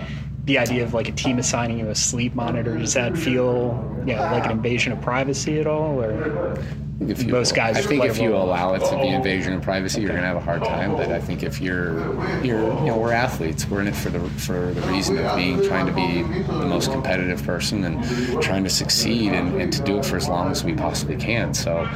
the 0.45 0.59
idea 0.59 0.83
of 0.83 0.95
like 0.95 1.09
a 1.09 1.13
team 1.13 1.39
assigning 1.39 1.79
you 1.79 1.91
a 1.91 1.95
sleep 1.95 2.35
monitor 2.35 2.79
does 2.79 2.95
that 2.95 3.17
feel 3.19 4.03
you 4.07 4.15
know, 4.15 4.23
like 4.33 4.47
an 4.47 4.53
invasion 4.53 4.93
of 4.93 5.01
privacy 5.03 5.61
at 5.61 5.67
all 5.67 6.03
or 6.03 6.57
if 7.01 7.23
you, 7.23 7.33
most 7.33 7.55
guys. 7.55 7.77
I 7.77 7.83
think 7.83 8.05
if 8.05 8.19
you 8.19 8.35
allow 8.35 8.75
it 8.75 8.81
to 8.81 8.97
be 8.97 9.09
invasion 9.09 9.53
of 9.53 9.63
privacy, 9.63 10.01
you're 10.01 10.11
going 10.11 10.23
to 10.23 10.27
have 10.27 10.37
a 10.37 10.41
hard 10.41 10.65
time. 10.65 10.97
But 10.97 11.11
I 11.11 11.21
think 11.21 11.43
if 11.43 11.61
you're, 11.61 12.15
you're, 12.45 12.69
you 12.81 12.87
know, 12.87 12.99
we're 12.99 13.13
athletes. 13.13 13.69
We're 13.69 13.81
in 13.81 13.89
it 13.89 13.97
for 13.97 14.11
the 14.11 14.21
for 14.31 14.73
the 14.73 14.81
reason 14.89 15.19
of 15.19 15.37
being 15.37 15.63
trying 15.63 15.87
to 15.87 15.93
be 15.93 16.23
the 16.23 16.67
most 16.67 16.91
competitive 16.91 17.43
person 17.45 17.85
and 17.85 18.43
trying 18.43 18.65
to 18.65 18.71
succeed 18.71 19.33
and, 19.33 19.61
and 19.61 19.73
to 19.73 19.83
do 19.83 19.99
it 19.99 20.05
for 20.05 20.17
as 20.17 20.29
long 20.29 20.51
as 20.51 20.65
we 20.65 20.75
possibly 20.75 21.17
can. 21.17 21.55
So 21.55 21.89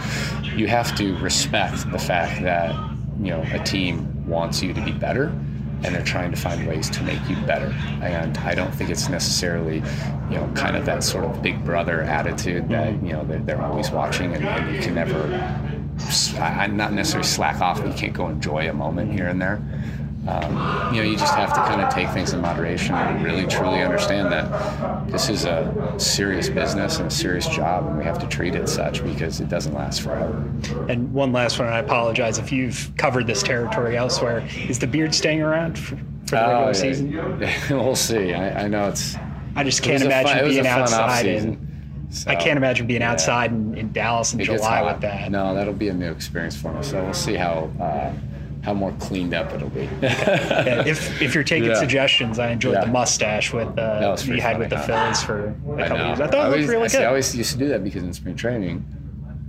you 0.54 0.68
have 0.68 0.96
to 0.96 1.16
respect 1.18 1.90
the 1.90 1.98
fact 1.98 2.42
that 2.42 2.74
you 3.20 3.30
know 3.30 3.44
a 3.52 3.62
team 3.64 4.26
wants 4.26 4.62
you 4.62 4.72
to 4.72 4.80
be 4.84 4.92
better 4.92 5.32
and 5.85 5.95
they're 5.95 6.05
trying 6.05 6.31
to 6.31 6.37
find 6.37 6.66
ways 6.66 6.88
to 6.90 7.03
make 7.03 7.21
you 7.29 7.37
better. 7.47 7.75
And 8.03 8.37
I 8.38 8.55
don't 8.55 8.73
think 8.75 8.90
it's 8.90 9.09
necessarily, 9.09 9.77
you 10.31 10.37
know, 10.37 10.51
kind 10.55 10.77
of 10.77 10.85
that 10.87 11.03
sort 11.03 11.25
of 11.25 11.42
big 11.42 11.64
brother 11.64 12.03
attitude 12.03 12.68
that, 12.68 12.95
mm-hmm. 12.95 13.07
you 13.07 13.12
know, 13.12 13.25
they're, 13.25 13.40
they're 13.40 13.62
always 13.62 13.90
watching 13.90 14.35
and, 14.35 14.45
and, 14.45 14.75
you 14.75 14.81
can 14.81 14.95
never, 14.95 15.23
I'm 16.40 16.77
not 16.77 16.92
necessarily 16.92 17.27
slack 17.27 17.61
off, 17.61 17.81
but 17.81 17.88
you 17.88 17.95
can't 17.95 18.12
go 18.12 18.29
enjoy 18.29 18.68
a 18.68 18.73
moment 18.73 19.12
here 19.12 19.29
and 19.29 19.40
there. 19.40 19.62
Um, 20.26 20.94
you 20.94 21.02
know, 21.02 21.08
you 21.08 21.16
just 21.16 21.35
have 21.35 21.52
to 21.52 21.61
kind 21.61 21.80
of 21.80 21.92
take 21.92 22.08
things 22.11 22.32
in 22.32 22.40
moderation 22.40 22.94
and 22.94 23.24
really 23.24 23.44
truly 23.44 23.82
understand 23.82 24.30
that 24.30 25.08
this 25.08 25.28
is 25.28 25.44
a 25.46 25.94
serious 25.98 26.48
business 26.48 26.98
and 26.98 27.08
a 27.08 27.11
serious 27.11 27.48
job, 27.48 27.88
and 27.88 27.98
we 27.98 28.04
have 28.04 28.20
to 28.20 28.28
treat 28.28 28.54
it 28.54 28.68
such 28.68 29.02
because 29.02 29.40
it 29.40 29.48
doesn't 29.48 29.74
last 29.74 30.02
forever. 30.02 30.48
And 30.88 31.12
one 31.12 31.32
last 31.32 31.58
one, 31.58 31.66
and 31.66 31.74
I 31.74 31.80
apologize 31.80 32.38
if 32.38 32.52
you've 32.52 32.92
covered 32.96 33.26
this 33.26 33.42
territory 33.42 33.96
elsewhere. 33.96 34.48
Is 34.68 34.78
the 34.78 34.87
beard 34.87 35.12
staying 35.12 35.42
around 35.42 35.76
for, 35.76 35.96
for 35.96 36.37
the 36.37 36.37
regular 36.37 36.68
oh, 36.68 36.72
season? 36.72 37.40
we'll 37.70 37.96
see. 37.96 38.32
I, 38.32 38.64
I, 38.64 38.68
know 38.68 38.88
it's. 38.88 39.16
I 39.56 39.64
just 39.64 39.82
can't 39.82 40.04
imagine 40.04 40.38
fun, 40.38 40.48
being 40.48 40.66
outside 40.66 41.26
and. 41.26 41.68
So, 42.11 42.30
I 42.30 42.37
can't 42.37 42.58
imagine 42.58 42.87
being 42.87 43.00
yeah. 43.00 43.11
outside 43.11 43.52
in, 43.52 43.74
in 43.74 43.90
Dallas 43.90 44.35
in 44.35 44.44
July 44.44 44.82
with 44.82 45.00
that. 45.00 45.30
No, 45.30 45.54
that'll 45.54 45.72
be 45.72 45.88
a 45.88 45.94
new 45.94 46.12
experience 46.12 46.54
for 46.54 46.70
me. 46.74 46.82
So 46.82 47.02
we'll 47.02 47.14
see 47.14 47.37
how 47.37 47.70
uh, 47.80 48.12
how 48.62 48.72
more 48.72 48.92
cleaned 48.92 49.35
up 49.35 49.53
it'll 49.53 49.68
be. 49.70 49.88
yeah, 50.01 50.87
if 50.87 51.20
if 51.20 51.35
you're 51.35 51.44
taking 51.44 51.70
yeah. 51.70 51.75
suggestions, 51.75 52.38
I 52.38 52.51
enjoyed 52.51 52.75
yeah. 52.75 52.85
the 52.85 52.92
mustache 52.92 53.53
with 53.53 53.77
uh, 53.77 54.16
you 54.25 54.40
had 54.40 54.59
with 54.59 54.70
the 54.70 54.79
Phillies 54.79 55.22
for 55.22 55.48
a 55.77 55.88
couple 55.88 56.07
years. 56.07 56.20
I 56.20 56.27
thought 56.29 56.35
I 56.35 56.44
always, 56.44 56.55
it 56.55 56.59
looked 56.61 56.70
really 56.70 56.85
I, 56.85 56.88
good. 56.88 57.03
I 57.03 57.07
always 57.07 57.35
used 57.35 57.53
to 57.53 57.59
do 57.59 57.68
that 57.68 57.83
because 57.83 58.05
in 58.05 58.12
spring 58.12 58.37
training, 58.37 58.85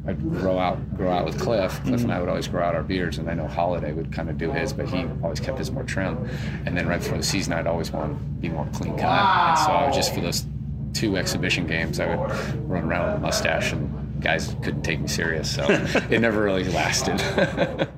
I'd 0.08 0.20
grow 0.32 0.58
out 0.58 0.98
grow 0.98 1.12
out 1.12 1.26
with 1.26 1.40
Cliff. 1.40 1.72
Cliff 1.84 1.84
mm-hmm. 1.84 2.06
and 2.06 2.14
I 2.14 2.20
would 2.20 2.30
always 2.30 2.48
grow 2.48 2.64
out 2.64 2.74
our 2.74 2.82
beards, 2.82 3.20
and 3.20 3.30
I 3.30 3.36
know 3.36 3.46
Halladay 3.46 3.96
would 3.96 4.12
kind 4.12 4.30
of 4.30 4.38
do 4.40 4.52
his, 4.52 4.74
but 4.74 4.90
he 4.90 5.06
always 5.22 5.40
kept 5.40 5.60
his 5.60 5.70
more 5.70 5.84
trim. 5.84 6.28
And 6.66 6.76
then 6.76 6.88
right 6.88 7.00
before 7.00 7.18
the 7.18 7.24
season, 7.24 7.54
I'd 7.54 7.68
always 7.68 7.92
want 7.92 8.18
to 8.18 8.24
be 8.42 8.50
more 8.50 8.68
clean 8.74 8.94
cut, 8.94 9.04
wow. 9.04 9.50
and 9.50 9.60
so 9.60 9.72
I 9.72 9.86
would 9.86 9.94
just 9.94 10.14
for 10.14 10.22
those 10.22 10.46
two 10.94 11.18
exhibition 11.18 11.68
games, 11.68 12.00
I 12.00 12.16
would 12.16 12.30
run 12.68 12.86
around 12.86 13.08
with 13.08 13.16
a 13.18 13.20
mustache, 13.20 13.74
and 13.74 14.22
guys 14.22 14.56
couldn't 14.64 14.82
take 14.82 15.00
me 15.00 15.08
serious, 15.08 15.54
so 15.54 15.66
it 16.10 16.20
never 16.20 16.42
really 16.42 16.64
lasted. 16.66 17.22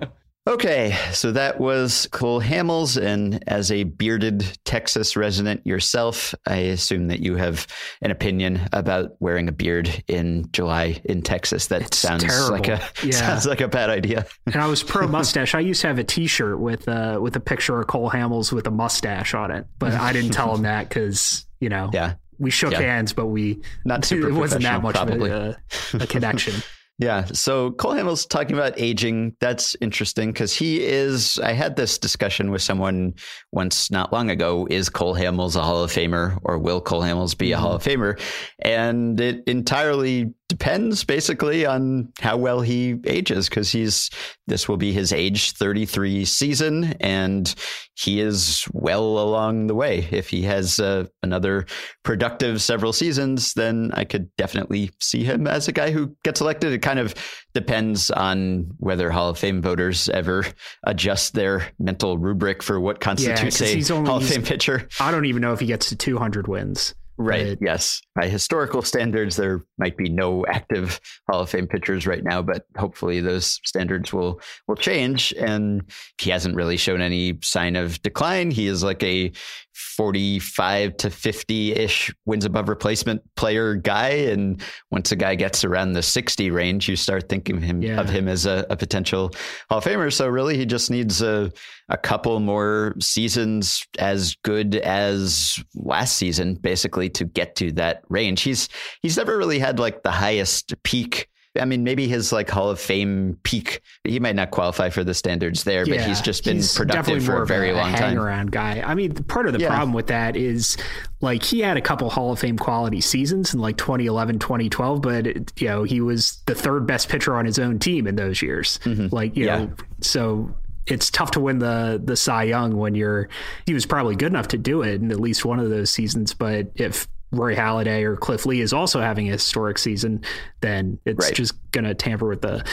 Okay, 0.47 0.95
so 1.11 1.31
that 1.31 1.59
was 1.59 2.07
Cole 2.11 2.39
Hamels. 2.39 3.01
And 3.01 3.43
as 3.47 3.71
a 3.71 3.83
bearded 3.83 4.45
Texas 4.63 5.15
resident 5.15 5.65
yourself, 5.65 6.35
I 6.45 6.57
assume 6.57 7.07
that 7.07 7.19
you 7.19 7.35
have 7.35 7.65
an 8.01 8.11
opinion 8.11 8.61
about 8.71 9.15
wearing 9.19 9.47
a 9.47 9.51
beard 9.51 10.03
in 10.07 10.47
July 10.51 11.01
in 11.03 11.23
Texas. 11.23 11.67
That 11.67 11.81
it's 11.81 11.97
sounds 11.97 12.23
terrible. 12.23 12.51
like 12.51 12.67
a 12.67 12.79
yeah. 13.03 13.11
sounds 13.11 13.47
like 13.47 13.59
a 13.59 13.67
bad 13.67 13.89
idea. 13.89 14.27
And 14.45 14.57
I 14.57 14.67
was 14.67 14.83
pro 14.83 15.07
mustache. 15.09 15.55
I 15.55 15.61
used 15.61 15.81
to 15.81 15.87
have 15.87 15.97
a 15.97 16.03
T-shirt 16.03 16.59
with 16.59 16.87
uh, 16.87 17.17
with 17.19 17.35
a 17.35 17.39
picture 17.39 17.79
of 17.79 17.87
Cole 17.87 18.11
Hamels 18.11 18.51
with 18.51 18.67
a 18.67 18.71
mustache 18.71 19.33
on 19.33 19.49
it, 19.49 19.65
but 19.79 19.93
I 19.93 20.13
didn't 20.13 20.31
tell 20.31 20.53
him 20.53 20.61
that 20.61 20.89
because 20.89 21.47
you 21.59 21.69
know, 21.69 21.89
yeah, 21.93 22.15
we 22.37 22.51
shook 22.51 22.73
yeah. 22.73 22.81
hands, 22.81 23.13
but 23.13 23.25
we 23.25 23.61
not 23.83 24.05
super. 24.05 24.29
It 24.29 24.33
wasn't 24.33 24.61
that 24.61 24.83
much 24.83 24.95
probably. 24.95 25.31
of 25.31 25.57
a, 25.93 25.97
a 26.03 26.05
connection. 26.05 26.53
Yeah. 26.97 27.25
So 27.25 27.71
Cole 27.71 27.93
Hamels 27.93 28.27
talking 28.27 28.55
about 28.55 28.73
aging. 28.77 29.35
That's 29.41 29.75
interesting 29.81 30.31
because 30.31 30.53
he 30.55 30.81
is. 30.81 31.37
I 31.39 31.51
had 31.51 31.75
this 31.75 31.97
discussion 31.97 32.51
with 32.51 32.61
someone 32.61 33.15
once 33.51 33.91
not 33.91 34.13
long 34.13 34.29
ago. 34.29 34.65
Is 34.69 34.87
Cole 34.87 35.13
Hamels 35.13 35.57
a 35.57 35.61
Hall 35.61 35.83
of 35.83 35.91
Famer 35.91 36.39
or 36.43 36.57
will 36.57 36.79
Cole 36.79 37.01
Hamels 37.01 37.37
be 37.37 37.51
a 37.51 37.55
mm-hmm. 37.55 37.65
Hall 37.65 37.73
of 37.73 37.83
Famer? 37.83 38.19
And 38.59 39.19
it 39.19 39.43
entirely 39.45 40.33
depends 40.47 41.03
basically 41.03 41.65
on 41.65 42.13
how 42.21 42.37
well 42.37 42.61
he 42.61 42.95
ages 43.05 43.49
because 43.49 43.71
he's 43.71 44.09
this 44.47 44.69
will 44.69 44.77
be 44.77 44.93
his 44.93 45.11
age 45.11 45.53
33 45.53 46.25
season, 46.25 46.93
and 46.99 47.53
he 47.95 48.19
is 48.19 48.67
well 48.73 49.17
along 49.19 49.67
the 49.67 49.75
way. 49.75 50.07
If 50.11 50.29
he 50.29 50.43
has 50.43 50.79
uh, 50.79 51.05
another 51.23 51.65
productive 52.03 52.61
several 52.61 52.93
seasons, 52.93 53.53
then 53.53 53.91
I 53.93 54.03
could 54.03 54.29
definitely 54.35 54.91
see 54.99 55.23
him 55.23 55.47
as 55.47 55.67
a 55.67 55.71
guy 55.71 55.91
who 55.91 56.15
gets 56.23 56.41
elected. 56.41 56.73
It 56.73 56.79
kind 56.79 56.99
of 56.99 57.15
depends 57.53 58.11
on 58.11 58.71
whether 58.77 59.09
Hall 59.09 59.29
of 59.29 59.39
Fame 59.39 59.61
voters 59.61 60.09
ever 60.09 60.45
adjust 60.83 61.33
their 61.33 61.71
mental 61.79 62.17
rubric 62.17 62.61
for 62.61 62.79
what 62.79 62.99
constitutes 62.99 63.61
yeah, 63.61 63.95
a 63.95 63.97
only, 63.97 64.09
Hall 64.09 64.17
of 64.17 64.27
Fame 64.27 64.43
pitcher. 64.43 64.87
I 64.99 65.11
don't 65.11 65.25
even 65.25 65.41
know 65.41 65.53
if 65.53 65.59
he 65.59 65.65
gets 65.65 65.89
to 65.89 65.95
200 65.95 66.47
wins. 66.47 66.93
Right. 67.17 67.57
yes. 67.61 68.01
By 68.13 68.27
historical 68.27 68.81
standards, 68.81 69.35
there 69.37 69.61
might 69.77 69.95
be 69.95 70.09
no 70.09 70.45
active 70.47 70.99
Hall 71.29 71.41
of 71.41 71.49
Fame 71.49 71.67
pitchers 71.67 72.05
right 72.05 72.23
now, 72.23 72.41
but 72.41 72.65
hopefully 72.77 73.21
those 73.21 73.59
standards 73.63 74.11
will 74.11 74.41
will 74.67 74.75
change. 74.75 75.33
And 75.37 75.83
he 76.17 76.29
hasn't 76.29 76.55
really 76.55 76.77
shown 76.77 77.01
any 77.01 77.39
sign 77.41 77.75
of 77.75 78.01
decline. 78.01 78.51
He 78.51 78.67
is 78.67 78.83
like 78.83 79.01
a 79.03 79.31
45 79.75 80.97
to 80.97 81.09
50 81.09 81.73
ish 81.73 82.13
wins 82.25 82.45
above 82.45 82.69
replacement 82.69 83.21
player 83.35 83.75
guy. 83.75 84.09
And 84.09 84.61
once 84.89 85.11
a 85.11 85.17
guy 85.17 85.35
gets 85.35 85.65
around 85.65 85.93
the 85.93 86.01
60 86.01 86.49
range, 86.49 86.87
you 86.87 86.95
start 86.95 87.27
thinking 87.27 87.57
of 87.57 87.63
him, 87.63 87.81
yeah. 87.81 87.99
of 87.99 88.09
him 88.09 88.29
as 88.29 88.45
a, 88.45 88.65
a, 88.69 88.77
potential 88.77 89.31
Hall 89.69 89.79
of 89.79 89.83
Famer. 89.83 90.11
So 90.13 90.27
really, 90.27 90.57
he 90.57 90.65
just 90.65 90.89
needs 90.89 91.21
a, 91.21 91.51
a 91.89 91.97
couple 91.97 92.39
more 92.39 92.95
seasons 92.99 93.85
as 93.99 94.35
good 94.43 94.75
as 94.77 95.61
last 95.75 96.15
season, 96.15 96.55
basically, 96.55 97.04
to 97.09 97.25
get 97.25 97.55
to 97.57 97.71
that 97.73 98.03
range. 98.09 98.41
He's 98.41 98.69
he's 99.01 99.17
never 99.17 99.37
really 99.37 99.59
had 99.59 99.79
like 99.79 100.03
the 100.03 100.11
highest 100.11 100.73
peak 100.83 101.29
I 101.59 101.65
mean, 101.65 101.83
maybe 101.83 102.07
his 102.07 102.31
like 102.31 102.49
Hall 102.49 102.69
of 102.69 102.79
Fame 102.79 103.37
peak, 103.43 103.81
he 104.03 104.19
might 104.19 104.35
not 104.35 104.51
qualify 104.51 104.89
for 104.89 105.03
the 105.03 105.13
standards 105.13 105.63
there, 105.63 105.85
yeah, 105.87 105.95
but 105.95 106.05
he's 106.05 106.21
just 106.21 106.43
been 106.43 106.57
he's 106.57 106.75
productive 106.75 107.23
for 107.23 107.41
a 107.41 107.45
very 107.45 107.69
a, 107.69 107.75
long 107.75 107.93
time. 107.93 108.17
around 108.17 108.51
guy. 108.51 108.81
I 108.81 108.93
mean, 108.95 109.13
part 109.13 109.47
of 109.47 109.53
the 109.53 109.59
yeah. 109.59 109.67
problem 109.67 109.93
with 109.93 110.07
that 110.07 110.35
is 110.35 110.77
like 111.21 111.43
he 111.43 111.61
had 111.61 111.77
a 111.77 111.81
couple 111.81 112.09
Hall 112.09 112.31
of 112.31 112.39
Fame 112.39 112.57
quality 112.57 113.01
seasons 113.01 113.53
in 113.53 113.59
like 113.59 113.77
2011, 113.77 114.39
2012, 114.39 115.01
but 115.01 115.27
it, 115.27 115.61
you 115.61 115.67
know, 115.67 115.83
he 115.83 116.01
was 116.01 116.41
the 116.45 116.55
third 116.55 116.85
best 116.85 117.09
pitcher 117.09 117.35
on 117.35 117.45
his 117.45 117.59
own 117.59 117.79
team 117.79 118.07
in 118.07 118.15
those 118.15 118.41
years. 118.41 118.79
Mm-hmm. 118.83 119.15
Like, 119.15 119.35
you 119.37 119.45
yeah. 119.45 119.57
know, 119.59 119.73
so 120.01 120.53
it's 120.87 121.09
tough 121.09 121.31
to 121.31 121.39
win 121.39 121.59
the 121.59 122.01
the 122.03 122.15
Cy 122.15 122.43
Young 122.43 122.77
when 122.77 122.95
you're 122.95 123.29
he 123.65 123.73
was 123.73 123.85
probably 123.85 124.15
good 124.15 124.31
enough 124.31 124.49
to 124.49 124.57
do 124.57 124.81
it 124.81 125.01
in 125.01 125.11
at 125.11 125.19
least 125.19 125.45
one 125.45 125.59
of 125.59 125.69
those 125.69 125.89
seasons, 125.89 126.33
but 126.33 126.71
if 126.75 127.07
Roy 127.31 127.55
Halladay 127.55 128.03
or 128.03 128.15
Cliff 128.15 128.45
Lee 128.45 128.61
is 128.61 128.73
also 128.73 129.01
having 129.01 129.27
a 129.27 129.33
historic 129.33 129.77
season, 129.77 130.23
then 130.65 130.99
it's 131.05 131.27
right. 131.27 131.35
just 131.35 131.53
going 131.71 131.85
to 131.85 131.93
tamper 131.93 132.27
with 132.27 132.41
the 132.41 132.65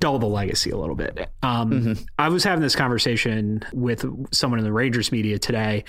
dull 0.00 0.18
the 0.18 0.26
legacy 0.26 0.70
a 0.70 0.76
little 0.76 0.94
bit. 0.94 1.28
Um, 1.42 1.70
mm-hmm. 1.70 2.04
I 2.18 2.28
was 2.28 2.44
having 2.44 2.62
this 2.62 2.76
conversation 2.76 3.62
with 3.72 4.04
someone 4.32 4.58
in 4.58 4.64
the 4.64 4.72
Rangers 4.72 5.12
media 5.12 5.38
today 5.38 5.84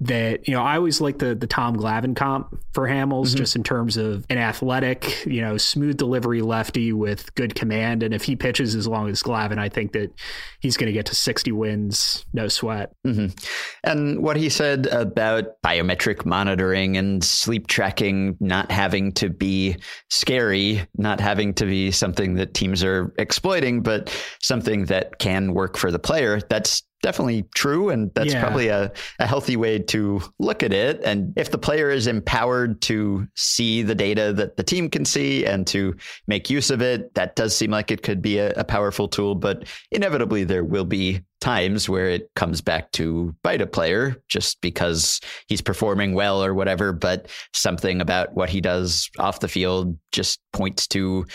that 0.00 0.48
you 0.48 0.54
know 0.54 0.62
I 0.62 0.76
always 0.76 1.00
like 1.00 1.18
the 1.18 1.34
the 1.34 1.46
Tom 1.46 1.76
Glavine 1.76 2.16
comp 2.16 2.58
for 2.72 2.88
Hamels 2.88 3.28
mm-hmm. 3.28 3.36
just 3.36 3.54
in 3.54 3.62
terms 3.62 3.96
of 3.96 4.26
an 4.28 4.38
athletic, 4.38 5.24
you 5.24 5.40
know, 5.40 5.56
smooth 5.56 5.96
delivery 5.96 6.42
lefty 6.42 6.92
with 6.92 7.32
good 7.36 7.54
command 7.54 8.02
and 8.02 8.12
if 8.12 8.24
he 8.24 8.34
pitches 8.34 8.74
as 8.74 8.88
long 8.88 9.08
as 9.08 9.22
Glavine, 9.22 9.58
I 9.58 9.68
think 9.68 9.92
that 9.92 10.12
he's 10.60 10.76
going 10.76 10.88
to 10.88 10.92
get 10.92 11.06
to 11.06 11.14
60 11.14 11.52
wins 11.52 12.24
no 12.32 12.48
sweat. 12.48 12.92
Mm-hmm. 13.06 13.36
And 13.84 14.20
what 14.20 14.36
he 14.36 14.48
said 14.48 14.86
about 14.86 15.62
biometric 15.62 16.24
monitoring 16.24 16.96
and 16.96 17.22
sleep 17.22 17.68
tracking 17.68 18.36
not 18.40 18.72
having 18.72 19.12
to 19.12 19.28
be 19.28 19.76
scary, 20.10 20.86
not 20.96 21.20
having 21.20 21.54
to 21.54 21.66
be 21.66 21.90
something 21.90 22.34
that 22.34 22.54
teams 22.54 22.84
are 22.84 23.12
exploiting, 23.18 23.82
but 23.82 24.14
something 24.40 24.86
that 24.86 25.18
can 25.18 25.52
work 25.52 25.76
for 25.76 25.90
the 25.90 25.98
player, 25.98 26.40
that's 26.48 26.82
definitely 27.04 27.44
true. 27.54 27.90
And 27.90 28.10
that's 28.14 28.32
yeah. 28.32 28.40
probably 28.40 28.68
a, 28.68 28.90
a 29.18 29.26
healthy 29.26 29.56
way 29.56 29.78
to 29.78 30.22
look 30.38 30.62
at 30.62 30.72
it. 30.72 31.02
And 31.04 31.34
if 31.36 31.50
the 31.50 31.58
player 31.58 31.90
is 31.90 32.06
empowered 32.06 32.80
to 32.82 33.28
see 33.36 33.82
the 33.82 33.94
data 33.94 34.32
that 34.32 34.56
the 34.56 34.62
team 34.62 34.88
can 34.88 35.04
see 35.04 35.44
and 35.44 35.66
to 35.66 35.94
make 36.26 36.48
use 36.48 36.70
of 36.70 36.80
it, 36.80 37.12
that 37.14 37.36
does 37.36 37.54
seem 37.54 37.70
like 37.70 37.90
it 37.90 38.02
could 38.02 38.22
be 38.22 38.38
a, 38.38 38.52
a 38.52 38.64
powerful 38.64 39.06
tool. 39.06 39.34
But 39.34 39.68
inevitably, 39.92 40.44
there 40.44 40.64
will 40.64 40.86
be 40.86 41.20
times 41.42 41.90
where 41.90 42.08
it 42.08 42.30
comes 42.36 42.62
back 42.62 42.90
to 42.92 43.34
bite 43.42 43.60
a 43.60 43.66
player 43.66 44.16
just 44.30 44.62
because 44.62 45.20
he's 45.46 45.60
performing 45.60 46.14
well 46.14 46.42
or 46.42 46.54
whatever, 46.54 46.90
but 46.90 47.28
something 47.52 48.00
about 48.00 48.32
what 48.32 48.48
he 48.48 48.62
does 48.62 49.10
off 49.18 49.40
the 49.40 49.48
field 49.48 49.98
just 50.10 50.40
points 50.54 50.86
to 50.86 51.26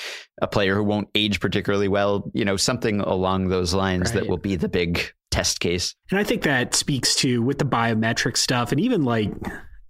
a 0.41 0.47
player 0.47 0.73
who 0.73 0.83
won't 0.83 1.09
age 1.13 1.39
particularly 1.39 1.87
well, 1.87 2.31
you 2.33 2.43
know, 2.43 2.57
something 2.57 3.01
along 3.01 3.49
those 3.49 3.71
lines 3.75 4.09
right. 4.09 4.15
that 4.15 4.27
will 4.27 4.37
be 4.37 4.55
the 4.55 4.67
big 4.67 5.13
test 5.31 5.59
case. 5.59 5.95
And 6.11 6.19
I 6.19 6.23
think 6.23 6.43
that 6.43 6.75
speaks 6.75 7.15
to 7.15 7.41
with 7.41 7.59
the 7.59 7.65
biometric 7.65 8.37
stuff 8.37 8.71
and 8.71 8.79
even 8.81 9.03
like 9.03 9.31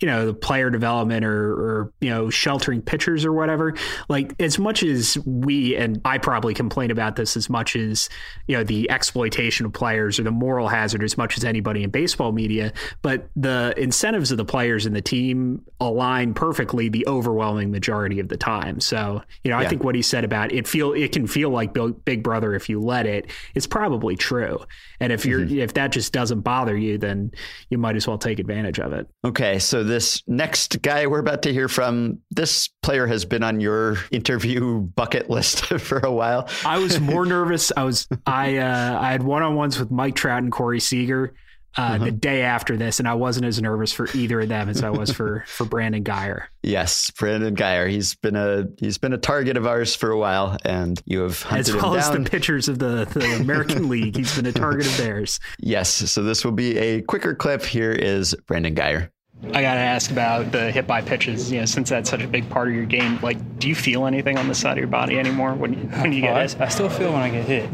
you 0.02 0.08
know 0.08 0.28
the 0.28 0.34
player 0.34 0.70
development 0.70 1.26
or, 1.26 1.52
or 1.52 1.94
you 2.00 2.10
know 2.10 2.30
sheltering 2.30 2.82
pitchers 2.82 3.26
or 3.26 3.34
whatever 3.34 3.74
like 4.08 4.34
as 4.40 4.58
much 4.58 4.82
as 4.82 5.18
we 5.26 5.76
and 5.76 6.00
i 6.06 6.18
probably 6.18 6.54
complain 6.54 6.90
about 6.90 7.16
this 7.16 7.36
as 7.36 7.50
much 7.50 7.76
as 7.76 8.10
you 8.48 8.56
know 8.56 8.64
the 8.64 8.90
exploitation 8.90 9.66
of 9.66 9.74
players 9.74 10.20
or 10.20 10.24
the 10.24 10.32
moral 10.32 10.68
hazard 10.68 11.04
as 11.04 11.18
much 11.18 11.38
as 11.38 11.44
anybody 11.44 11.84
in 11.84 11.90
baseball 11.90 12.32
media 12.32 12.72
but 13.02 13.30
the 13.36 13.74
incentives 13.78 14.32
of 14.32 14.38
the 14.38 14.46
players 14.46 14.86
and 14.86 14.96
the 14.96 15.02
team 15.02 15.62
align 15.82 16.34
perfectly 16.34 16.88
the 16.88 17.06
overwhelming 17.08 17.70
majority 17.70 18.20
of 18.20 18.30
the 18.30 18.38
time 18.38 18.80
so 18.80 19.22
you 19.44 19.52
know 19.52 19.60
yeah. 19.60 19.66
i 19.66 19.68
think 19.68 19.84
what 19.84 19.96
he 19.96 20.02
said 20.02 20.24
about 20.24 20.52
it 20.54 20.68
feel 20.68 20.94
it 20.94 21.12
can 21.12 21.28
feel 21.28 21.50
like 21.50 21.74
big 22.06 22.24
brother 22.24 22.56
if 22.56 22.70
you 22.70 22.80
let 22.80 23.06
it, 23.06 23.26
it 23.26 23.32
is 23.56 23.68
probably 23.68 24.16
true 24.16 24.60
and 25.02 25.12
if 25.12 25.26
you're 25.26 25.42
mm-hmm. 25.42 25.60
if 25.60 25.74
that 25.74 25.92
just 25.92 26.14
doesn't 26.14 26.42
bother 26.42 26.78
you 26.78 26.98
then 26.98 27.32
you 27.70 27.78
might 27.78 27.98
as 27.98 28.08
well 28.08 28.18
take 28.18 28.40
advantage 28.40 28.80
of 28.80 28.94
it 28.94 29.08
okay 29.26 29.60
so 29.60 29.84
this 29.89 30.23
next 30.28 30.82
guy 30.82 31.08
we're 31.08 31.19
about 31.19 31.41
to 31.43 31.54
hear 31.54 31.67
from, 31.67 32.19
this 32.32 32.69
player 32.82 33.08
has 33.08 33.25
been 33.25 33.43
on 33.43 33.60
your 33.60 33.97
interview 34.12 34.80
bucket 34.95 35.30
list 35.30 35.65
for 35.80 35.99
a 35.99 36.12
while. 36.12 36.47
I 36.65 36.78
was 36.80 36.99
more 36.99 37.25
nervous. 37.25 37.71
I 37.75 37.84
was 37.84 38.08
I 38.25 38.58
uh, 38.58 38.99
I 38.99 39.12
had 39.12 39.23
one 39.23 39.43
on 39.43 39.56
ones 39.56 39.80
with 39.80 39.91
Mike 39.91 40.15
Trout 40.15 40.43
and 40.43 40.52
Corey 40.52 40.80
Seager. 40.80 41.34
Uh, 41.78 41.82
uh-huh. 41.82 42.06
the 42.06 42.12
day 42.12 42.41
after 42.41 42.75
this, 42.75 42.97
and 42.97 43.08
I 43.08 43.13
wasn't 43.13 43.45
as 43.45 43.62
nervous 43.62 43.93
for 43.93 44.08
either 44.15 44.41
of 44.41 44.49
them 44.49 44.69
as 44.69 44.84
I 44.84 44.89
was 44.89 45.12
for 45.12 45.43
for 45.47 45.65
Brandon 45.65 46.04
Guyer. 46.04 46.45
Yes, 46.62 47.10
Brandon 47.12 47.56
Guyer. 47.56 47.89
He's 47.89 48.15
been 48.15 48.36
a 48.36 48.65
he's 48.80 48.97
been 48.97 49.13
a 49.13 49.17
target 49.17 49.56
of 49.56 49.65
ours 49.65 49.95
for 49.95 50.12
a 50.12 50.17
while, 50.17 50.58
and 50.65 51.02
you 51.06 51.21
have 51.21 51.41
hunted 51.43 51.69
as 51.69 51.75
well 51.75 51.93
him 51.93 51.99
as 51.99 52.10
the 52.10 52.19
pitchers 52.21 52.67
of 52.67 52.80
the, 52.80 53.08
the 53.13 53.38
American 53.39 53.88
League. 53.88 54.17
He's 54.17 54.36
been 54.36 54.47
a 54.47 54.52
target 54.52 54.88
of 54.88 54.97
theirs. 54.97 55.39
Yes, 55.60 55.89
so 55.89 56.21
this 56.23 56.43
will 56.43 56.52
be 56.52 56.78
a 56.78 57.02
quicker 57.04 57.34
clip. 57.34 57.63
Here 57.63 57.91
is 57.91 58.36
Brandon 58.45 58.75
Guyer. 58.75 59.10
I 59.41 59.62
got 59.62 59.75
to 59.75 59.80
ask 59.80 60.12
about 60.12 60.52
the 60.52 60.69
hit 60.69 60.86
by 60.86 61.02
pitches. 61.02 61.49
You 61.52 61.60
know, 61.60 61.65
since 61.65 61.89
that's 61.89 62.10
such 62.10 62.21
a 62.21 62.28
big 62.28 62.49
part 62.49 62.67
of 62.67 62.73
your 62.73 62.86
game, 62.86 63.19
like, 63.21 63.60
do 63.60 63.69
you 63.69 63.75
feel 63.75 64.06
anything 64.06 64.38
on 64.38 64.49
the 64.49 64.56
side 64.56 64.73
of 64.73 64.78
your 64.80 64.88
body 64.88 65.17
anymore 65.17 65.54
when 65.54 65.73
you, 65.73 65.80
when 65.80 66.12
you 66.12 66.21
get 66.21 66.36
hit? 66.36 66.62
I, 66.62 66.65
I, 66.65 66.67
still 66.67 66.89
feel 66.89 67.13
when 67.13 67.21
I 67.21 67.30
get 67.30 67.45
hit. 67.45 67.69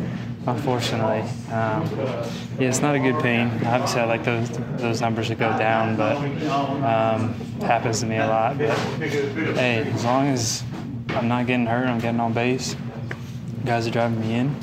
Unfortunately, 0.46 1.22
um, 1.52 1.90
yeah, 2.60 2.70
it's 2.70 2.80
not 2.80 2.94
a 2.94 3.00
good 3.00 3.20
pain. 3.24 3.48
Obviously, 3.66 4.02
I 4.02 4.06
like 4.06 4.24
those 4.24 4.48
those 4.78 5.02
numbers 5.02 5.30
to 5.30 5.36
go 5.36 5.50
down, 5.58 5.98
but 5.98 6.18
um, 6.18 7.34
happens 7.62 8.02
to 8.02 8.06
me 8.06 8.18
a 8.18 8.28
lot. 8.28 8.56
But 8.60 8.78
hey, 8.78 9.92
as 9.92 10.06
long 10.06 10.28
as 10.28 10.64
I'm 11.10 11.28
not 11.28 11.48
getting 11.48 11.66
hurt, 11.66 11.88
I'm 11.88 12.00
getting 12.00 12.20
on 12.20 12.34
base. 12.34 12.76
Guys 13.66 13.88
are 13.88 13.92
driving 13.92 14.22
me 14.22 14.36
in 14.36 14.56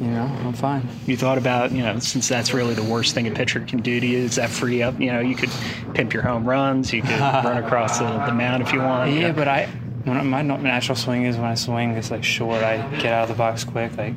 you 0.00 0.06
know, 0.06 0.24
I'm 0.24 0.54
fine. 0.54 0.88
You 1.06 1.16
thought 1.16 1.36
about, 1.36 1.72
you 1.72 1.82
know, 1.82 1.98
since 1.98 2.26
that's 2.26 2.54
really 2.54 2.72
the 2.72 2.82
worst 2.82 3.14
thing 3.14 3.26
a 3.26 3.30
pitcher 3.30 3.60
can 3.60 3.80
do 3.82 4.00
to 4.00 4.06
you, 4.06 4.18
is 4.18 4.36
that 4.36 4.48
free 4.48 4.82
up? 4.82 4.98
You 4.98 5.12
know, 5.12 5.20
you 5.20 5.36
could 5.36 5.50
pimp 5.92 6.14
your 6.14 6.22
home 6.22 6.44
runs, 6.44 6.92
you 6.92 7.02
could 7.02 7.20
run 7.20 7.62
across 7.62 7.98
the, 7.98 8.06
the 8.26 8.32
mound 8.32 8.62
if 8.62 8.72
you 8.72 8.78
want. 8.78 9.12
Yeah, 9.12 9.32
but 9.32 9.46
I, 9.46 9.66
when 10.04 10.26
my 10.26 10.40
natural 10.40 10.96
swing 10.96 11.24
is 11.24 11.36
when 11.36 11.44
I 11.44 11.54
swing, 11.54 11.90
it's 11.90 12.10
like 12.10 12.24
short. 12.24 12.62
I 12.62 12.78
get 12.96 13.12
out 13.12 13.24
of 13.24 13.28
the 13.28 13.34
box 13.34 13.62
quick. 13.62 13.94
Like 13.98 14.14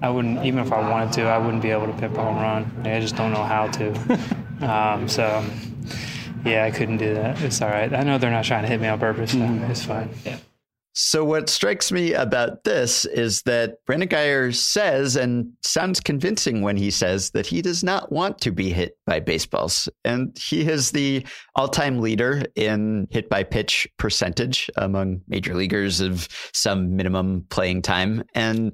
I 0.00 0.08
wouldn't, 0.08 0.44
even 0.44 0.60
if 0.60 0.72
I 0.72 0.88
wanted 0.88 1.12
to, 1.14 1.22
I 1.22 1.38
wouldn't 1.38 1.62
be 1.62 1.70
able 1.70 1.86
to 1.86 1.92
pimp 1.94 2.16
a 2.16 2.22
home 2.22 2.36
run. 2.36 2.72
Like, 2.78 2.94
I 2.94 3.00
just 3.00 3.16
don't 3.16 3.32
know 3.32 3.42
how 3.42 3.66
to. 3.68 3.90
um, 4.60 5.08
so, 5.08 5.44
yeah, 6.44 6.64
I 6.64 6.70
couldn't 6.70 6.98
do 6.98 7.14
that. 7.14 7.42
It's 7.42 7.60
all 7.60 7.70
right. 7.70 7.92
I 7.92 8.04
know 8.04 8.18
they're 8.18 8.30
not 8.30 8.44
trying 8.44 8.62
to 8.62 8.68
hit 8.68 8.80
me 8.80 8.86
on 8.86 9.00
purpose. 9.00 9.32
So 9.32 9.38
mm-hmm. 9.38 9.70
It's 9.70 9.84
fine. 9.84 10.10
Yeah. 10.24 10.38
So, 10.94 11.24
what 11.24 11.48
strikes 11.48 11.90
me 11.90 12.12
about 12.12 12.64
this 12.64 13.06
is 13.06 13.42
that 13.42 13.76
Brandon 13.86 14.08
Guyer 14.08 14.54
says, 14.54 15.16
and 15.16 15.50
sounds 15.62 16.00
convincing 16.00 16.60
when 16.60 16.76
he 16.76 16.90
says, 16.90 17.30
that 17.30 17.46
he 17.46 17.62
does 17.62 17.82
not 17.82 18.12
want 18.12 18.38
to 18.40 18.50
be 18.50 18.70
hit 18.72 18.98
by 19.06 19.20
baseballs. 19.20 19.88
And 20.04 20.36
he 20.38 20.68
is 20.68 20.90
the 20.90 21.26
all 21.54 21.68
time 21.68 22.00
leader 22.00 22.42
in 22.56 23.06
hit 23.10 23.30
by 23.30 23.42
pitch 23.42 23.88
percentage 23.96 24.68
among 24.76 25.22
major 25.28 25.54
leaguers 25.54 26.00
of 26.00 26.28
some 26.52 26.94
minimum 26.96 27.46
playing 27.48 27.82
time. 27.82 28.24
And 28.34 28.72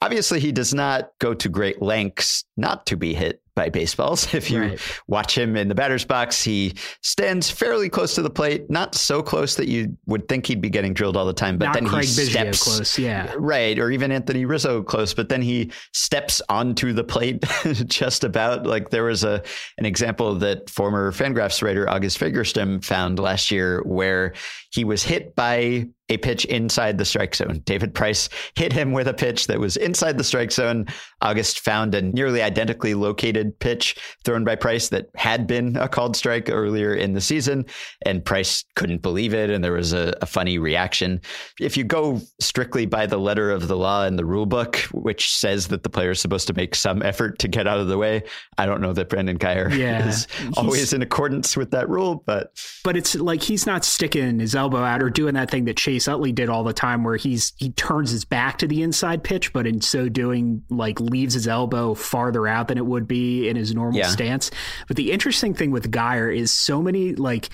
obviously, 0.00 0.40
he 0.40 0.50
does 0.50 0.74
not 0.74 1.10
go 1.20 1.32
to 1.34 1.48
great 1.48 1.80
lengths 1.80 2.44
not 2.56 2.86
to 2.86 2.96
be 2.96 3.14
hit 3.14 3.41
by 3.54 3.68
baseballs. 3.68 4.32
If 4.42 4.50
you 4.50 4.60
right. 4.60 5.00
watch 5.06 5.36
him 5.36 5.56
in 5.56 5.68
the 5.68 5.74
batter's 5.74 6.04
box, 6.04 6.42
he 6.42 6.74
stands 7.02 7.50
fairly 7.50 7.88
close 7.88 8.14
to 8.14 8.22
the 8.22 8.30
plate, 8.30 8.68
not 8.70 8.94
so 8.94 9.22
close 9.22 9.54
that 9.56 9.68
you 9.68 9.96
would 10.06 10.26
think 10.26 10.46
he'd 10.46 10.60
be 10.60 10.70
getting 10.70 10.94
drilled 10.94 11.16
all 11.16 11.26
the 11.26 11.32
time, 11.32 11.58
but 11.58 11.66
not 11.66 11.74
then 11.74 11.86
Craig 11.86 12.06
he 12.06 12.10
Biggio 12.10 12.30
steps 12.30 12.62
close, 12.62 12.98
yeah, 12.98 13.32
right, 13.36 13.78
or 13.78 13.90
even 13.90 14.10
Anthony 14.10 14.46
Rizzo 14.46 14.82
close, 14.82 15.14
but 15.14 15.28
then 15.28 15.42
he 15.42 15.70
steps 15.92 16.42
onto 16.48 16.92
the 16.92 17.04
plate 17.04 17.44
just 17.86 18.24
about. 18.24 18.66
Like 18.66 18.90
there 18.90 19.04
was 19.04 19.22
a 19.22 19.42
an 19.78 19.86
example 19.86 20.34
that 20.36 20.68
former 20.70 21.12
Fangraphs 21.12 21.62
writer 21.62 21.88
August 21.88 22.18
Fagerstrom 22.18 22.82
found 22.82 23.18
last 23.18 23.50
year 23.50 23.82
where 23.82 24.32
he 24.70 24.84
was 24.84 25.02
hit 25.02 25.36
by 25.36 25.86
a 26.12 26.18
pitch 26.18 26.44
inside 26.46 26.98
the 26.98 27.04
strike 27.04 27.34
zone. 27.34 27.62
David 27.64 27.94
Price 27.94 28.28
hit 28.54 28.72
him 28.72 28.92
with 28.92 29.08
a 29.08 29.14
pitch 29.14 29.46
that 29.46 29.58
was 29.58 29.76
inside 29.76 30.18
the 30.18 30.24
strike 30.24 30.52
zone. 30.52 30.86
August 31.20 31.60
found 31.60 31.94
a 31.94 32.02
nearly 32.02 32.42
identically 32.42 32.94
located 32.94 33.58
pitch 33.58 33.96
thrown 34.24 34.44
by 34.44 34.56
Price 34.56 34.88
that 34.90 35.06
had 35.14 35.46
been 35.46 35.76
a 35.76 35.88
called 35.88 36.16
strike 36.16 36.50
earlier 36.50 36.94
in 36.94 37.14
the 37.14 37.20
season, 37.20 37.64
and 38.04 38.24
Price 38.24 38.64
couldn't 38.74 39.02
believe 39.02 39.34
it, 39.34 39.50
and 39.50 39.64
there 39.64 39.72
was 39.72 39.92
a, 39.92 40.14
a 40.20 40.26
funny 40.26 40.58
reaction. 40.58 41.20
If 41.60 41.76
you 41.76 41.84
go 41.84 42.20
strictly 42.40 42.86
by 42.86 43.06
the 43.06 43.18
letter 43.18 43.50
of 43.50 43.68
the 43.68 43.76
law 43.76 44.04
in 44.04 44.16
the 44.16 44.24
rule 44.24 44.46
book, 44.46 44.76
which 44.92 45.34
says 45.34 45.68
that 45.68 45.82
the 45.82 45.90
player 45.90 46.10
is 46.10 46.20
supposed 46.20 46.46
to 46.48 46.54
make 46.54 46.74
some 46.74 47.02
effort 47.02 47.38
to 47.40 47.48
get 47.48 47.66
out 47.66 47.78
of 47.78 47.88
the 47.88 47.98
way, 47.98 48.22
I 48.58 48.66
don't 48.66 48.80
know 48.80 48.92
that 48.92 49.08
Brandon 49.08 49.38
Guyer 49.38 49.74
yeah, 49.76 50.06
is 50.06 50.26
always 50.56 50.92
in 50.92 51.02
accordance 51.02 51.56
with 51.56 51.70
that 51.70 51.88
rule, 51.88 52.22
but 52.26 52.52
but 52.84 52.96
it's 52.96 53.14
like 53.14 53.42
he's 53.42 53.66
not 53.66 53.84
sticking 53.84 54.40
his 54.40 54.54
elbow 54.54 54.82
out 54.82 55.02
or 55.02 55.10
doing 55.10 55.34
that 55.34 55.50
thing 55.50 55.64
that 55.64 55.76
Chase 55.76 56.01
Chase 56.02 56.08
Utley 56.12 56.32
did 56.32 56.48
all 56.48 56.64
the 56.64 56.72
time, 56.72 57.04
where 57.04 57.16
he's 57.16 57.52
he 57.56 57.70
turns 57.70 58.10
his 58.10 58.24
back 58.24 58.58
to 58.58 58.66
the 58.66 58.82
inside 58.82 59.22
pitch, 59.22 59.52
but 59.52 59.66
in 59.66 59.80
so 59.80 60.08
doing, 60.08 60.62
like 60.68 61.00
leaves 61.00 61.34
his 61.34 61.46
elbow 61.46 61.94
farther 61.94 62.46
out 62.46 62.68
than 62.68 62.78
it 62.78 62.86
would 62.86 63.06
be 63.06 63.48
in 63.48 63.56
his 63.56 63.74
normal 63.74 64.00
yeah. 64.00 64.08
stance. 64.08 64.50
But 64.88 64.96
the 64.96 65.12
interesting 65.12 65.54
thing 65.54 65.70
with 65.70 65.90
Guyer 65.90 66.34
is 66.34 66.50
so 66.50 66.82
many 66.82 67.14
like 67.14 67.48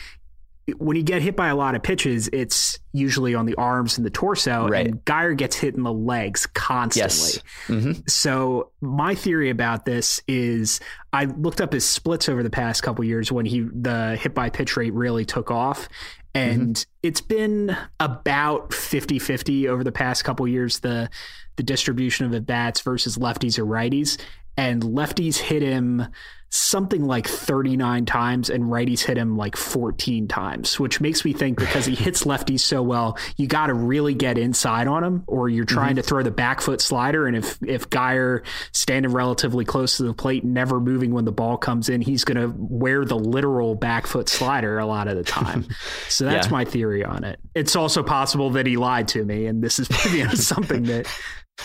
when 0.77 0.99
you 0.99 1.03
get 1.03 1.23
hit 1.23 1.35
by 1.35 1.49
a 1.49 1.57
lot 1.57 1.75
of 1.75 1.83
pitches, 1.83 2.29
it's 2.31 2.79
usually 2.93 3.35
on 3.35 3.47
the 3.47 3.55
arms 3.55 3.97
and 3.97 4.05
the 4.05 4.11
torso, 4.11 4.69
right. 4.69 4.87
and 4.87 5.03
Guyer 5.07 5.35
gets 5.35 5.57
hit 5.57 5.75
in 5.75 5.83
the 5.83 5.93
legs 5.93 6.47
constantly. 6.47 7.09
Yes. 7.09 7.43
Mm-hmm. 7.69 7.93
So 8.07 8.71
my 8.83 9.15
theory 9.15 9.49
about 9.49 9.87
this 9.87 10.21
is 10.29 10.81
I 11.11 11.25
looked 11.25 11.63
up 11.63 11.73
his 11.73 11.87
splits 11.87 12.29
over 12.29 12.43
the 12.43 12.51
past 12.51 12.83
couple 12.83 13.03
years 13.03 13.33
when 13.33 13.47
he 13.47 13.61
the 13.61 14.19
hit 14.21 14.35
by 14.35 14.51
pitch 14.51 14.77
rate 14.77 14.93
really 14.93 15.25
took 15.25 15.51
off, 15.51 15.89
and 16.39 16.77
mm-hmm. 16.77 16.91
it's 17.03 17.21
been 17.21 17.77
about 18.01 18.71
50-50 18.71 19.67
over 19.67 19.83
the 19.83 19.93
past 19.93 20.25
couple 20.25 20.47
years 20.47 20.81
the 20.81 21.11
the 21.57 21.63
distribution 21.63 22.25
of 22.25 22.35
at 22.35 22.47
bats 22.47 22.81
versus 22.81 23.19
lefties 23.19 23.59
or 23.59 23.65
righties 23.65 24.19
and 24.57 24.83
lefties 24.83 25.37
hit 25.37 25.63
him 25.63 26.07
something 26.51 27.07
like 27.07 27.27
39 27.27 28.07
times 28.07 28.49
and 28.49 28.65
righties 28.65 29.01
hit 29.01 29.19
him 29.19 29.37
like 29.37 29.57
14 29.57 30.29
times, 30.29 30.81
which 30.81 31.01
makes 31.01 31.25
me 31.25 31.33
think 31.33 31.59
because 31.59 31.87
he 31.87 31.95
hits 31.95 32.25
lefties 32.25 32.61
so 32.61 32.83
well, 32.83 33.19
you 33.37 33.47
got 33.47 33.67
to 33.67 33.75
really 33.75 34.15
get 34.15 34.39
inside 34.39 34.87
on 34.87 35.05
him 35.05 35.25
or 35.27 35.49
you're 35.49 35.65
trying 35.65 35.91
mm-hmm. 35.91 35.97
to 35.97 36.03
throw 36.03 36.23
the 36.23 36.31
back 36.31 36.61
foot 36.61 36.81
slider. 36.81 37.27
And 37.27 37.37
if, 37.37 37.59
if 37.63 37.91
Guyer 37.91 38.45
standing 38.73 39.13
relatively 39.13 39.65
close 39.65 39.99
to 39.99 40.05
the 40.05 40.15
plate, 40.15 40.45
never 40.45 40.81
moving 40.81 41.13
when 41.13 41.25
the 41.25 41.33
ball 41.33 41.59
comes 41.59 41.89
in, 41.89 42.01
he's 42.01 42.25
going 42.25 42.39
to 42.39 42.55
wear 42.57 43.05
the 43.05 43.19
literal 43.19 43.75
back 43.75 44.07
foot 44.07 44.29
slider 44.29 44.79
a 44.79 44.87
lot 44.87 45.09
of 45.09 45.17
the 45.17 45.25
time. 45.25 45.67
so 46.09 46.25
that's 46.25 46.47
yeah. 46.47 46.53
my 46.53 46.65
theory 46.65 47.05
on 47.05 47.25
it. 47.25 47.39
It's 47.55 47.77
also 47.77 48.03
possible 48.03 48.51
that 48.51 48.67
he 48.67 48.77
lied 48.77 49.09
to 49.09 49.25
me 49.25 49.47
and 49.47 49.63
this 49.63 49.79
is 49.79 49.89
you 50.13 50.25
know, 50.25 50.35
something 50.35 50.85
that 50.85 51.07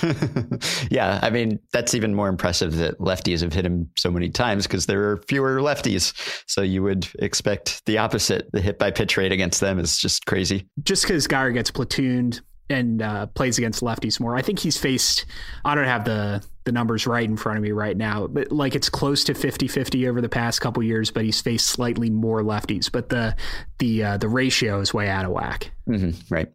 yeah, 0.89 1.19
I 1.22 1.30
mean 1.30 1.60
that's 1.72 1.93
even 1.93 2.15
more 2.15 2.28
impressive 2.28 2.78
that 2.78 3.00
lefties 3.00 3.41
have 3.41 3.54
hit 3.54 3.65
him 3.65 3.89
so 3.96 4.10
many 4.10 4.30
times 4.30 4.65
because 4.73 4.88
there 4.88 5.07
are 5.12 5.17
fewer 5.27 5.59
lefties. 5.59 6.13
So 6.47 6.63
you 6.63 6.81
would 6.81 7.07
expect 7.19 7.86
the 7.86 7.99
opposite. 7.99 8.49
The 8.53 8.59
hit 8.59 8.79
by 8.79 8.89
pitch 8.89 9.17
rate 9.17 9.31
against 9.31 9.62
them 9.62 9.77
is 9.77 9.99
just 9.99 10.25
crazy. 10.25 10.67
Just 10.81 11.03
because 11.03 11.27
Guyer 11.27 11.53
gets 11.53 11.69
platooned 11.69 12.41
and 12.69 13.03
uh, 13.03 13.27
plays 13.27 13.59
against 13.59 13.83
lefties 13.83 14.19
more. 14.19 14.36
I 14.36 14.41
think 14.41 14.57
he's 14.57 14.77
faced 14.77 15.25
I 15.63 15.75
don't 15.75 15.86
have 15.86 16.05
the 16.05 16.43
the 16.63 16.71
numbers 16.71 17.05
right 17.05 17.29
in 17.29 17.36
front 17.38 17.57
of 17.57 17.63
me 17.63 17.71
right 17.71 17.95
now, 17.95 18.25
but 18.25 18.51
like 18.51 18.73
it's 18.73 18.89
close 18.89 19.25
to 19.25 19.33
50-50 19.33 20.07
over 20.07 20.21
the 20.21 20.29
past 20.29 20.62
couple 20.62 20.81
years, 20.81 21.12
but 21.12 21.25
he's 21.25 21.41
faced 21.41 21.67
slightly 21.67 22.09
more 22.09 22.41
lefties, 22.41 22.91
but 22.91 23.09
the 23.09 23.36
the 23.77 24.03
uh, 24.03 24.17
the 24.17 24.29
ratio 24.29 24.79
is 24.79 24.93
way 24.93 25.09
out 25.09 25.25
of 25.25 25.31
whack. 25.31 25.71
Mm-hmm, 25.88 26.33
right. 26.33 26.47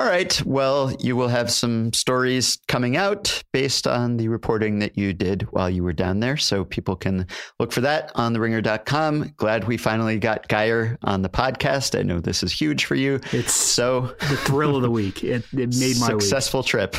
All 0.00 0.06
right. 0.06 0.42
Well, 0.46 0.96
you 0.98 1.14
will 1.14 1.28
have 1.28 1.50
some 1.50 1.92
stories 1.92 2.58
coming 2.68 2.96
out 2.96 3.42
based 3.52 3.86
on 3.86 4.16
the 4.16 4.28
reporting 4.28 4.78
that 4.78 4.96
you 4.96 5.12
did 5.12 5.42
while 5.50 5.68
you 5.68 5.84
were 5.84 5.92
down 5.92 6.20
there. 6.20 6.38
So 6.38 6.64
people 6.64 6.96
can 6.96 7.26
look 7.58 7.70
for 7.70 7.82
that 7.82 8.10
on 8.14 8.34
theringer.com. 8.34 9.34
Glad 9.36 9.64
we 9.64 9.76
finally 9.76 10.18
got 10.18 10.48
Guyer 10.48 10.96
on 11.02 11.20
the 11.20 11.28
podcast. 11.28 11.98
I 11.98 12.02
know 12.02 12.18
this 12.18 12.42
is 12.42 12.50
huge 12.50 12.86
for 12.86 12.94
you. 12.94 13.20
It's 13.30 13.52
so 13.52 14.16
the 14.20 14.38
thrill 14.38 14.74
of 14.74 14.80
the 14.80 14.90
week. 14.90 15.22
It, 15.22 15.44
it 15.52 15.76
made 15.78 16.00
my 16.00 16.06
successful 16.06 16.60
week. 16.60 16.68
trip. 16.68 16.96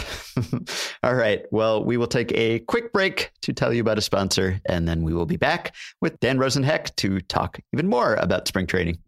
All 1.03 1.15
right. 1.15 1.41
Well, 1.49 1.83
we 1.83 1.97
will 1.97 2.05
take 2.05 2.31
a 2.33 2.59
quick 2.59 2.93
break 2.93 3.31
to 3.41 3.51
tell 3.51 3.73
you 3.73 3.81
about 3.81 3.97
a 3.97 4.01
sponsor, 4.01 4.61
and 4.67 4.87
then 4.87 5.01
we 5.01 5.11
will 5.11 5.25
be 5.25 5.37
back 5.37 5.73
with 6.01 6.19
Dan 6.19 6.37
Rosenheck 6.37 6.95
to 6.97 7.19
talk 7.21 7.59
even 7.73 7.87
more 7.87 8.13
about 8.13 8.47
spring 8.47 8.67
training. 8.67 8.99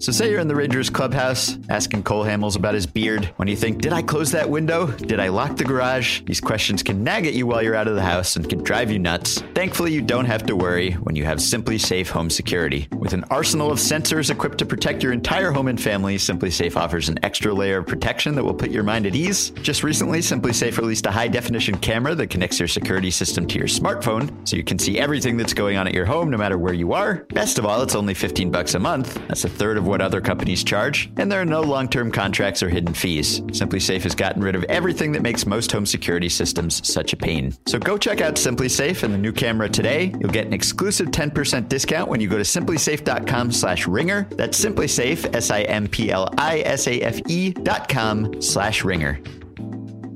So, 0.00 0.12
say 0.12 0.30
you're 0.30 0.40
in 0.40 0.48
the 0.48 0.56
Rangers 0.56 0.88
clubhouse 0.88 1.58
asking 1.68 2.04
Cole 2.04 2.24
Hamels 2.24 2.56
about 2.56 2.72
his 2.72 2.86
beard 2.86 3.26
when 3.36 3.48
you 3.48 3.54
think, 3.54 3.82
Did 3.82 3.92
I 3.92 4.00
close 4.00 4.32
that 4.32 4.48
window? 4.48 4.86
Did 4.86 5.20
I 5.20 5.28
lock 5.28 5.58
the 5.58 5.64
garage? 5.64 6.22
These 6.22 6.40
questions 6.40 6.82
can 6.82 7.04
nag 7.04 7.26
at 7.26 7.34
you 7.34 7.46
while 7.46 7.62
you're 7.62 7.74
out 7.74 7.86
of 7.86 7.96
the 7.96 8.02
house 8.02 8.34
and 8.34 8.48
can 8.48 8.62
drive 8.62 8.90
you 8.90 8.98
nuts. 8.98 9.42
Thankfully, 9.54 9.92
you 9.92 10.00
don't 10.00 10.24
have 10.24 10.46
to 10.46 10.56
worry 10.56 10.92
when 10.92 11.16
you 11.16 11.26
have 11.26 11.36
SimpliSafe 11.36 12.08
Home 12.08 12.30
Security. 12.30 12.88
With 12.96 13.12
an 13.12 13.24
arsenal 13.24 13.70
of 13.70 13.78
sensors 13.78 14.30
equipped 14.30 14.56
to 14.58 14.64
protect 14.64 15.02
your 15.02 15.12
entire 15.12 15.50
home 15.50 15.68
and 15.68 15.78
family, 15.78 16.16
SimpliSafe 16.16 16.78
offers 16.78 17.10
an 17.10 17.22
extra 17.22 17.52
layer 17.52 17.80
of 17.80 17.86
protection 17.86 18.34
that 18.36 18.44
will 18.44 18.54
put 18.54 18.70
your 18.70 18.84
mind 18.84 19.04
at 19.04 19.14
ease. 19.14 19.50
Just 19.50 19.82
recently, 19.82 20.20
SimpliSafe 20.20 20.78
released 20.78 21.04
a 21.04 21.10
high 21.10 21.28
definition 21.28 21.76
camera 21.76 22.14
that 22.14 22.30
connects 22.30 22.58
your 22.58 22.68
security 22.68 23.10
system 23.10 23.46
to 23.48 23.58
your 23.58 23.68
smartphone 23.68 24.48
so 24.48 24.56
you 24.56 24.64
can 24.64 24.78
see 24.78 24.98
everything 24.98 25.36
that's 25.36 25.52
going 25.52 25.76
on 25.76 25.86
at 25.86 25.92
your 25.92 26.06
home 26.06 26.30
no 26.30 26.38
matter 26.38 26.56
where 26.56 26.72
you 26.72 26.94
are. 26.94 27.26
Best 27.34 27.58
of 27.58 27.66
all, 27.66 27.82
it's 27.82 27.94
only 27.94 28.14
15 28.14 28.50
bucks 28.50 28.74
a 28.74 28.78
month. 28.78 29.20
That's 29.28 29.44
a 29.44 29.50
third 29.50 29.76
of 29.76 29.89
what 29.90 30.00
other 30.00 30.20
companies 30.20 30.64
charge, 30.64 31.10
and 31.18 31.30
there 31.30 31.40
are 31.40 31.44
no 31.44 31.60
long 31.60 31.88
term 31.88 32.10
contracts 32.10 32.62
or 32.62 32.70
hidden 32.70 32.94
fees. 32.94 33.40
SimpliSafe 33.40 34.02
has 34.02 34.14
gotten 34.14 34.42
rid 34.42 34.54
of 34.54 34.64
everything 34.64 35.12
that 35.12 35.22
makes 35.22 35.44
most 35.44 35.70
home 35.70 35.84
security 35.84 36.28
systems 36.28 36.86
such 36.88 37.12
a 37.12 37.16
pain. 37.16 37.52
So 37.66 37.78
go 37.78 37.98
check 37.98 38.20
out 38.20 38.36
SimpliSafe 38.36 39.02
and 39.02 39.12
the 39.12 39.18
new 39.18 39.32
camera 39.32 39.68
today. 39.68 40.14
You'll 40.20 40.30
get 40.30 40.46
an 40.46 40.52
exclusive 40.52 41.08
10% 41.08 41.68
discount 41.68 42.08
when 42.08 42.20
you 42.20 42.28
go 42.28 42.38
to 42.38 42.44
simplisafe.com 42.44 43.52
slash 43.52 43.86
ringer. 43.86 44.26
That's 44.30 44.64
SimpliSafe, 44.64 45.34
S 45.34 45.50
I 45.50 45.62
M 45.62 45.88
P 45.88 46.10
L 46.10 46.32
I 46.38 46.60
S 46.60 46.86
A 46.86 47.00
F 47.00 47.20
E 47.28 47.50
dot 47.50 47.88
com 47.88 48.40
slash 48.40 48.84
ringer. 48.84 49.20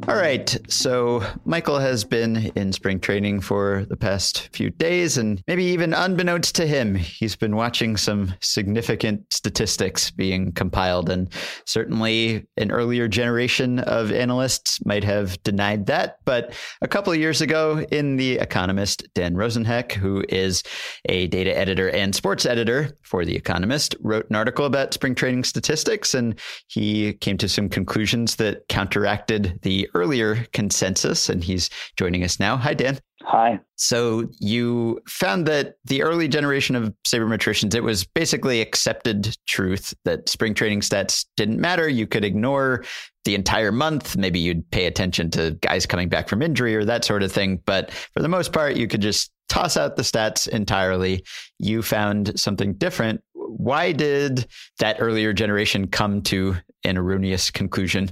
All 0.06 0.16
right. 0.16 0.54
So 0.68 1.22
Michael 1.46 1.78
has 1.78 2.04
been 2.04 2.52
in 2.54 2.74
spring 2.74 3.00
training 3.00 3.40
for 3.40 3.86
the 3.88 3.96
past 3.96 4.50
few 4.52 4.68
days, 4.68 5.16
and 5.16 5.42
maybe 5.46 5.64
even 5.64 5.94
unbeknownst 5.94 6.54
to 6.56 6.66
him, 6.66 6.94
he's 6.94 7.36
been 7.36 7.56
watching 7.56 7.96
some 7.96 8.34
significant 8.42 9.32
statistics 9.32 10.10
being 10.10 10.52
compiled. 10.52 11.08
And 11.08 11.32
certainly 11.64 12.44
an 12.58 12.70
earlier 12.70 13.08
generation 13.08 13.78
of 13.78 14.12
analysts 14.12 14.84
might 14.84 15.04
have 15.04 15.42
denied 15.42 15.86
that. 15.86 16.18
But 16.26 16.52
a 16.82 16.88
couple 16.88 17.12
of 17.12 17.18
years 17.18 17.40
ago 17.40 17.78
in 17.90 18.16
The 18.16 18.34
Economist, 18.34 19.08
Dan 19.14 19.34
Rosenheck, 19.34 19.92
who 19.92 20.22
is 20.28 20.62
a 21.06 21.28
data 21.28 21.56
editor 21.56 21.88
and 21.88 22.14
sports 22.14 22.44
editor 22.44 22.90
for 23.02 23.24
The 23.24 23.36
Economist, 23.36 23.96
wrote 24.00 24.28
an 24.28 24.36
article 24.36 24.66
about 24.66 24.92
spring 24.92 25.14
training 25.14 25.44
statistics. 25.44 26.12
And 26.12 26.38
he 26.66 27.14
came 27.14 27.38
to 27.38 27.48
some 27.48 27.70
conclusions 27.70 28.36
that 28.36 28.68
counteracted 28.68 29.60
the 29.62 29.88
earlier 29.94 30.46
consensus, 30.52 31.28
and 31.28 31.42
he's 31.42 31.70
joining 31.96 32.24
us 32.24 32.40
now. 32.40 32.56
Hi, 32.56 32.74
Dan. 32.74 32.98
Hi. 33.22 33.58
So 33.76 34.28
you 34.38 35.00
found 35.08 35.46
that 35.46 35.76
the 35.84 36.02
early 36.02 36.28
generation 36.28 36.76
of 36.76 36.94
sabermetricians, 37.06 37.74
it 37.74 37.82
was 37.82 38.04
basically 38.04 38.60
accepted 38.60 39.36
truth 39.46 39.94
that 40.04 40.28
spring 40.28 40.52
training 40.52 40.80
stats 40.80 41.24
didn't 41.36 41.58
matter. 41.58 41.88
You 41.88 42.06
could 42.06 42.24
ignore 42.24 42.84
the 43.24 43.34
entire 43.34 43.72
month. 43.72 44.16
Maybe 44.16 44.38
you'd 44.38 44.70
pay 44.70 44.84
attention 44.86 45.30
to 45.30 45.52
guys 45.62 45.86
coming 45.86 46.10
back 46.10 46.28
from 46.28 46.42
injury 46.42 46.76
or 46.76 46.84
that 46.84 47.04
sort 47.04 47.22
of 47.22 47.32
thing. 47.32 47.62
But 47.64 47.90
for 48.12 48.20
the 48.20 48.28
most 48.28 48.52
part, 48.52 48.76
you 48.76 48.86
could 48.86 49.00
just 49.00 49.32
toss 49.48 49.76
out 49.76 49.96
the 49.96 50.02
stats 50.02 50.46
entirely. 50.46 51.24
You 51.58 51.80
found 51.80 52.38
something 52.38 52.74
different. 52.74 53.22
Why 53.32 53.92
did 53.92 54.46
that 54.80 54.96
earlier 54.98 55.32
generation 55.32 55.86
come 55.86 56.22
to 56.22 56.56
an 56.84 56.98
erroneous 56.98 57.50
conclusion? 57.50 58.10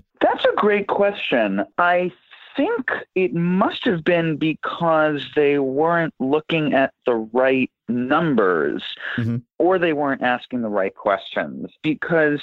Great 0.63 0.87
question. 0.87 1.65
I 1.77 2.13
think 2.57 2.93
it 3.17 3.35
must 3.35 3.85
have 3.85 4.05
been 4.05 4.37
because 4.37 5.29
they 5.35 5.59
weren't 5.59 6.15
looking 6.21 6.73
at 6.73 6.95
the 7.05 7.17
right 7.17 7.69
numbers 7.89 8.85
mm-hmm. 9.17 9.39
or 9.59 9.81
they 9.81 9.93
weren't 9.93 10.23
asking 10.23 10.63
the 10.63 10.69
right 10.69 10.95
questions. 10.95 11.73
Because 11.83 12.41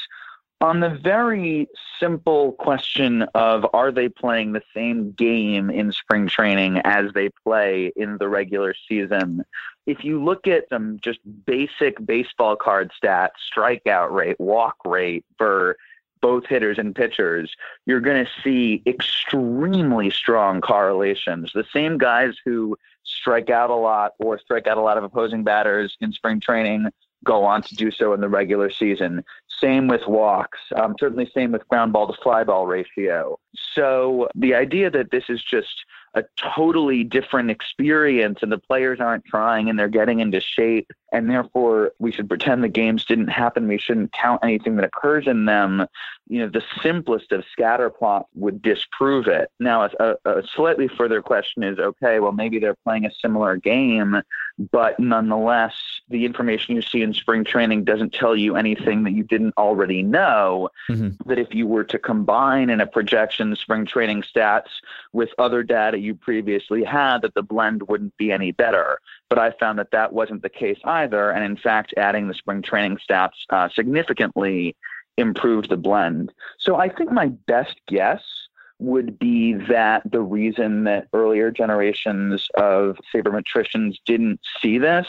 On 0.62 0.82
the 0.82 0.90
very 0.90 1.70
simple 2.02 2.52
question 2.54 3.22
of 3.34 3.66
are 3.72 3.94
they 3.94 4.10
playing 4.10 4.52
the 4.52 4.62
same 4.76 5.14
game 5.14 5.70
in 5.70 5.94
spring 5.94 6.28
training 6.28 6.82
as 6.84 7.14
they 7.14 7.30
play 7.46 7.94
in 7.96 8.18
the 8.18 8.28
regular 8.28 8.76
season, 8.90 9.46
if 9.86 10.04
you 10.04 10.22
look 10.22 10.48
at 10.48 10.68
some 10.68 11.00
just 11.02 11.20
basic 11.46 12.06
baseball 12.06 12.58
card 12.58 12.92
stats, 13.02 13.40
strikeout 13.56 14.12
rate, 14.12 14.38
walk 14.38 14.76
rate 14.84 15.24
for 15.38 15.78
both 16.22 16.46
hitters 16.46 16.78
and 16.78 16.96
pitchers, 16.96 17.54
you're 17.86 18.02
going 18.02 18.26
to 18.26 18.32
see 18.44 18.82
extremely 18.86 20.10
strong 20.10 20.62
correlations. 20.62 21.52
The 21.54 21.66
same 21.74 21.98
guys 21.98 22.36
who 22.46 22.78
strike 23.04 23.50
out 23.50 23.70
a 23.70 23.76
lot 23.76 24.14
or 24.20 24.38
strike 24.40 24.68
out 24.68 24.78
a 24.78 24.82
lot 24.82 24.98
of 24.98 25.04
opposing 25.04 25.44
batters 25.44 25.98
in 26.02 26.12
spring 26.12 26.40
training 26.40 26.88
go 27.24 27.44
on 27.44 27.62
to 27.62 27.76
do 27.76 27.92
so 27.92 28.14
in 28.14 28.22
the 28.22 28.30
regular 28.30 28.70
season. 28.70 29.24
Same 29.62 29.88
with 29.88 30.08
walks, 30.08 30.60
um, 30.76 30.96
certainly 31.00 31.30
same 31.34 31.52
with 31.52 31.68
ground 31.68 31.92
ball 31.92 32.08
to 32.08 32.22
fly 32.22 32.44
ball 32.44 32.66
ratio. 32.66 33.38
So 33.74 34.30
the 34.36 34.56
idea 34.56 34.90
that 34.92 35.12
this 35.12 35.26
is 35.28 35.44
just 35.44 35.84
a 36.16 36.24
totally 36.56 37.04
different 37.04 37.52
experience 37.52 38.40
and 38.42 38.52
the 38.52 38.58
players 38.58 39.00
aren't 39.00 39.26
trying 39.26 39.70
and 39.70 39.78
they're 39.78 39.88
getting 39.88 40.20
into 40.20 40.42
shape. 40.42 40.92
And 41.12 41.30
therefore 41.30 41.92
we 42.00 42.12
should 42.12 42.28
pretend 42.28 42.64
the 42.64 42.70
games 42.70 43.06
didn't 43.06 43.28
happen. 43.28 43.68
We 43.68 43.78
shouldn't 43.78 44.14
count 44.14 44.42
anything 44.44 44.76
that 44.76 44.86
occurs 44.86 45.28
in 45.28 45.46
them. 45.46 45.86
You 46.28 46.40
know 46.40 46.50
the 46.50 46.64
simplest 46.82 47.32
of 47.32 47.44
scatter 47.52 47.90
plots 47.90 48.30
would 48.36 48.62
disprove 48.62 49.28
it. 49.28 49.50
Now 49.60 49.90
a, 50.00 50.16
a 50.26 50.44
slightly 50.56 50.88
further 50.88 51.22
question 51.22 51.64
is 51.64 51.80
okay 51.80 52.20
well 52.20 52.32
maybe 52.32 52.60
they're 52.60 52.78
playing 52.84 53.06
a 53.06 53.12
similar 53.22 53.58
game 53.58 54.22
but 54.72 55.00
nonetheless 55.00 55.76
the 56.10 56.26
information 56.26 56.76
you 56.76 56.82
see 56.82 57.02
in 57.02 57.14
spring 57.14 57.44
training 57.44 57.84
doesn't 57.84 58.14
tell 58.14 58.36
you 58.36 58.56
anything 58.56 59.04
that 59.04 59.12
you 59.12 59.24
didn't 59.24 59.54
already 59.58 60.02
know. 60.02 60.70
Mm-hmm. 60.90 61.30
That 61.30 61.38
if 61.38 61.54
you 61.54 61.68
were 61.68 61.84
to 61.86 62.00
combine 62.00 62.70
in 62.70 62.82
a 62.82 62.88
projection 62.88 63.56
spring 63.56 63.86
training 63.86 64.24
stats 64.24 64.70
with 65.14 65.30
other 65.38 65.64
data 65.64 66.00
you 66.00 66.16
previously 66.16 66.84
had, 66.84 67.22
that 67.22 67.36
the 67.36 67.44
blend 67.44 67.84
wouldn't 67.88 68.18
be 68.18 68.32
any 68.32 68.52
better. 68.52 69.00
But 69.30 69.40
I 69.40 69.52
found 69.52 69.78
that 69.80 69.92
that 69.92 70.14
wasn't 70.14 70.42
the 70.42 70.50
case 70.50 70.80
either. 70.84 71.30
And 71.30 71.44
in 71.44 71.58
fact, 71.58 71.94
adding 71.98 72.28
the 72.28 72.34
spring 72.34 72.62
training 72.62 72.98
stats 72.98 73.30
uh, 73.50 73.70
significantly 73.70 74.76
improved 75.18 75.70
the 75.70 75.78
blend. 75.78 76.32
So 76.58 76.78
I 76.78 76.90
think 76.90 77.12
my 77.12 77.28
best 77.28 77.76
guess 77.88 78.24
would 78.80 79.20
be 79.20 79.54
that 79.54 80.02
the 80.10 80.22
reason 80.22 80.86
that 80.86 81.08
earlier 81.14 81.52
generations 81.52 82.48
of 82.56 82.98
sabermetricians 83.14 83.98
didn't 84.06 84.40
see 84.62 84.78
this 84.78 85.08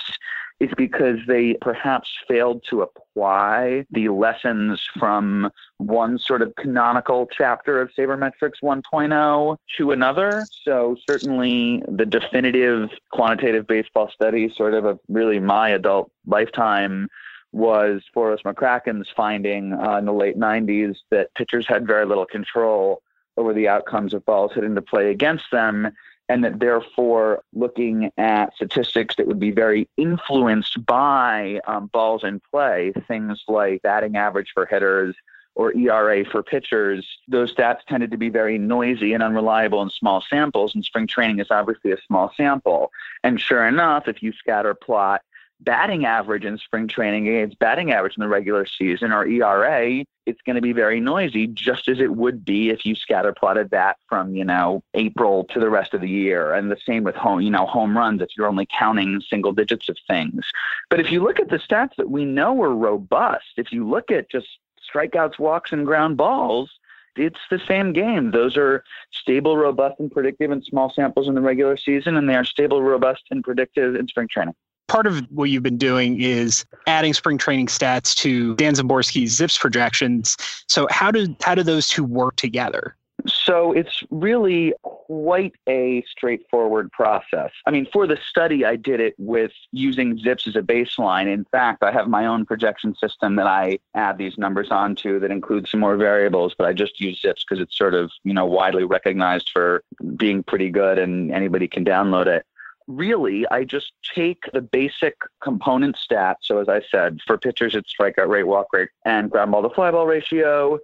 is 0.61 0.71
because 0.77 1.19
they 1.27 1.55
perhaps 1.63 2.09
failed 2.29 2.63
to 2.69 2.83
apply 2.83 3.87
the 3.91 4.11
lessons 4.11 4.81
from 4.99 5.51
one 5.79 6.19
sort 6.19 6.43
of 6.43 6.55
canonical 6.57 7.27
chapter 7.37 7.81
of 7.81 7.91
Sabermetrics 7.99 8.61
1.0 8.63 9.57
to 9.79 9.91
another. 9.91 10.47
So, 10.63 10.97
certainly, 11.09 11.83
the 11.89 12.05
definitive 12.05 12.91
quantitative 13.11 13.67
baseball 13.67 14.11
study, 14.11 14.53
sort 14.55 14.75
of, 14.75 14.85
of 14.85 15.01
really 15.09 15.41
my 15.41 15.71
adult 15.71 16.11
lifetime, 16.27 17.09
was 17.53 18.03
Voros 18.15 18.43
McCracken's 18.43 19.09
finding 19.17 19.73
uh, 19.73 19.97
in 19.97 20.05
the 20.05 20.13
late 20.13 20.39
90s 20.39 20.97
that 21.11 21.35
pitchers 21.35 21.67
had 21.67 21.87
very 21.87 22.05
little 22.05 22.27
control 22.27 23.03
over 23.37 23.55
the 23.55 23.67
outcomes 23.67 24.13
of 24.13 24.25
balls 24.27 24.53
hit 24.55 24.65
into 24.65 24.83
play 24.83 25.11
against 25.11 25.45
them 25.51 25.91
and 26.31 26.45
that 26.45 26.61
therefore 26.61 27.43
looking 27.53 28.13
at 28.17 28.55
statistics 28.55 29.17
that 29.17 29.27
would 29.27 29.41
be 29.41 29.51
very 29.51 29.89
influenced 29.97 30.87
by 30.87 31.61
um, 31.67 31.89
balls 31.89 32.23
in 32.23 32.41
play, 32.53 32.93
things 33.09 33.43
like 33.49 33.83
batting 33.83 34.17
average 34.17 34.53
for 34.55 34.65
hitters 34.65 35.17
or 35.57 35.75
ERA 35.75 36.25
for 36.25 36.45
pitchers, 36.45 37.05
those 37.27 37.53
stats 37.53 37.81
tended 37.89 38.13
to 38.13 38.17
be 38.17 38.29
very 38.29 38.59
noisy 38.59 39.13
and 39.13 39.25
unreliable 39.25 39.83
in 39.83 39.91
small 39.91 40.23
samples, 40.31 40.73
and 40.77 40.85
spring 40.85 41.09
training 41.09 41.41
is 41.41 41.49
obviously 41.51 41.91
a 41.91 42.01
small 42.07 42.33
sample. 42.37 42.93
And 43.25 43.41
sure 43.41 43.67
enough, 43.67 44.07
if 44.07 44.23
you 44.23 44.33
scatter 44.33 44.73
plot 44.73 45.23
batting 45.61 46.07
average 46.07 46.45
in 46.45 46.59
spring 46.59 46.89
training 46.89 47.29
against 47.29 47.59
batting 47.59 47.93
average 47.93 48.17
in 48.17 48.23
the 48.23 48.29
regular 48.29 48.67
season 48.67 49.13
or 49.13 49.27
ERA, 49.27 50.05
it's 50.27 50.41
going 50.43 50.57
to 50.57 50.63
be 50.63 50.73
very 50.73 51.01
noisy, 51.01 51.47
just 51.47 51.89
as 51.89 52.01
it 52.01 52.15
would 52.15 52.45
be 52.45 52.71
if 52.71 52.85
you 52.85 52.95
scatter 52.95 53.33
plotted 53.33 53.71
that 53.71 53.97
from, 54.09 54.35
you 54.35 54.45
know, 54.45 54.83
April 54.95 55.45
to 55.45 55.61
the 55.61 55.71
rest 55.71 55.95
of 55.95 56.01
the 56.01 56.09
year. 56.09 56.55
And 56.55 56.71
the 56.71 56.79
same 56.87 57.05
with 57.05 57.15
home, 57.15 57.41
you 57.41 57.51
know, 57.51 57.67
home 57.67 57.97
runs 57.97 58.23
if 58.23 58.29
you're 58.37 58.47
only 58.47 58.67
counting 58.77 59.21
single 59.21 59.53
digits 59.53 59.89
of 59.89 59.97
things. 60.07 60.45
But 60.89 61.01
if 61.01 61.11
you 61.11 61.23
look 61.23 61.41
at 61.41 61.51
the 61.51 61.59
stats 61.59 61.97
that 61.97 62.11
we 62.11 62.25
know 62.25 62.61
are 62.63 62.75
robust, 62.75 63.53
if 63.57 63.73
you 63.73 63.89
look 63.89 64.11
at 64.11 64.31
just 64.31 64.49
strikeouts, 64.93 65.39
walks, 65.39 65.73
and 65.73 65.87
ground 65.87 66.17
balls, 66.17 66.71
it's 67.17 67.41
the 67.51 67.61
same 67.67 67.93
game. 67.93 68.31
Those 68.31 68.57
are 68.57 68.85
stable, 69.11 69.57
robust, 69.57 69.99
and 69.99 70.11
predictive 70.11 70.51
in 70.53 70.63
small 70.63 70.91
samples 70.91 71.29
in 71.29 71.35
the 71.35 71.41
regular 71.41 71.77
season, 71.77 72.17
and 72.17 72.29
they 72.29 72.37
are 72.37 72.45
stable, 72.45 72.83
robust, 72.83 73.25
and 73.31 73.43
predictive 73.43 73.97
in 73.97 74.07
spring 74.09 74.29
training 74.29 74.55
part 74.91 75.07
of 75.07 75.21
what 75.31 75.45
you've 75.45 75.63
been 75.63 75.79
doing 75.79 76.21
is 76.21 76.65
adding 76.89 77.15
spring 77.15 77.39
training 77.39 77.69
stats 77.69 78.13
to 78.17 78.57
Dan 78.57 78.75
Szymborski's 78.75 79.39
ZiPS 79.39 79.59
projections. 79.59 80.37
So 80.69 80.89
how 80.91 81.13
do 81.13 81.35
how 81.41 81.55
do 81.55 81.63
those 81.63 81.89
two 81.89 82.03
work 82.03 82.35
together? 82.35 82.97
So 83.27 83.73
it's 83.73 84.03
really 84.11 84.73
quite 84.83 85.53
a 85.69 86.03
straightforward 86.11 86.91
process. 86.91 87.51
I 87.67 87.71
mean, 87.71 87.87
for 87.93 88.07
the 88.07 88.17
study, 88.17 88.65
I 88.65 88.77
did 88.77 88.99
it 88.99 89.15
with 89.19 89.53
using 89.73 90.19
ZiPS 90.19 90.49
as 90.49 90.57
a 90.57 90.63
baseline. 90.63 91.27
In 91.33 91.45
fact, 91.53 91.83
I 91.83 91.93
have 91.93 92.09
my 92.09 92.27
own 92.27 92.47
projection 92.47 92.95
system 92.95 93.37
that 93.37 93.47
I 93.47 93.79
add 93.95 94.19
these 94.19 94.39
numbers 94.39 94.69
onto 94.71 95.21
that 95.21 95.31
includes 95.31 95.71
some 95.71 95.81
more 95.81 95.97
variables, 95.97 96.55
but 96.57 96.67
I 96.67 96.73
just 96.73 96.99
use 96.99 97.21
ZiPS 97.21 97.45
because 97.47 97.61
it's 97.61 97.77
sort 97.77 97.95
of, 97.95 98.11
you 98.25 98.33
know, 98.33 98.47
widely 98.47 98.85
recognized 98.85 99.51
for 99.53 99.85
being 100.17 100.43
pretty 100.43 100.71
good 100.71 100.99
and 100.99 101.31
anybody 101.31 101.69
can 101.69 101.85
download 101.85 102.27
it 102.27 102.47
really, 102.91 103.47
I 103.49 103.65
just 103.65 103.93
take 104.15 104.45
the 104.53 104.61
basic 104.61 105.17
component 105.43 105.97
stats. 105.97 106.37
So, 106.43 106.59
as 106.59 106.69
I 106.69 106.81
said, 106.91 107.19
for 107.27 107.39
pitchers, 107.39 107.75
it's 107.75 107.93
strikeout 107.99 108.29
rate, 108.29 108.47
walk 108.47 108.69
rate, 108.73 108.91
and 109.05 109.31
ground 109.31 109.53
ball 109.53 109.63
to 109.63 109.71
fly 109.71 109.91
ball 109.91 110.07
ratio. 110.07 110.79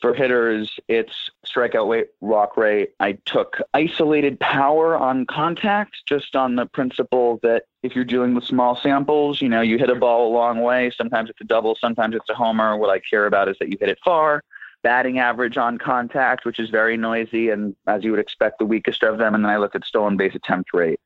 For 0.00 0.14
hitters, 0.14 0.68
it's 0.88 1.30
strikeout 1.46 1.88
rate, 1.88 2.08
walk 2.20 2.56
rate. 2.56 2.90
I 2.98 3.12
took 3.24 3.60
isolated 3.72 4.40
power 4.40 4.96
on 4.96 5.26
contact 5.26 5.98
just 6.08 6.34
on 6.34 6.56
the 6.56 6.66
principle 6.66 7.38
that 7.44 7.66
if 7.84 7.94
you're 7.94 8.04
dealing 8.04 8.34
with 8.34 8.42
small 8.42 8.74
samples, 8.74 9.40
you 9.40 9.48
know, 9.48 9.60
you 9.60 9.78
hit 9.78 9.90
a 9.90 9.94
ball 9.94 10.26
a 10.26 10.32
long 10.34 10.60
way. 10.60 10.90
Sometimes 10.90 11.30
it's 11.30 11.40
a 11.40 11.44
double, 11.44 11.76
sometimes 11.76 12.16
it's 12.16 12.28
a 12.28 12.34
homer. 12.34 12.76
What 12.76 12.90
I 12.90 12.98
care 12.98 13.26
about 13.26 13.48
is 13.48 13.56
that 13.60 13.68
you 13.68 13.78
hit 13.78 13.90
it 13.90 13.98
far 14.04 14.42
batting 14.82 15.18
average 15.18 15.56
on 15.56 15.78
contact, 15.78 16.44
which 16.44 16.58
is 16.58 16.70
very 16.70 16.96
noisy 16.96 17.50
and 17.50 17.74
as 17.86 18.04
you 18.04 18.10
would 18.10 18.20
expect, 18.20 18.58
the 18.58 18.66
weakest 18.66 19.02
of 19.02 19.18
them. 19.18 19.34
And 19.34 19.44
then 19.44 19.50
I 19.50 19.56
look 19.56 19.74
at 19.74 19.84
stolen 19.84 20.16
base 20.16 20.34
attempt 20.34 20.74
rate. 20.74 21.00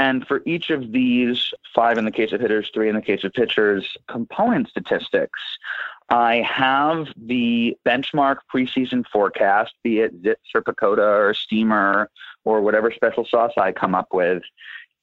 And 0.00 0.26
for 0.26 0.40
each 0.46 0.70
of 0.70 0.92
these, 0.92 1.52
five 1.74 1.98
in 1.98 2.06
the 2.06 2.10
case 2.10 2.32
of 2.32 2.40
hitters, 2.40 2.70
three 2.72 2.88
in 2.88 2.94
the 2.94 3.02
case 3.02 3.22
of 3.22 3.34
pitchers, 3.34 3.86
component 4.08 4.70
statistics, 4.70 5.38
I 6.08 6.36
have 6.36 7.08
the 7.18 7.76
benchmark 7.86 8.36
preseason 8.50 9.04
forecast, 9.12 9.74
be 9.84 10.00
it 10.00 10.22
ZiPS 10.22 10.36
or 10.54 10.62
PECOTA 10.62 11.28
or 11.28 11.34
Steamer 11.34 12.10
or 12.46 12.62
whatever 12.62 12.90
special 12.90 13.26
sauce 13.26 13.52
I 13.58 13.72
come 13.72 13.94
up 13.94 14.14
with. 14.14 14.42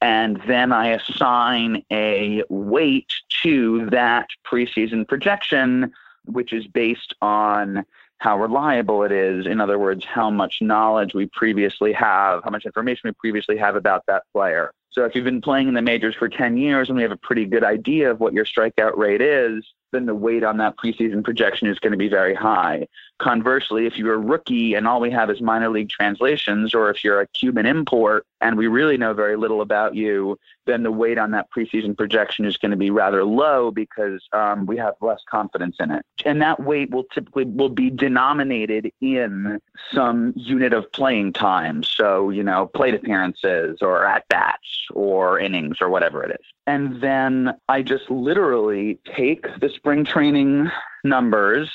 And 0.02 0.42
then 0.48 0.72
I 0.72 0.88
assign 0.88 1.84
a 1.94 2.42
weight 2.50 3.12
to 3.44 3.88
that 3.92 4.30
preseason 4.52 5.08
projection, 5.08 5.94
which 6.26 6.54
is 6.54 6.66
based 6.66 7.14
on 7.22 7.86
how 8.18 8.40
reliable 8.40 9.04
it 9.04 9.12
is. 9.12 9.46
In 9.46 9.62
other 9.62 9.78
words, 9.78 10.04
how 10.06 10.32
much 10.32 10.58
knowledge 10.60 11.14
we 11.14 11.28
previously 11.28 11.94
have, 11.94 12.44
how 12.44 12.50
much 12.50 12.66
information 12.66 13.02
we 13.04 13.12
previously 13.12 13.58
have 13.58 13.76
about 13.76 14.04
that 14.08 14.24
player. 14.34 14.74
So 14.98 15.06
if 15.06 15.14
you've 15.14 15.26
been 15.26 15.42
playing 15.42 15.68
in 15.68 15.76
the 15.76 15.82
majors 15.84 16.16
for 16.16 16.28
10 16.28 16.58
years 16.58 16.90
and 16.90 16.96
we 16.96 17.04
have 17.04 17.12
a 17.12 17.18
pretty 17.18 17.46
good 17.46 17.64
idea 17.64 18.10
of 18.10 18.20
what 18.20 18.34
your 18.34 18.46
strikeout 18.46 18.98
rate 18.98 19.22
is, 19.22 19.64
then 19.92 20.06
the 20.06 20.16
weight 20.16 20.44
on 20.44 20.58
that 20.58 20.76
preseason 20.78 21.24
projection 21.24 21.68
is 21.68 21.80
going 21.80 21.92
to 21.92 21.98
be 21.98 22.10
very 22.10 22.36
high. 22.36 22.88
Conversely, 23.20 23.86
if 23.86 23.98
you're 23.98 24.14
a 24.14 24.20
rookie 24.20 24.76
and 24.76 24.88
all 24.88 25.00
we 25.00 25.10
have 25.12 25.30
is 25.30 25.42
minor 25.42 25.70
league 25.70 25.90
translations, 25.90 26.76
or 26.76 26.90
if 26.90 27.04
you're 27.04 27.22
a 27.22 27.28
Cuban 27.28 27.66
import 27.66 28.26
and 28.42 28.58
we 28.58 28.68
really 28.68 28.98
know 28.98 29.14
very 29.14 29.36
little 29.38 29.62
about 29.62 29.96
you, 29.96 30.38
then 30.66 30.84
the 30.84 30.92
weight 30.92 31.18
on 31.18 31.32
that 31.32 31.48
preseason 31.50 31.98
projection 31.98 32.46
is 32.46 32.58
going 32.58 32.72
to 32.72 32.78
be 32.78 32.92
rather 32.92 33.24
low 33.24 33.72
because 33.72 34.28
um, 34.34 34.66
we 34.66 34.78
have 34.78 34.94
less 35.02 35.22
confidence 35.30 35.78
in 35.80 35.92
it. 35.92 36.06
And 36.26 36.42
that 36.42 36.62
weight 36.62 36.92
will 36.92 37.06
typically 37.06 37.46
will 37.46 37.70
be 37.70 37.90
denominated 37.90 38.92
in 39.02 39.60
some 39.92 40.34
unit 40.36 40.74
of 40.74 40.92
playing 40.92 41.34
time. 41.34 41.82
So, 41.84 42.30
you 42.30 42.44
know, 42.44 42.68
plate 42.68 42.94
appearances 42.94 43.80
or 43.82 44.06
at 44.06 44.28
bats 44.28 44.88
or 44.94 45.40
innings 45.40 45.78
or 45.82 45.90
whatever 45.90 46.24
it 46.24 46.32
is. 46.40 46.46
And 46.68 47.02
then 47.02 47.56
I 47.70 47.82
just 47.82 48.12
literally 48.12 49.00
take 49.16 49.60
the 49.60 49.70
spring 49.70 50.04
training 50.06 50.70
numbers, 51.04 51.72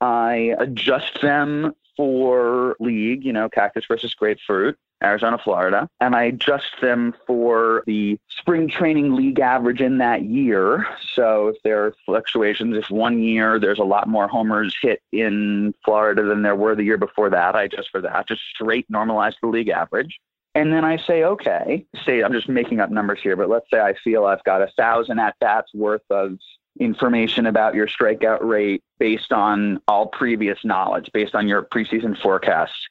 I 0.00 0.54
adjust 0.58 1.20
them 1.20 1.74
for 1.96 2.74
league, 2.80 3.24
you 3.24 3.32
know, 3.32 3.48
cactus 3.48 3.84
versus 3.86 4.14
grapefruit. 4.14 4.76
Arizona, 5.02 5.36
Florida, 5.36 5.88
and 6.00 6.14
I 6.14 6.24
adjust 6.24 6.80
them 6.80 7.14
for 7.26 7.82
the 7.86 8.18
spring 8.28 8.68
training 8.68 9.14
league 9.14 9.40
average 9.40 9.80
in 9.80 9.98
that 9.98 10.22
year. 10.22 10.86
So 11.14 11.48
if 11.48 11.56
there 11.64 11.84
are 11.84 11.94
fluctuations, 12.06 12.76
if 12.76 12.88
one 12.90 13.20
year 13.20 13.58
there's 13.58 13.78
a 13.78 13.84
lot 13.84 14.08
more 14.08 14.28
homers 14.28 14.76
hit 14.80 15.02
in 15.10 15.74
Florida 15.84 16.22
than 16.22 16.42
there 16.42 16.56
were 16.56 16.74
the 16.74 16.84
year 16.84 16.98
before 16.98 17.30
that, 17.30 17.56
I 17.56 17.64
adjust 17.64 17.90
for 17.90 18.00
that, 18.00 18.28
just 18.28 18.42
straight 18.54 18.88
normalize 18.90 19.34
the 19.42 19.48
league 19.48 19.68
average. 19.68 20.18
And 20.54 20.72
then 20.72 20.84
I 20.84 20.98
say, 20.98 21.24
okay, 21.24 21.86
say 22.04 22.22
I'm 22.22 22.32
just 22.32 22.48
making 22.48 22.80
up 22.80 22.90
numbers 22.90 23.20
here, 23.22 23.36
but 23.36 23.48
let's 23.48 23.66
say 23.72 23.80
I 23.80 23.94
feel 24.04 24.26
I've 24.26 24.44
got 24.44 24.60
a 24.60 24.70
thousand 24.76 25.18
at 25.18 25.38
bats 25.40 25.72
worth 25.74 26.02
of 26.10 26.38
information 26.78 27.46
about 27.46 27.74
your 27.74 27.86
strikeout 27.86 28.42
rate 28.42 28.82
based 28.98 29.32
on 29.32 29.80
all 29.88 30.06
previous 30.06 30.64
knowledge, 30.64 31.10
based 31.12 31.34
on 31.34 31.48
your 31.48 31.62
preseason 31.62 32.20
forecasts. 32.20 32.88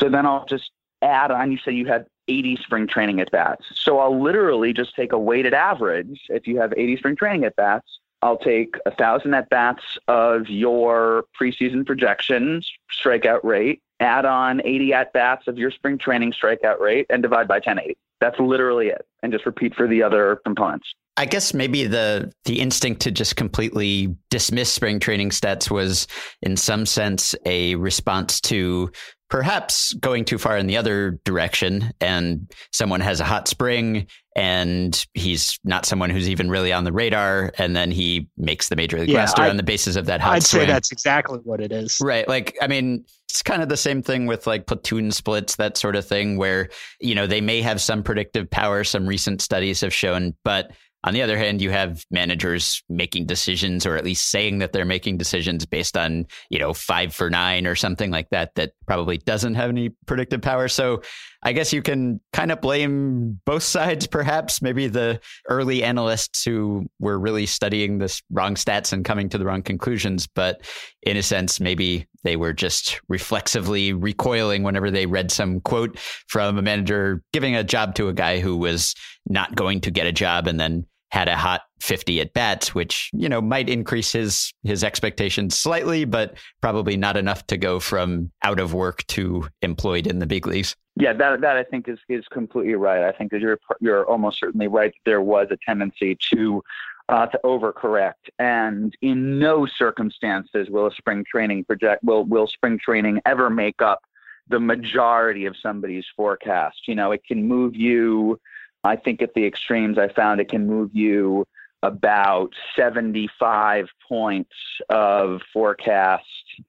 So 0.00 0.08
then 0.08 0.26
I'll 0.26 0.44
just 0.46 0.70
add 1.02 1.30
on, 1.30 1.52
you 1.52 1.58
say 1.58 1.72
you 1.72 1.86
had 1.86 2.06
80 2.28 2.56
spring 2.56 2.86
training 2.86 3.20
at 3.20 3.30
bats. 3.30 3.64
So 3.74 3.98
I'll 3.98 4.20
literally 4.20 4.72
just 4.72 4.96
take 4.96 5.12
a 5.12 5.18
weighted 5.18 5.54
average. 5.54 6.20
If 6.28 6.46
you 6.46 6.58
have 6.60 6.72
80 6.76 6.96
spring 6.96 7.16
training 7.16 7.44
at 7.44 7.56
bats, 7.56 8.00
I'll 8.24 8.38
take 8.38 8.76
a 8.86 8.90
thousand 8.90 9.34
at 9.34 9.50
bats 9.50 9.82
of 10.08 10.48
your 10.48 11.26
preseason 11.38 11.84
projections 11.84 12.66
strikeout 12.90 13.44
rate, 13.44 13.82
add 14.00 14.24
on 14.24 14.62
80 14.64 14.94
at 14.94 15.12
bats 15.12 15.46
of 15.46 15.58
your 15.58 15.70
spring 15.70 15.98
training 15.98 16.32
strikeout 16.32 16.80
rate, 16.80 17.04
and 17.10 17.22
divide 17.22 17.46
by 17.46 17.56
1080. 17.56 17.98
That's 18.22 18.40
literally 18.40 18.88
it. 18.88 19.04
And 19.22 19.30
just 19.30 19.44
repeat 19.44 19.74
for 19.74 19.86
the 19.86 20.02
other 20.02 20.40
components. 20.42 20.94
I 21.16 21.26
guess 21.26 21.54
maybe 21.54 21.86
the 21.86 22.32
the 22.44 22.60
instinct 22.60 23.02
to 23.02 23.10
just 23.10 23.36
completely 23.36 24.14
dismiss 24.30 24.72
spring 24.72 24.98
training 24.98 25.30
stats 25.30 25.70
was 25.70 26.06
in 26.42 26.56
some 26.56 26.86
sense 26.86 27.34
a 27.46 27.76
response 27.76 28.40
to 28.42 28.90
perhaps 29.30 29.94
going 29.94 30.24
too 30.24 30.38
far 30.38 30.56
in 30.56 30.66
the 30.66 30.76
other 30.76 31.18
direction 31.24 31.92
and 32.00 32.52
someone 32.72 33.00
has 33.00 33.20
a 33.20 33.24
hot 33.24 33.48
spring 33.48 34.06
and 34.36 35.06
he's 35.14 35.58
not 35.64 35.86
someone 35.86 36.10
who's 36.10 36.28
even 36.28 36.50
really 36.50 36.72
on 36.72 36.84
the 36.84 36.92
radar 36.92 37.52
and 37.58 37.74
then 37.74 37.90
he 37.90 38.28
makes 38.36 38.68
the 38.68 38.76
major 38.76 38.98
league 38.98 39.08
yeah, 39.08 39.20
roster 39.20 39.42
I, 39.42 39.50
on 39.50 39.56
the 39.56 39.62
basis 39.62 39.96
of 39.96 40.06
that 40.06 40.20
hot 40.20 40.30
spring. 40.30 40.36
I'd 40.36 40.42
swing. 40.42 40.60
say 40.62 40.66
that's 40.66 40.92
exactly 40.92 41.38
what 41.42 41.60
it 41.60 41.72
is. 41.72 41.98
Right. 42.00 42.28
Like 42.28 42.56
I 42.60 42.66
mean 42.66 43.04
it's 43.28 43.42
kind 43.42 43.62
of 43.62 43.68
the 43.68 43.76
same 43.76 44.02
thing 44.02 44.26
with 44.26 44.46
like 44.46 44.66
platoon 44.66 45.10
splits 45.10 45.56
that 45.56 45.76
sort 45.76 45.96
of 45.96 46.06
thing 46.06 46.36
where 46.36 46.68
you 47.00 47.14
know 47.14 47.26
they 47.26 47.40
may 47.40 47.62
have 47.62 47.80
some 47.80 48.02
predictive 48.02 48.50
power 48.50 48.84
some 48.84 49.06
recent 49.06 49.40
studies 49.40 49.80
have 49.80 49.94
shown 49.94 50.34
but 50.44 50.70
on 51.04 51.12
the 51.12 51.20
other 51.20 51.36
hand, 51.36 51.60
you 51.60 51.70
have 51.70 52.02
managers 52.10 52.82
making 52.88 53.26
decisions 53.26 53.84
or 53.84 53.94
at 53.96 54.04
least 54.04 54.30
saying 54.30 54.58
that 54.58 54.72
they're 54.72 54.86
making 54.86 55.18
decisions 55.18 55.66
based 55.66 55.98
on, 55.98 56.26
you 56.48 56.58
know, 56.58 56.72
five 56.72 57.14
for 57.14 57.28
nine 57.28 57.66
or 57.66 57.74
something 57.74 58.10
like 58.10 58.30
that, 58.30 58.54
that 58.54 58.72
probably 58.86 59.18
doesn't 59.18 59.54
have 59.54 59.68
any 59.68 59.90
predictive 60.06 60.40
power. 60.40 60.66
So 60.66 61.02
I 61.42 61.52
guess 61.52 61.74
you 61.74 61.82
can 61.82 62.22
kind 62.32 62.50
of 62.50 62.62
blame 62.62 63.38
both 63.44 63.62
sides, 63.64 64.06
perhaps. 64.06 64.62
Maybe 64.62 64.86
the 64.86 65.20
early 65.50 65.84
analysts 65.84 66.42
who 66.42 66.86
were 66.98 67.18
really 67.18 67.44
studying 67.44 67.98
this 67.98 68.22
wrong 68.30 68.54
stats 68.54 68.94
and 68.94 69.04
coming 69.04 69.28
to 69.28 69.36
the 69.36 69.44
wrong 69.44 69.62
conclusions. 69.62 70.26
But 70.26 70.62
in 71.02 71.18
a 71.18 71.22
sense, 71.22 71.60
maybe 71.60 72.06
they 72.22 72.36
were 72.36 72.54
just 72.54 72.98
reflexively 73.10 73.92
recoiling 73.92 74.62
whenever 74.62 74.90
they 74.90 75.04
read 75.04 75.30
some 75.30 75.60
quote 75.60 75.98
from 76.28 76.56
a 76.56 76.62
manager 76.62 77.22
giving 77.34 77.54
a 77.54 77.62
job 77.62 77.94
to 77.96 78.08
a 78.08 78.14
guy 78.14 78.40
who 78.40 78.56
was 78.56 78.94
not 79.26 79.54
going 79.54 79.82
to 79.82 79.90
get 79.90 80.06
a 80.06 80.12
job 80.12 80.46
and 80.46 80.58
then 80.58 80.86
had 81.14 81.28
a 81.28 81.36
hot 81.36 81.60
50 81.78 82.20
at 82.20 82.32
bats, 82.32 82.74
which, 82.74 83.08
you 83.12 83.28
know, 83.28 83.40
might 83.40 83.68
increase 83.68 84.10
his 84.10 84.52
his 84.64 84.82
expectations 84.82 85.56
slightly, 85.56 86.04
but 86.04 86.36
probably 86.60 86.96
not 86.96 87.16
enough 87.16 87.46
to 87.46 87.56
go 87.56 87.78
from 87.78 88.32
out 88.42 88.58
of 88.58 88.74
work 88.74 89.06
to 89.06 89.48
employed 89.62 90.08
in 90.08 90.18
the 90.18 90.26
big 90.26 90.44
leagues. 90.44 90.74
Yeah, 90.96 91.12
that 91.12 91.40
that 91.40 91.56
I 91.56 91.62
think 91.62 91.88
is 91.88 92.00
is 92.08 92.24
completely 92.32 92.74
right. 92.74 93.04
I 93.04 93.12
think 93.12 93.30
that 93.30 93.40
you're 93.40 93.60
you're 93.80 94.04
almost 94.06 94.40
certainly 94.40 94.66
right. 94.66 94.90
That 94.90 95.10
there 95.10 95.20
was 95.20 95.46
a 95.52 95.58
tendency 95.64 96.18
to 96.32 96.62
uh, 97.08 97.26
to 97.26 97.40
overcorrect, 97.44 98.30
and 98.40 98.92
in 99.00 99.38
no 99.38 99.66
circumstances 99.66 100.68
will 100.68 100.88
a 100.88 100.94
spring 100.94 101.24
training 101.30 101.64
project 101.64 102.02
will 102.02 102.24
will 102.24 102.48
spring 102.48 102.76
training 102.76 103.20
ever 103.24 103.50
make 103.50 103.80
up 103.80 104.00
the 104.48 104.58
majority 104.58 105.46
of 105.46 105.54
somebody's 105.62 106.06
forecast. 106.16 106.88
You 106.88 106.96
know, 106.96 107.12
it 107.12 107.22
can 107.24 107.46
move 107.46 107.76
you 107.76 108.40
I 108.84 108.96
think 108.96 109.22
at 109.22 109.34
the 109.34 109.46
extremes, 109.46 109.98
I 109.98 110.08
found 110.08 110.40
it 110.40 110.48
can 110.48 110.66
move 110.66 110.90
you 110.92 111.46
about 111.82 112.54
75 112.76 113.88
points 114.08 114.54
of 114.88 115.42
forecast 115.52 116.24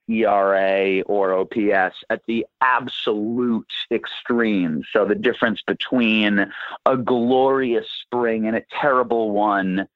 ERA 0.08 1.00
or 1.02 1.32
OPS 1.32 1.96
at 2.10 2.20
the 2.26 2.46
absolute 2.60 3.72
extreme. 3.90 4.82
So 4.92 5.06
the 5.06 5.14
difference 5.14 5.62
between 5.62 6.52
a 6.84 6.96
glorious 6.98 7.86
spring 8.02 8.46
and 8.46 8.56
a 8.56 8.62
terrible 8.78 9.30
one 9.30 9.88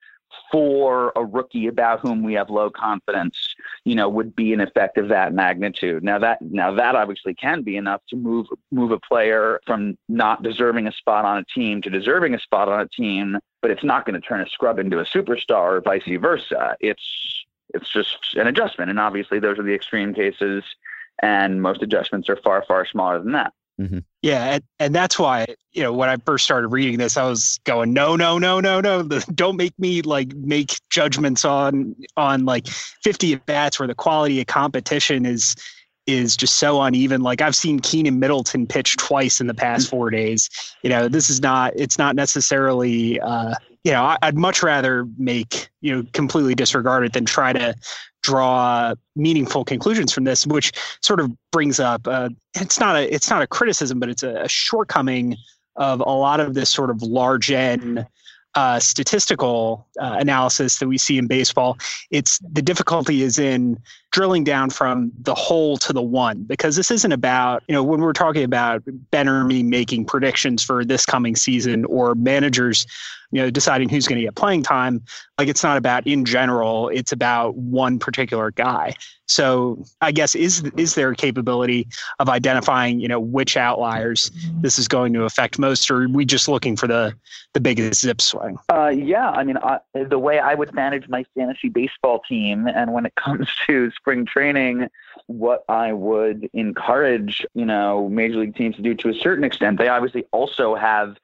for 0.50 1.12
a 1.16 1.24
rookie 1.24 1.66
about 1.66 2.00
whom 2.00 2.22
we 2.22 2.34
have 2.34 2.50
low 2.50 2.70
confidence, 2.70 3.54
you 3.84 3.94
know, 3.94 4.08
would 4.08 4.34
be 4.34 4.52
an 4.52 4.60
effect 4.60 4.98
of 4.98 5.08
that 5.08 5.32
magnitude. 5.32 6.02
Now 6.02 6.18
that 6.18 6.42
now 6.42 6.72
that 6.74 6.96
obviously 6.96 7.34
can 7.34 7.62
be 7.62 7.76
enough 7.76 8.02
to 8.10 8.16
move 8.16 8.46
move 8.70 8.90
a 8.90 8.98
player 8.98 9.60
from 9.66 9.96
not 10.08 10.42
deserving 10.42 10.86
a 10.86 10.92
spot 10.92 11.24
on 11.24 11.38
a 11.38 11.44
team 11.44 11.80
to 11.82 11.90
deserving 11.90 12.34
a 12.34 12.40
spot 12.40 12.68
on 12.68 12.80
a 12.80 12.88
team, 12.88 13.38
but 13.62 13.70
it's 13.70 13.84
not 13.84 14.04
going 14.04 14.20
to 14.20 14.26
turn 14.26 14.40
a 14.40 14.48
scrub 14.48 14.78
into 14.78 14.98
a 14.98 15.04
superstar 15.04 15.76
or 15.76 15.80
vice 15.80 16.02
versa. 16.20 16.76
It's 16.80 17.44
it's 17.72 17.90
just 17.90 18.34
an 18.34 18.46
adjustment, 18.46 18.90
and 18.90 18.98
obviously 18.98 19.38
those 19.38 19.58
are 19.58 19.62
the 19.62 19.74
extreme 19.74 20.12
cases, 20.14 20.64
and 21.22 21.62
most 21.62 21.82
adjustments 21.82 22.28
are 22.28 22.36
far 22.36 22.64
far 22.66 22.84
smaller 22.84 23.18
than 23.20 23.32
that. 23.32 23.52
Mm-hmm. 23.80 23.98
Yeah, 24.22 24.44
and, 24.44 24.64
and 24.78 24.94
that's 24.94 25.18
why 25.18 25.46
you 25.72 25.82
know 25.82 25.92
when 25.92 26.10
I 26.10 26.16
first 26.18 26.44
started 26.44 26.68
reading 26.68 26.98
this, 26.98 27.16
I 27.16 27.24
was 27.24 27.58
going, 27.64 27.94
no, 27.94 28.14
no, 28.14 28.38
no, 28.38 28.60
no, 28.60 28.80
no, 28.80 29.02
don't 29.34 29.56
make 29.56 29.76
me 29.78 30.02
like 30.02 30.34
make 30.34 30.78
judgments 30.90 31.44
on 31.44 31.96
on 32.16 32.44
like 32.44 32.66
fifty 32.66 33.32
at 33.32 33.46
bats 33.46 33.78
where 33.78 33.88
the 33.88 33.94
quality 33.94 34.40
of 34.40 34.46
competition 34.46 35.24
is 35.24 35.56
is 36.06 36.36
just 36.36 36.56
so 36.56 36.82
uneven. 36.82 37.22
Like 37.22 37.40
I've 37.40 37.56
seen 37.56 37.80
Keynan 37.80 38.18
Middleton 38.18 38.66
pitch 38.66 38.96
twice 38.98 39.40
in 39.40 39.46
the 39.46 39.54
past 39.54 39.86
mm. 39.86 39.90
four 39.90 40.10
days. 40.10 40.50
You 40.82 40.90
know, 40.90 41.08
this 41.08 41.30
is 41.30 41.40
not 41.40 41.72
it's 41.74 41.98
not 41.98 42.16
necessarily 42.16 43.18
uh, 43.20 43.54
you 43.84 43.92
know, 43.92 44.16
I'd 44.20 44.36
much 44.36 44.62
rather 44.62 45.06
make, 45.16 45.70
you 45.80 45.94
know, 45.94 46.04
completely 46.12 46.54
disregard 46.54 47.04
it 47.04 47.14
than 47.14 47.24
try 47.24 47.52
to 47.54 47.74
draw 48.22 48.94
meaningful 49.16 49.64
conclusions 49.64 50.12
from 50.12 50.24
this, 50.24 50.46
which 50.46 50.72
sort 51.02 51.20
of 51.20 51.30
brings 51.52 51.80
up 51.80 52.06
uh, 52.06 52.28
it's 52.54 52.78
not 52.78 52.96
a 52.96 53.12
it's 53.12 53.30
not 53.30 53.42
a 53.42 53.46
criticism, 53.46 53.98
but 53.98 54.08
it's 54.08 54.22
a, 54.22 54.42
a 54.42 54.48
shortcoming 54.48 55.36
of 55.76 56.00
a 56.00 56.10
lot 56.10 56.40
of 56.40 56.54
this 56.54 56.70
sort 56.70 56.90
of 56.90 57.02
large 57.02 57.50
N 57.50 58.06
uh, 58.54 58.80
statistical 58.80 59.86
uh, 60.00 60.16
analysis 60.18 60.78
that 60.78 60.88
we 60.88 60.98
see 60.98 61.18
in 61.18 61.26
baseball. 61.26 61.78
It's 62.10 62.38
the 62.52 62.62
difficulty 62.62 63.22
is 63.22 63.38
in 63.38 63.78
drilling 64.10 64.42
down 64.42 64.70
from 64.70 65.12
the 65.22 65.34
whole 65.34 65.76
to 65.78 65.92
the 65.92 66.02
one 66.02 66.42
because 66.42 66.74
this 66.74 66.90
isn't 66.90 67.12
about 67.12 67.62
you 67.68 67.74
know 67.74 67.84
when 67.84 68.00
we're 68.00 68.12
talking 68.12 68.42
about 68.42 68.82
Ben 69.10 69.28
or 69.28 69.44
me 69.44 69.62
making 69.62 70.04
predictions 70.04 70.64
for 70.64 70.84
this 70.84 71.06
coming 71.06 71.36
season 71.36 71.84
or 71.84 72.14
managers 72.16 72.86
you 73.30 73.40
know 73.40 73.50
deciding 73.50 73.88
who's 73.88 74.08
going 74.08 74.18
to 74.18 74.24
get 74.24 74.34
playing 74.34 74.62
time 74.62 75.02
like 75.38 75.48
it's 75.48 75.62
not 75.62 75.76
about 75.76 76.06
in 76.06 76.24
general 76.24 76.88
it's 76.88 77.12
about 77.12 77.54
one 77.54 77.98
particular 77.98 78.50
guy 78.50 78.94
so 79.30 79.82
i 80.00 80.10
guess 80.10 80.34
is 80.34 80.62
is 80.76 80.94
there 80.96 81.10
a 81.10 81.14
capability 81.14 81.86
of 82.18 82.28
identifying 82.28 82.98
you 82.98 83.06
know 83.06 83.20
which 83.20 83.56
outliers 83.56 84.30
this 84.60 84.78
is 84.78 84.88
going 84.88 85.12
to 85.12 85.22
affect 85.22 85.58
most 85.58 85.90
or 85.90 86.02
are 86.02 86.08
we 86.08 86.24
just 86.24 86.48
looking 86.48 86.76
for 86.76 86.88
the 86.88 87.14
the 87.54 87.60
biggest 87.60 88.04
ZiPS 88.04 88.22
swing 88.22 88.58
uh, 88.70 88.88
yeah 88.88 89.30
i 89.30 89.44
mean 89.44 89.56
I, 89.58 89.78
the 89.94 90.18
way 90.18 90.40
i 90.40 90.54
would 90.54 90.74
manage 90.74 91.08
my 91.08 91.24
fantasy 91.36 91.68
baseball 91.68 92.20
team 92.28 92.66
and 92.66 92.92
when 92.92 93.06
it 93.06 93.14
comes 93.16 93.48
to 93.66 93.90
spring 93.92 94.26
training 94.26 94.88
what 95.26 95.64
i 95.68 95.92
would 95.92 96.50
encourage 96.52 97.46
you 97.54 97.64
know 97.64 98.08
major 98.08 98.38
league 98.38 98.56
teams 98.56 98.76
to 98.76 98.82
do 98.82 98.94
to 98.96 99.10
a 99.10 99.14
certain 99.14 99.44
extent 99.44 99.78
they 99.78 99.88
obviously 99.88 100.24
also 100.32 100.74
have 100.74 101.16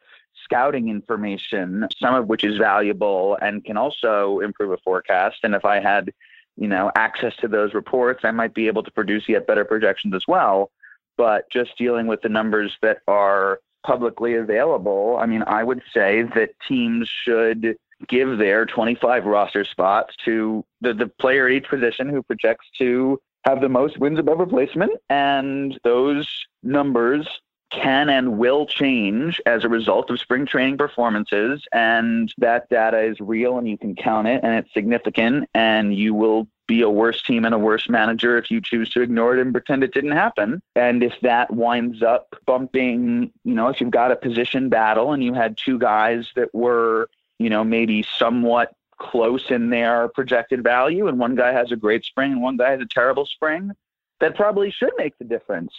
scouting 0.44 0.88
information, 0.88 1.88
some 2.00 2.14
of 2.14 2.28
which 2.28 2.44
is 2.44 2.56
valuable 2.56 3.36
and 3.42 3.64
can 3.64 3.76
also 3.76 4.38
improve 4.40 4.70
a 4.70 4.76
forecast. 4.78 5.38
And 5.42 5.56
if 5.56 5.64
I 5.64 5.80
had, 5.80 6.12
you 6.56 6.68
know, 6.68 6.90
access 6.96 7.34
to 7.36 7.48
those 7.48 7.74
reports, 7.74 8.20
I 8.24 8.30
might 8.30 8.54
be 8.54 8.66
able 8.66 8.82
to 8.82 8.90
produce 8.90 9.28
yet 9.28 9.46
better 9.46 9.64
projections 9.64 10.14
as 10.14 10.24
well. 10.26 10.70
But 11.16 11.50
just 11.50 11.76
dealing 11.78 12.06
with 12.06 12.22
the 12.22 12.28
numbers 12.28 12.76
that 12.82 12.98
are 13.08 13.60
publicly 13.84 14.34
available, 14.34 15.16
I 15.20 15.26
mean, 15.26 15.42
I 15.46 15.64
would 15.64 15.82
say 15.92 16.22
that 16.34 16.50
teams 16.66 17.08
should 17.08 17.76
give 18.08 18.38
their 18.38 18.66
25 18.66 19.24
roster 19.24 19.64
spots 19.64 20.14
to 20.24 20.64
the, 20.80 20.92
the 20.92 21.06
player 21.06 21.46
at 21.46 21.52
each 21.52 21.68
position 21.68 22.08
who 22.08 22.22
projects 22.22 22.66
to 22.78 23.18
have 23.44 23.60
the 23.60 23.68
most 23.68 23.98
wins 23.98 24.18
above 24.18 24.38
replacement. 24.38 24.92
And 25.08 25.78
those 25.84 26.28
numbers 26.62 27.26
can 27.70 28.08
and 28.08 28.38
will 28.38 28.66
change 28.66 29.40
as 29.46 29.64
a 29.64 29.68
result 29.68 30.10
of 30.10 30.20
spring 30.20 30.46
training 30.46 30.78
performances. 30.78 31.64
And 31.72 32.32
that 32.38 32.68
data 32.68 33.00
is 33.00 33.20
real 33.20 33.58
and 33.58 33.68
you 33.68 33.76
can 33.76 33.94
count 33.94 34.28
it 34.28 34.40
and 34.42 34.54
it's 34.54 34.72
significant. 34.72 35.48
And 35.54 35.94
you 35.94 36.14
will 36.14 36.48
be 36.66 36.82
a 36.82 36.90
worse 36.90 37.22
team 37.22 37.44
and 37.44 37.54
a 37.54 37.58
worse 37.58 37.88
manager 37.88 38.36
if 38.36 38.50
you 38.50 38.60
choose 38.60 38.90
to 38.90 39.00
ignore 39.00 39.36
it 39.36 39.40
and 39.40 39.52
pretend 39.52 39.84
it 39.84 39.94
didn't 39.94 40.12
happen. 40.12 40.60
And 40.74 41.02
if 41.02 41.14
that 41.22 41.52
winds 41.52 42.02
up 42.02 42.34
bumping, 42.44 43.32
you 43.44 43.54
know, 43.54 43.68
if 43.68 43.80
you've 43.80 43.90
got 43.90 44.12
a 44.12 44.16
position 44.16 44.68
battle 44.68 45.12
and 45.12 45.22
you 45.22 45.34
had 45.34 45.56
two 45.56 45.78
guys 45.78 46.30
that 46.34 46.54
were, 46.54 47.08
you 47.38 47.50
know, 47.50 47.64
maybe 47.64 48.04
somewhat 48.18 48.72
close 48.98 49.50
in 49.50 49.70
their 49.70 50.08
projected 50.08 50.62
value 50.62 51.06
and 51.06 51.18
one 51.18 51.34
guy 51.34 51.52
has 51.52 51.70
a 51.70 51.76
great 51.76 52.04
spring 52.04 52.32
and 52.32 52.42
one 52.42 52.56
guy 52.56 52.70
has 52.70 52.80
a 52.80 52.86
terrible 52.86 53.26
spring, 53.26 53.70
that 54.20 54.34
probably 54.34 54.70
should 54.70 54.92
make 54.96 55.16
the 55.18 55.24
difference. 55.24 55.72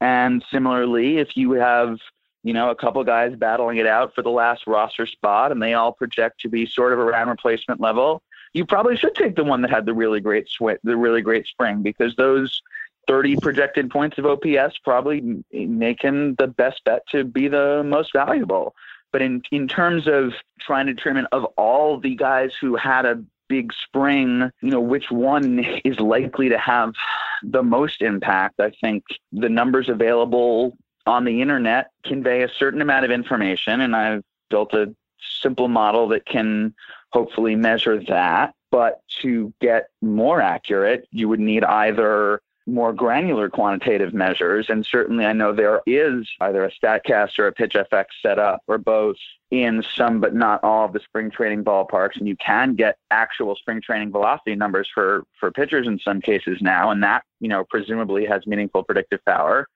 And 0.00 0.44
similarly, 0.50 1.18
if 1.18 1.36
you 1.36 1.52
have, 1.52 1.98
you 2.42 2.52
know, 2.52 2.70
a 2.70 2.74
couple 2.74 3.02
guys 3.04 3.34
battling 3.36 3.78
it 3.78 3.86
out 3.86 4.14
for 4.14 4.22
the 4.22 4.30
last 4.30 4.66
roster 4.66 5.06
spot 5.06 5.52
and 5.52 5.62
they 5.62 5.74
all 5.74 5.92
project 5.92 6.40
to 6.40 6.48
be 6.48 6.66
sort 6.66 6.92
of 6.92 6.98
around 6.98 7.28
replacement 7.28 7.80
level, 7.80 8.22
you 8.52 8.64
probably 8.64 8.96
should 8.96 9.14
take 9.14 9.36
the 9.36 9.44
one 9.44 9.62
that 9.62 9.70
had 9.70 9.86
the 9.86 9.94
really 9.94 10.20
great 10.20 10.48
sw- 10.48 10.80
the 10.82 10.96
really 10.96 11.22
great 11.22 11.46
spring 11.46 11.82
because 11.82 12.14
those 12.16 12.62
30 13.06 13.36
projected 13.36 13.90
points 13.90 14.18
of 14.18 14.26
OPS 14.26 14.78
probably 14.82 15.44
make 15.52 16.02
him 16.02 16.34
the 16.36 16.46
best 16.46 16.82
bet 16.84 17.02
to 17.08 17.24
be 17.24 17.48
the 17.48 17.82
most 17.84 18.12
valuable. 18.12 18.74
But 19.12 19.22
in, 19.22 19.42
in 19.52 19.68
terms 19.68 20.06
of 20.08 20.32
trying 20.58 20.86
to 20.86 20.94
determine 20.94 21.26
of 21.32 21.44
all 21.56 22.00
the 22.00 22.16
guys 22.16 22.52
who 22.60 22.76
had 22.76 23.06
a 23.06 23.22
big 23.48 23.72
spring, 23.72 24.50
you 24.60 24.70
know, 24.70 24.80
which 24.80 25.10
one 25.10 25.58
is 25.84 26.00
likely 26.00 26.48
to 26.48 26.58
have 26.58 26.94
the 27.42 27.62
most 27.62 28.02
impact, 28.02 28.60
I 28.60 28.70
think 28.80 29.04
the 29.32 29.48
numbers 29.48 29.88
available 29.88 30.76
on 31.06 31.24
the 31.24 31.42
internet 31.42 31.90
convey 32.04 32.42
a 32.42 32.48
certain 32.48 32.80
amount 32.80 33.04
of 33.04 33.10
information. 33.10 33.80
And 33.80 33.94
I've 33.94 34.22
built 34.48 34.72
a 34.72 34.94
simple 35.40 35.68
model 35.68 36.08
that 36.08 36.26
can 36.26 36.74
hopefully 37.12 37.54
measure 37.54 38.02
that. 38.04 38.54
But 38.70 39.02
to 39.20 39.52
get 39.60 39.88
more 40.02 40.40
accurate, 40.40 41.06
you 41.12 41.28
would 41.28 41.40
need 41.40 41.62
either 41.62 42.40
more 42.66 42.92
granular 42.92 43.48
quantitative 43.50 44.14
measures. 44.14 44.66
And 44.68 44.86
certainly, 44.86 45.26
I 45.26 45.32
know 45.32 45.52
there 45.52 45.82
is 45.86 46.28
either 46.40 46.64
a 46.64 46.70
StatCast 46.70 47.38
or 47.38 47.48
a 47.48 47.54
PitchFX 47.54 48.06
set 48.22 48.38
up 48.38 48.62
or 48.66 48.78
both 48.78 49.16
in 49.50 49.84
some, 49.96 50.20
but 50.20 50.34
not 50.34 50.64
all 50.64 50.86
of 50.86 50.92
the 50.92 51.00
spring 51.00 51.30
training 51.30 51.64
ballparks. 51.64 52.16
And 52.16 52.26
you 52.26 52.36
can 52.36 52.74
get 52.74 52.96
actual 53.10 53.54
spring 53.56 53.80
training 53.80 54.12
velocity 54.12 54.54
numbers 54.54 54.88
for, 54.92 55.24
for 55.38 55.50
pitchers 55.50 55.86
in 55.86 55.98
some 55.98 56.20
cases 56.20 56.58
now. 56.60 56.90
And 56.90 57.02
that, 57.02 57.24
you 57.40 57.48
know, 57.48 57.64
presumably 57.64 58.24
has 58.24 58.46
meaningful 58.46 58.82
predictive 58.82 59.24
power. 59.24 59.68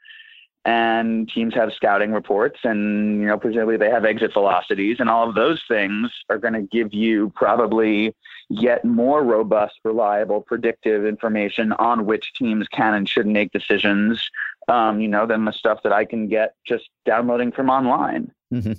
And 0.69 1.31
teams 1.31 1.55
have 1.55 1.73
scouting 1.73 2.12
reports 2.12 2.61
and, 2.62 3.23
you 3.23 3.27
know, 3.27 3.39
presumably 3.39 3.79
they 3.79 3.89
have 3.89 4.05
exit 4.05 4.35
velocities 4.35 4.99
and 5.01 5.09
all 5.09 5.27
of 5.27 5.35
those 5.35 5.62
things 5.66 6.11
are 6.29 6.37
going 6.37 6.53
to 6.53 6.61
give 6.61 6.93
you 6.93 7.33
probably 7.35 8.14
yet 8.51 8.85
more 8.85 9.25
robust, 9.25 9.77
reliable, 9.83 10.43
predictive 10.43 11.07
information 11.07 11.73
on 11.73 12.05
which 12.05 12.35
teams 12.35 12.69
can 12.69 12.93
and 12.93 13.09
should 13.09 13.27
make 13.27 13.51
decisions, 13.51 14.29
um, 14.69 15.01
you 15.01 15.09
know, 15.09 15.25
than 15.27 15.47
the 15.47 15.53
stuff 15.53 15.79
that 15.85 15.93
I 15.95 16.05
can 16.05 16.29
get 16.29 16.53
just 16.66 16.91
downloading 17.07 17.51
from 17.51 17.71
online. 17.71 18.31
Mm-hmm. 18.53 18.73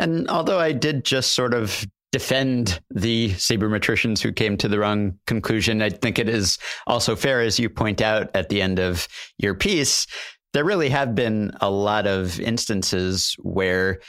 And 0.00 0.28
although 0.28 0.58
I 0.58 0.72
did 0.72 1.04
just 1.04 1.34
sort 1.34 1.54
of 1.54 1.86
defend 2.10 2.80
the 2.90 3.30
sabermetricians 3.34 4.20
who 4.20 4.32
came 4.32 4.56
to 4.56 4.66
the 4.66 4.80
wrong 4.80 5.16
conclusion, 5.28 5.80
I 5.80 5.90
think 5.90 6.18
it 6.18 6.28
is 6.28 6.58
also 6.88 7.14
fair, 7.14 7.40
as 7.40 7.60
you 7.60 7.70
point 7.70 8.00
out 8.00 8.34
at 8.34 8.48
the 8.48 8.60
end 8.60 8.80
of 8.80 9.06
your 9.38 9.54
piece, 9.54 10.08
there 10.52 10.64
really 10.64 10.88
have 10.88 11.14
been 11.14 11.52
a 11.60 11.70
lot 11.70 12.06
of 12.06 12.40
instances 12.40 13.36
where 13.38 14.00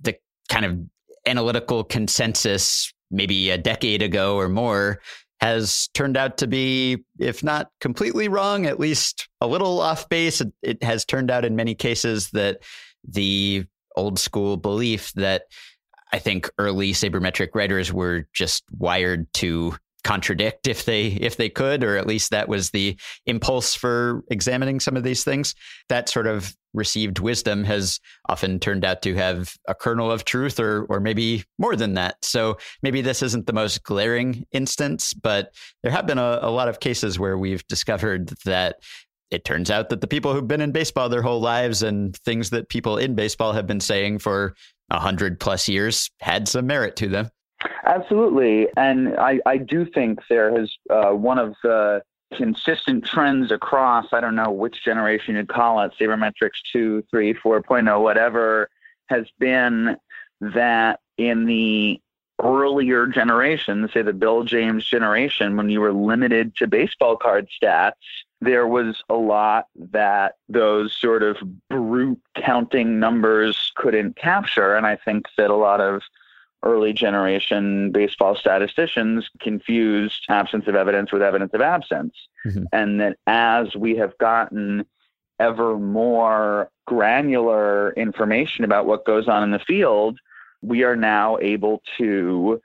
the 0.00 0.16
kind 0.48 0.64
of 0.64 0.78
analytical 1.26 1.84
consensus 1.84 2.92
maybe 3.10 3.50
a 3.50 3.58
decade 3.58 4.02
ago 4.02 4.36
or 4.36 4.48
more 4.48 5.00
has 5.40 5.88
turned 5.94 6.16
out 6.16 6.38
to 6.38 6.46
be, 6.46 6.98
if 7.18 7.44
not 7.44 7.70
completely 7.80 8.28
wrong, 8.28 8.66
at 8.66 8.80
least 8.80 9.28
a 9.40 9.46
little 9.46 9.80
off 9.80 10.08
base. 10.08 10.42
It, 10.62 10.82
has 10.82 11.04
turned 11.04 11.30
out 11.30 11.44
in 11.44 11.54
many 11.54 11.74
cases 11.74 12.30
that 12.30 12.58
the 13.08 13.64
old 13.96 14.18
school 14.18 14.56
belief 14.56 15.12
that 15.14 15.44
I 16.12 16.18
think 16.18 16.50
early 16.58 16.92
sabermetric 16.92 17.50
writers 17.54 17.92
were 17.92 18.26
just 18.32 18.64
wired 18.76 19.32
to 19.34 19.76
contradict 20.04 20.68
if 20.68 20.84
they 20.84 21.06
if 21.06 21.36
they 21.36 21.48
could 21.48 21.82
or 21.82 21.96
at 21.96 22.06
least 22.06 22.30
that 22.30 22.48
was 22.48 22.70
the 22.70 22.98
impulse 23.26 23.74
for 23.74 24.22
examining 24.30 24.80
some 24.80 24.96
of 24.96 25.02
these 25.02 25.24
things. 25.24 25.54
That 25.88 26.08
sort 26.08 26.26
of 26.26 26.54
received 26.74 27.18
wisdom 27.18 27.64
has 27.64 27.98
often 28.28 28.60
turned 28.60 28.84
out 28.84 29.02
to 29.02 29.14
have 29.14 29.54
a 29.66 29.74
kernel 29.74 30.10
of 30.10 30.24
truth 30.24 30.60
or 30.60 30.84
or 30.84 31.00
maybe 31.00 31.44
more 31.58 31.76
than 31.76 31.94
that. 31.94 32.16
So 32.24 32.58
maybe 32.82 33.00
this 33.00 33.22
isn't 33.22 33.46
the 33.46 33.52
most 33.52 33.82
glaring 33.82 34.44
instance 34.52 35.14
but 35.14 35.54
there 35.82 35.92
have 35.92 36.06
been 36.06 36.18
a, 36.18 36.38
a 36.42 36.50
lot 36.50 36.68
of 36.68 36.80
cases 36.80 37.18
where 37.18 37.36
we've 37.36 37.66
discovered 37.66 38.28
that 38.44 38.76
it 39.30 39.44
turns 39.44 39.70
out 39.70 39.90
that 39.90 40.00
the 40.00 40.06
people 40.06 40.32
who've 40.32 40.48
been 40.48 40.60
in 40.60 40.72
baseball 40.72 41.08
their 41.08 41.22
whole 41.22 41.40
lives 41.40 41.82
and 41.82 42.16
things 42.18 42.50
that 42.50 42.68
people 42.68 42.96
in 42.96 43.14
baseball 43.14 43.52
have 43.52 43.66
been 43.66 43.80
saying 43.80 44.18
for 44.18 44.54
a 44.90 44.98
hundred 44.98 45.38
plus 45.38 45.68
years 45.68 46.10
had 46.20 46.48
some 46.48 46.66
merit 46.66 46.96
to 46.96 47.08
them 47.08 47.30
Absolutely. 47.84 48.68
And 48.76 49.16
I, 49.16 49.40
I 49.46 49.56
do 49.56 49.84
think 49.84 50.20
there 50.28 50.56
has 50.58 50.72
uh, 50.90 51.10
one 51.10 51.38
of 51.38 51.54
the 51.62 52.02
consistent 52.34 53.04
trends 53.04 53.50
across, 53.50 54.06
I 54.12 54.20
don't 54.20 54.36
know 54.36 54.50
which 54.50 54.84
generation 54.84 55.36
you'd 55.36 55.48
call 55.48 55.80
it, 55.80 55.92
sabermetrics 55.98 56.60
2, 56.72 57.04
3, 57.10 57.34
4.0, 57.34 58.02
whatever, 58.02 58.68
has 59.06 59.26
been 59.38 59.96
that 60.40 61.00
in 61.16 61.46
the 61.46 62.00
earlier 62.40 63.06
generation, 63.06 63.88
say 63.92 64.02
the 64.02 64.12
Bill 64.12 64.44
James 64.44 64.86
generation, 64.86 65.56
when 65.56 65.70
you 65.70 65.80
were 65.80 65.92
limited 65.92 66.54
to 66.56 66.66
baseball 66.66 67.16
card 67.16 67.48
stats, 67.50 67.92
there 68.40 68.68
was 68.68 69.02
a 69.08 69.14
lot 69.14 69.66
that 69.74 70.34
those 70.48 70.94
sort 70.96 71.24
of 71.24 71.36
brute 71.68 72.20
counting 72.36 73.00
numbers 73.00 73.72
couldn't 73.74 74.16
capture. 74.16 74.76
And 74.76 74.86
I 74.86 74.96
think 74.96 75.26
that 75.36 75.50
a 75.50 75.56
lot 75.56 75.80
of 75.80 76.02
early 76.62 76.92
generation 76.92 77.92
baseball 77.92 78.34
statisticians 78.34 79.28
confused 79.40 80.24
absence 80.28 80.66
of 80.66 80.74
evidence 80.74 81.12
with 81.12 81.22
evidence 81.22 81.52
of 81.54 81.60
absence. 81.60 82.14
Mm-hmm. 82.46 82.64
And 82.72 83.00
that 83.00 83.18
as 83.26 83.76
we 83.76 83.96
have 83.96 84.16
gotten 84.18 84.84
ever 85.38 85.78
more 85.78 86.70
granular 86.86 87.92
information 87.92 88.64
about 88.64 88.86
what 88.86 89.04
goes 89.04 89.28
on 89.28 89.44
in 89.44 89.50
the 89.50 89.58
field, 89.60 90.18
we 90.62 90.82
are 90.82 90.96
now 90.96 91.38
able 91.38 91.82
to 91.98 92.60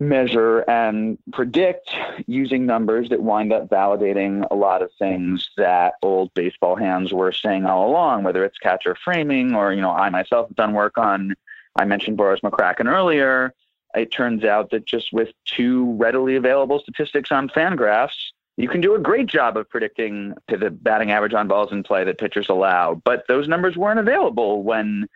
measure 0.00 0.60
and 0.60 1.18
predict 1.32 1.90
using 2.26 2.64
numbers 2.64 3.10
that 3.10 3.22
wind 3.22 3.52
up 3.52 3.68
validating 3.68 4.46
a 4.50 4.54
lot 4.54 4.82
of 4.82 4.90
things 4.98 5.50
that 5.58 5.94
old 6.02 6.32
baseball 6.32 6.74
hands 6.74 7.12
were 7.12 7.32
saying 7.32 7.66
all 7.66 7.90
along, 7.90 8.22
whether 8.22 8.42
it's 8.44 8.58
catcher 8.58 8.96
framing 9.04 9.54
or, 9.54 9.72
you 9.72 9.80
know, 9.82 9.90
I 9.90 10.08
myself 10.08 10.48
have 10.48 10.56
done 10.56 10.72
work 10.72 10.96
on 10.96 11.34
I 11.76 11.84
mentioned 11.84 12.18
Voros 12.18 12.40
McCracken 12.40 12.86
earlier. 12.86 13.54
It 13.94 14.12
turns 14.12 14.44
out 14.44 14.70
that 14.70 14.86
just 14.86 15.12
with 15.12 15.30
two 15.44 15.92
readily 15.94 16.36
available 16.36 16.80
statistics 16.80 17.32
on 17.32 17.48
Fangraphs, 17.48 18.30
you 18.56 18.68
can 18.68 18.80
do 18.80 18.94
a 18.94 18.98
great 18.98 19.26
job 19.26 19.56
of 19.56 19.68
predicting 19.68 20.34
the 20.48 20.70
batting 20.70 21.10
average 21.10 21.34
on 21.34 21.48
balls 21.48 21.72
in 21.72 21.82
play 21.82 22.04
that 22.04 22.18
pitchers 22.18 22.48
allow. 22.48 23.00
But 23.04 23.24
those 23.26 23.48
numbers 23.48 23.76
weren't 23.76 23.98
available 23.98 24.62
when 24.62 25.06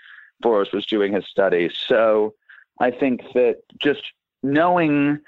Voros 0.43 0.73
was 0.73 0.87
doing 0.87 1.13
his 1.13 1.27
study. 1.27 1.71
So 1.87 2.35
I 2.81 2.91
think 2.91 3.23
that 3.35 3.59
just 3.79 4.03
knowing 4.43 5.21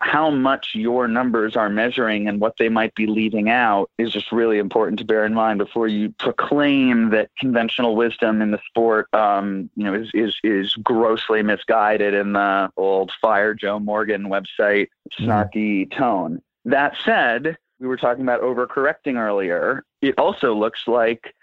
how 0.00 0.30
much 0.30 0.70
your 0.74 1.08
numbers 1.08 1.56
are 1.56 1.70
measuring 1.70 2.28
and 2.28 2.40
what 2.40 2.56
they 2.58 2.68
might 2.68 2.94
be 2.94 3.06
leaving 3.06 3.48
out 3.48 3.90
is 3.98 4.12
just 4.12 4.30
really 4.30 4.58
important 4.58 4.98
to 4.98 5.04
bear 5.04 5.24
in 5.24 5.34
mind 5.34 5.58
before 5.58 5.88
you 5.88 6.10
proclaim 6.18 7.10
that 7.10 7.30
conventional 7.38 7.96
wisdom 7.96 8.42
in 8.42 8.50
the 8.50 8.60
sport, 8.66 9.08
um, 9.14 9.70
you 9.74 9.84
know, 9.84 9.94
is, 9.94 10.10
is 10.14 10.36
is 10.44 10.74
grossly 10.74 11.42
misguided 11.42 12.14
in 12.14 12.34
the 12.34 12.70
old 12.76 13.10
fire 13.20 13.54
Joe 13.54 13.78
Morgan 13.78 14.24
website 14.24 14.88
snarky 15.18 15.86
mm-hmm. 15.86 15.98
tone. 15.98 16.42
That 16.64 16.94
said, 17.04 17.56
we 17.80 17.88
were 17.88 17.96
talking 17.96 18.22
about 18.22 18.42
overcorrecting 18.42 19.16
earlier. 19.16 19.84
It 20.00 20.18
also 20.18 20.54
looks 20.54 20.86
like 20.86 21.34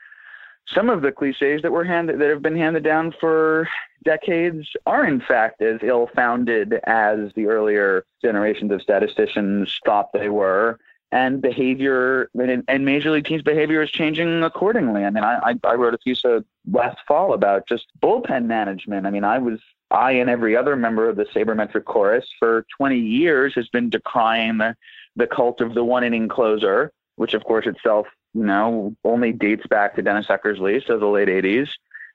some 0.73 0.89
of 0.89 1.01
the 1.01 1.11
cliches 1.11 1.61
that 1.61 1.71
were 1.71 1.83
handed 1.83 2.19
that 2.19 2.29
have 2.29 2.41
been 2.41 2.55
handed 2.55 2.83
down 2.83 3.13
for 3.19 3.67
decades 4.03 4.67
are 4.85 5.05
in 5.05 5.19
fact 5.19 5.61
as 5.61 5.79
ill-founded 5.81 6.73
as 6.85 7.31
the 7.35 7.47
earlier 7.47 8.05
generations 8.21 8.71
of 8.71 8.81
statisticians 8.81 9.79
thought 9.85 10.13
they 10.13 10.29
were. 10.29 10.79
And 11.11 11.41
behavior 11.41 12.29
and, 12.35 12.85
major 12.85 13.09
league 13.09 13.25
teams 13.25 13.41
behavior 13.41 13.81
is 13.81 13.89
changing 13.89 14.43
accordingly. 14.43 15.05
I 15.05 15.09
mean 15.09 15.23
I, 15.23 15.55
I 15.63 15.73
wrote 15.73 15.95
a 15.95 15.97
piece 15.97 16.23
uh, 16.23 16.41
last 16.71 16.99
fall 17.07 17.33
about 17.33 17.67
just 17.67 17.87
bullpen 18.01 18.45
management. 18.45 19.07
I 19.07 19.09
mean 19.09 19.23
i 19.23 19.39
was 19.39 19.59
i 19.89 20.11
and 20.11 20.29
every 20.29 20.55
other 20.55 20.75
member 20.75 21.09
of 21.09 21.15
the 21.15 21.25
sabermetric 21.25 21.85
chorus 21.85 22.27
for 22.37 22.65
20 22.77 22.99
years 22.99 23.55
has 23.55 23.67
been 23.69 23.89
decrying 23.89 24.59
the, 24.59 24.75
the 25.15 25.25
cult 25.25 25.61
of 25.61 25.73
the 25.73 25.83
one 25.83 26.03
inning 26.03 26.27
closer 26.27 26.91
which 27.15 27.33
of 27.33 27.43
course 27.43 27.65
itself 27.65 28.05
you 28.33 28.43
know, 28.43 28.95
only 29.03 29.31
dates 29.31 29.65
back 29.67 29.95
to 29.95 30.01
Dennis 30.01 30.27
Eckersley, 30.27 30.85
so 30.85 30.97
the 30.97 31.05
late 31.05 31.27
80s. 31.27 31.69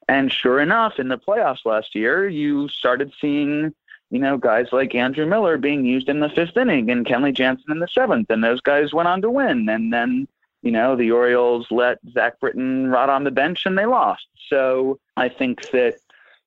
And 0.09 0.31
sure 0.31 0.61
enough, 0.61 0.99
in 0.99 1.09
the 1.09 1.19
playoffs 1.19 1.65
last 1.65 1.95
year, 1.95 2.29
you 2.29 2.69
started 2.69 3.13
seeing, 3.21 3.75
you 4.11 4.19
know, 4.19 4.37
guys 4.37 4.67
like 4.71 4.95
Andrew 4.95 5.27
Miller 5.27 5.57
being 5.57 5.85
used 5.85 6.09
in 6.09 6.21
the 6.21 6.29
fifth 6.29 6.57
inning 6.57 6.91
and 6.91 7.07
Kenley 7.07 7.35
Jansen 7.35 7.73
in 7.73 7.79
the 7.79 7.89
seventh, 7.89 8.31
and 8.31 8.45
those 8.45 8.61
guys 8.61 8.93
went 8.93 9.09
on 9.09 9.23
to 9.23 9.31
win. 9.31 9.69
And 9.69 9.93
then, 9.93 10.29
you 10.63 10.71
know, 10.71 10.95
the 10.95 11.11
Orioles 11.11 11.67
let 11.71 11.99
Zach 12.13 12.39
Britton 12.39 12.89
rot 12.89 13.09
on 13.09 13.25
the 13.25 13.31
bench 13.31 13.65
and 13.67 13.79
they 13.79 13.87
lost. 13.87 14.27
So 14.49 15.01
I 15.17 15.29
think 15.29 15.71
that 15.71 15.97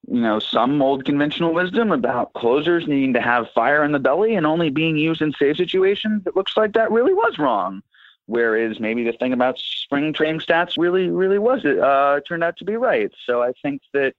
you 0.08 0.22
know, 0.22 0.40
some 0.40 0.82
old 0.82 1.04
conventional 1.04 1.54
wisdom 1.54 1.92
about 1.92 2.34
closers 2.34 2.88
needing 2.88 3.14
to 3.14 3.22
have 3.22 3.52
fire 3.52 3.84
in 3.84 3.92
the 3.92 4.00
belly 4.00 4.36
and 4.36 4.46
only 4.46 4.70
being 4.70 4.96
used 4.96 5.22
in 5.22 5.34
save 5.34 5.58
situations, 5.58 6.24
it 6.26 6.36
looks 6.36 6.56
like 6.56 6.74
that 6.74 6.92
really 6.92 7.14
was 7.14 7.38
wrong. 7.38 7.84
Whereas 8.28 8.80
maybe 8.80 9.04
the 9.04 9.14
thing 9.14 9.34
about 9.34 9.58
spring 9.58 10.14
training 10.14 10.42
stats 10.42 10.74
really, 10.78 11.10
really 11.10 11.40
was 11.40 11.62
it 11.64 11.80
uh, 11.80 12.20
turned 12.28 12.44
out 12.44 12.58
to 12.58 12.66
be 12.66 12.76
right. 12.76 13.12
So 13.26 13.42
I 13.42 13.54
think 13.62 13.82
that 13.94 14.14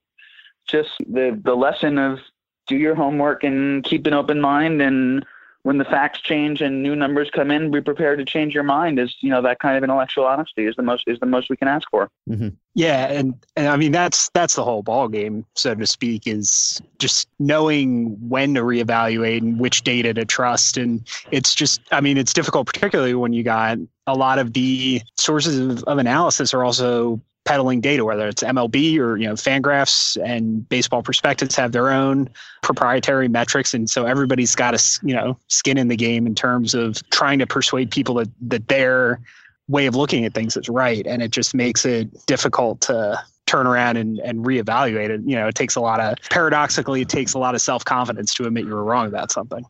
just 0.66 0.90
the 0.98 1.38
the 1.42 1.54
lesson 1.54 1.98
of 1.98 2.18
do 2.66 2.76
your 2.76 2.94
homework 2.94 3.44
and 3.44 3.84
keep 3.84 4.06
an 4.06 4.14
open 4.14 4.40
mind 4.40 4.80
and 4.80 5.24
when 5.68 5.76
the 5.76 5.84
facts 5.84 6.20
change 6.22 6.62
and 6.62 6.82
new 6.82 6.96
numbers 6.96 7.28
come 7.30 7.50
in, 7.50 7.70
be 7.70 7.82
prepared 7.82 8.18
to 8.18 8.24
change 8.24 8.54
your 8.54 8.62
mind. 8.62 8.98
Is 8.98 9.14
you 9.20 9.28
know 9.28 9.42
that 9.42 9.58
kind 9.58 9.76
of 9.76 9.84
intellectual 9.84 10.24
honesty 10.24 10.64
is 10.64 10.74
the 10.76 10.82
most 10.82 11.04
is 11.06 11.20
the 11.20 11.26
most 11.26 11.50
we 11.50 11.58
can 11.58 11.68
ask 11.68 11.86
for. 11.90 12.08
Mm-hmm. 12.26 12.48
Yeah, 12.74 13.08
and 13.12 13.34
and 13.54 13.68
I 13.68 13.76
mean 13.76 13.92
that's 13.92 14.30
that's 14.30 14.54
the 14.54 14.64
whole 14.64 14.82
ball 14.82 15.08
game, 15.08 15.44
so 15.56 15.74
to 15.74 15.86
speak, 15.86 16.26
is 16.26 16.80
just 16.98 17.28
knowing 17.38 18.16
when 18.30 18.54
to 18.54 18.62
reevaluate 18.62 19.42
and 19.42 19.60
which 19.60 19.82
data 19.82 20.14
to 20.14 20.24
trust. 20.24 20.78
And 20.78 21.06
it's 21.32 21.54
just, 21.54 21.82
I 21.92 22.00
mean, 22.00 22.16
it's 22.16 22.32
difficult, 22.32 22.66
particularly 22.66 23.12
when 23.12 23.34
you 23.34 23.42
got 23.42 23.76
a 24.06 24.14
lot 24.14 24.38
of 24.38 24.54
the 24.54 25.02
sources 25.16 25.58
of, 25.58 25.84
of 25.84 25.98
analysis 25.98 26.54
are 26.54 26.64
also 26.64 27.20
peddling 27.48 27.80
data, 27.80 28.04
whether 28.04 28.28
it's 28.28 28.42
MLB 28.42 28.98
or 28.98 29.16
you 29.16 29.26
know 29.26 29.32
Fangraphs 29.32 30.22
and 30.22 30.68
Baseball 30.68 31.02
Prospectus 31.02 31.56
have 31.56 31.72
their 31.72 31.88
own 31.88 32.28
proprietary 32.62 33.26
metrics, 33.26 33.72
and 33.72 33.88
so 33.88 34.04
everybody's 34.04 34.54
got 34.54 34.74
a 34.74 34.98
you 35.02 35.14
know 35.14 35.38
skin 35.48 35.78
in 35.78 35.88
the 35.88 35.96
game 35.96 36.26
in 36.26 36.34
terms 36.34 36.74
of 36.74 36.96
trying 37.08 37.38
to 37.38 37.46
persuade 37.46 37.90
people 37.90 38.16
that 38.16 38.28
that 38.42 38.68
their 38.68 39.18
way 39.66 39.86
of 39.86 39.94
looking 39.94 40.26
at 40.26 40.34
things 40.34 40.58
is 40.58 40.68
right, 40.68 41.06
and 41.06 41.22
it 41.22 41.30
just 41.30 41.54
makes 41.54 41.86
it 41.86 42.10
difficult 42.26 42.82
to 42.82 43.18
turn 43.46 43.66
around 43.66 43.96
and, 43.96 44.18
and 44.18 44.44
reevaluate 44.44 45.08
it. 45.08 45.22
You 45.24 45.36
know, 45.36 45.48
it 45.48 45.54
takes 45.54 45.74
a 45.74 45.80
lot 45.80 46.00
of 46.00 46.16
paradoxically, 46.28 47.00
it 47.00 47.08
takes 47.08 47.32
a 47.32 47.38
lot 47.38 47.54
of 47.54 47.62
self 47.62 47.82
confidence 47.82 48.34
to 48.34 48.44
admit 48.44 48.66
you 48.66 48.74
were 48.74 48.84
wrong 48.84 49.06
about 49.06 49.32
something. 49.32 49.64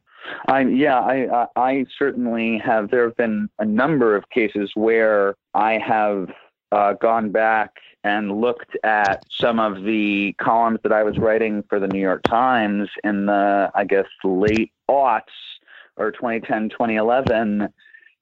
I 0.49 0.63
yeah, 0.63 0.99
I 0.99 1.47
I 1.55 1.87
certainly 1.97 2.59
have. 2.59 2.91
There 2.91 3.05
have 3.05 3.17
been 3.17 3.49
a 3.61 3.65
number 3.65 4.17
of 4.17 4.29
cases 4.31 4.73
where 4.75 5.37
I 5.55 5.79
have 5.79 6.29
uh, 6.73 6.95
gone 6.95 7.31
back 7.31 7.77
and 8.05 8.41
looked 8.41 8.77
at 8.85 9.25
some 9.31 9.59
of 9.59 9.83
the 9.85 10.35
columns 10.41 10.81
that 10.83 10.93
I 10.93 11.03
was 11.03 11.19
writing 11.19 11.65
for 11.69 11.81
the 11.81 11.89
New 11.89 12.01
York 12.01 12.23
Times 12.23 12.89
in 13.05 13.27
the, 13.27 13.71
I 13.75 13.85
guess, 13.85 14.07
late 14.25 14.73
aughts 14.89 15.23
or 15.97 16.13
2010, 16.13 16.71
2011 16.71 17.69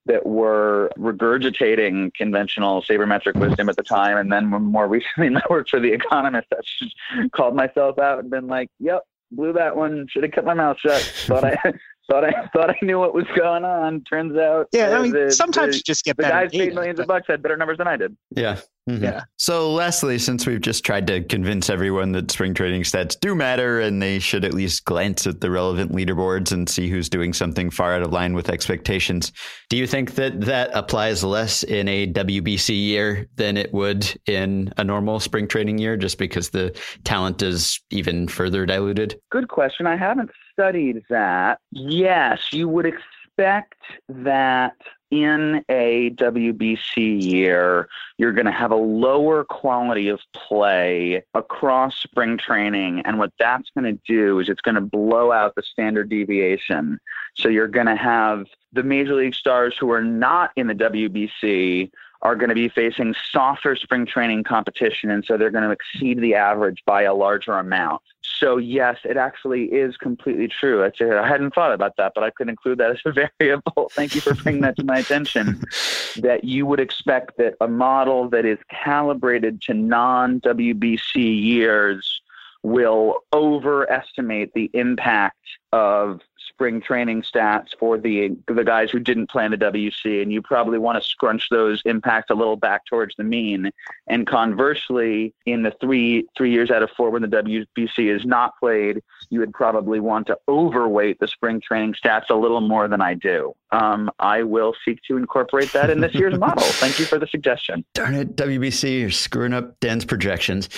that 0.05 0.25
were 0.25 0.89
regurgitating 0.97 2.13
conventional 2.13 2.81
sabermetric 2.81 3.35
wisdom 3.35 3.69
at 3.69 3.75
the 3.75 3.83
time. 3.83 4.17
And 4.17 4.31
then 4.31 4.47
more 4.47 4.87
recently, 4.87 5.35
I 5.35 5.41
worked 5.49 5.69
for 5.69 5.79
The 5.79 5.91
Economist. 5.91 6.47
I 6.51 7.27
called 7.29 7.55
myself 7.55 7.99
out 7.99 8.19
and 8.19 8.29
been 8.29 8.47
like, 8.47 8.69
yep, 8.79 9.03
blew 9.31 9.53
that 9.53 9.75
one. 9.75 10.07
Should 10.09 10.23
have 10.23 10.31
kept 10.31 10.47
my 10.47 10.53
mouth 10.53 10.77
shut. 10.79 11.01
Thought 11.01 11.43
I 11.43 11.73
thought 12.09 12.23
I 12.23 12.31
thought 12.53 12.69
I 12.69 12.75
knew 12.81 12.99
what 12.99 13.13
was 13.13 13.25
going 13.35 13.63
on. 13.63 14.03
Turns 14.03 14.37
out, 14.37 14.67
yeah. 14.71 14.97
I 14.97 15.01
mean, 15.01 15.11
the, 15.11 15.31
sometimes 15.31 15.71
the, 15.71 15.77
you 15.77 15.83
just 15.83 16.03
get 16.03 16.17
the 16.17 16.23
guys 16.23 16.51
paid 16.51 16.73
millions 16.73 16.97
but... 16.97 17.03
of 17.03 17.07
bucks 17.07 17.25
had 17.27 17.41
better 17.41 17.57
numbers 17.57 17.77
than 17.77 17.87
I 17.87 17.97
did. 17.97 18.15
Yeah, 18.35 18.59
mm-hmm. 18.89 19.03
yeah. 19.03 19.23
So, 19.37 19.73
lastly, 19.73 20.17
since 20.17 20.45
we've 20.45 20.61
just 20.61 20.85
tried 20.85 21.07
to 21.07 21.23
convince 21.23 21.69
everyone 21.69 22.11
that 22.13 22.31
spring 22.31 22.53
training 22.53 22.83
stats 22.83 23.19
do 23.19 23.35
matter 23.35 23.79
and 23.79 24.01
they 24.01 24.19
should 24.19 24.45
at 24.45 24.53
least 24.53 24.85
glance 24.85 25.27
at 25.27 25.41
the 25.41 25.51
relevant 25.51 25.91
leaderboards 25.91 26.51
and 26.51 26.67
see 26.69 26.89
who's 26.89 27.09
doing 27.09 27.33
something 27.33 27.69
far 27.69 27.93
out 27.93 28.01
of 28.01 28.11
line 28.11 28.33
with 28.33 28.49
expectations, 28.49 29.31
do 29.69 29.77
you 29.77 29.87
think 29.87 30.15
that 30.15 30.41
that 30.41 30.69
applies 30.73 31.23
less 31.23 31.63
in 31.63 31.87
a 31.87 32.07
WBC 32.07 32.69
year 32.75 33.27
than 33.35 33.57
it 33.57 33.73
would 33.73 34.19
in 34.27 34.71
a 34.77 34.83
normal 34.83 35.19
spring 35.19 35.47
training 35.47 35.77
year, 35.77 35.97
just 35.97 36.17
because 36.17 36.49
the 36.49 36.77
talent 37.03 37.41
is 37.41 37.79
even 37.91 38.27
further 38.27 38.65
diluted? 38.65 39.19
Good 39.31 39.49
question. 39.49 39.85
I 39.87 39.97
haven't 39.97 40.29
studied 40.57 41.03
that, 41.09 41.59
yes, 41.71 42.51
you 42.51 42.67
would 42.67 42.87
expect 42.87 43.75
that 44.09 44.75
in 45.11 45.63
a 45.69 46.09
WBC 46.11 47.21
year, 47.21 47.87
you're 48.17 48.33
going 48.33 48.47
to 48.47 48.51
have 48.51 48.71
a 48.71 48.75
lower 48.75 49.43
quality 49.43 50.09
of 50.09 50.19
play 50.33 51.23
across 51.35 51.95
spring 51.97 52.37
training. 52.37 53.01
And 53.01 53.19
what 53.19 53.31
that's 53.37 53.69
going 53.69 53.85
to 53.95 54.01
do 54.07 54.39
is 54.39 54.49
it's 54.49 54.61
going 54.61 54.75
to 54.75 54.81
blow 54.81 55.31
out 55.31 55.53
the 55.55 55.61
standard 55.61 56.09
deviation. 56.09 56.99
So 57.35 57.47
you're 57.47 57.67
going 57.67 57.85
to 57.85 57.95
have 57.95 58.47
the 58.73 58.83
major 58.83 59.13
league 59.13 59.35
stars 59.35 59.75
who 59.79 59.91
are 59.91 60.03
not 60.03 60.51
in 60.55 60.67
the 60.67 60.75
WBC 60.75 61.91
are 62.23 62.35
going 62.35 62.49
to 62.49 62.55
be 62.55 62.67
facing 62.67 63.13
softer 63.31 63.75
spring 63.75 64.05
training 64.05 64.43
competition. 64.43 65.11
And 65.11 65.23
so 65.23 65.37
they're 65.37 65.51
going 65.51 65.63
to 65.63 65.71
exceed 65.71 66.19
the 66.19 66.35
average 66.35 66.83
by 66.85 67.03
a 67.03 67.13
larger 67.13 67.53
amount. 67.53 68.01
So, 68.39 68.57
yes, 68.57 68.97
it 69.03 69.17
actually 69.17 69.65
is 69.65 69.97
completely 69.97 70.47
true. 70.47 70.83
I 70.83 71.27
hadn't 71.27 71.53
thought 71.53 71.73
about 71.73 71.95
that, 71.97 72.11
but 72.13 72.23
I 72.23 72.29
could 72.29 72.49
include 72.49 72.77
that 72.79 72.91
as 72.91 72.99
a 73.05 73.11
variable. 73.39 73.89
Thank 73.93 74.15
you 74.15 74.21
for 74.21 74.35
bringing 74.35 74.61
that 74.61 74.75
to 74.77 74.83
my 74.83 74.99
attention. 74.99 75.63
That 76.17 76.43
you 76.43 76.65
would 76.65 76.79
expect 76.79 77.37
that 77.37 77.53
a 77.61 77.67
model 77.67 78.27
that 78.29 78.43
is 78.43 78.57
calibrated 78.71 79.61
to 79.63 79.75
non 79.75 80.41
WBC 80.41 81.15
years 81.15 82.21
will 82.63 83.23
overestimate 83.33 84.51
the 84.53 84.71
impact 84.73 85.37
of 85.71 86.21
spring 86.39 86.81
training 86.81 87.21
stats 87.21 87.69
for 87.79 87.97
the 87.97 88.35
the 88.47 88.63
guys 88.63 88.91
who 88.91 88.99
didn't 88.99 89.27
play 89.27 89.45
in 89.45 89.51
the 89.51 89.57
WC, 89.57 90.21
and 90.21 90.31
you 90.31 90.41
probably 90.41 90.79
want 90.79 91.01
to 91.01 91.07
scrunch 91.07 91.49
those 91.49 91.81
impacts 91.85 92.31
a 92.31 92.35
little 92.35 92.55
back 92.55 92.85
towards 92.85 93.15
the 93.15 93.23
mean. 93.23 93.71
And 94.07 94.25
conversely, 94.27 95.33
in 95.45 95.63
the 95.63 95.73
three 95.79 96.25
three 96.35 96.51
years 96.51 96.71
out 96.71 96.83
of 96.83 96.89
four 96.91 97.09
when 97.09 97.21
the 97.21 97.27
WBC 97.27 98.15
is 98.15 98.25
not 98.25 98.53
played, 98.59 99.01
you 99.29 99.39
would 99.39 99.53
probably 99.53 99.99
want 99.99 100.27
to 100.27 100.37
overweight 100.47 101.19
the 101.19 101.27
spring 101.27 101.61
training 101.61 101.93
stats 101.93 102.29
a 102.29 102.35
little 102.35 102.61
more 102.61 102.87
than 102.87 103.01
I 103.01 103.13
do. 103.13 103.55
Um, 103.71 104.09
I 104.19 104.43
will 104.43 104.73
seek 104.85 105.01
to 105.03 105.17
incorporate 105.17 105.73
that 105.73 105.89
in 105.89 105.99
this 105.99 106.13
year's 106.13 106.37
model. 106.39 106.63
Thank 106.63 106.99
you 106.99 107.05
for 107.05 107.19
the 107.19 107.27
suggestion. 107.27 107.83
Darn 107.93 108.15
it, 108.15 108.35
WBC, 108.35 109.01
you're 109.01 109.11
screwing 109.11 109.53
up 109.53 109.79
Dan's 109.79 110.05
projections. 110.05 110.69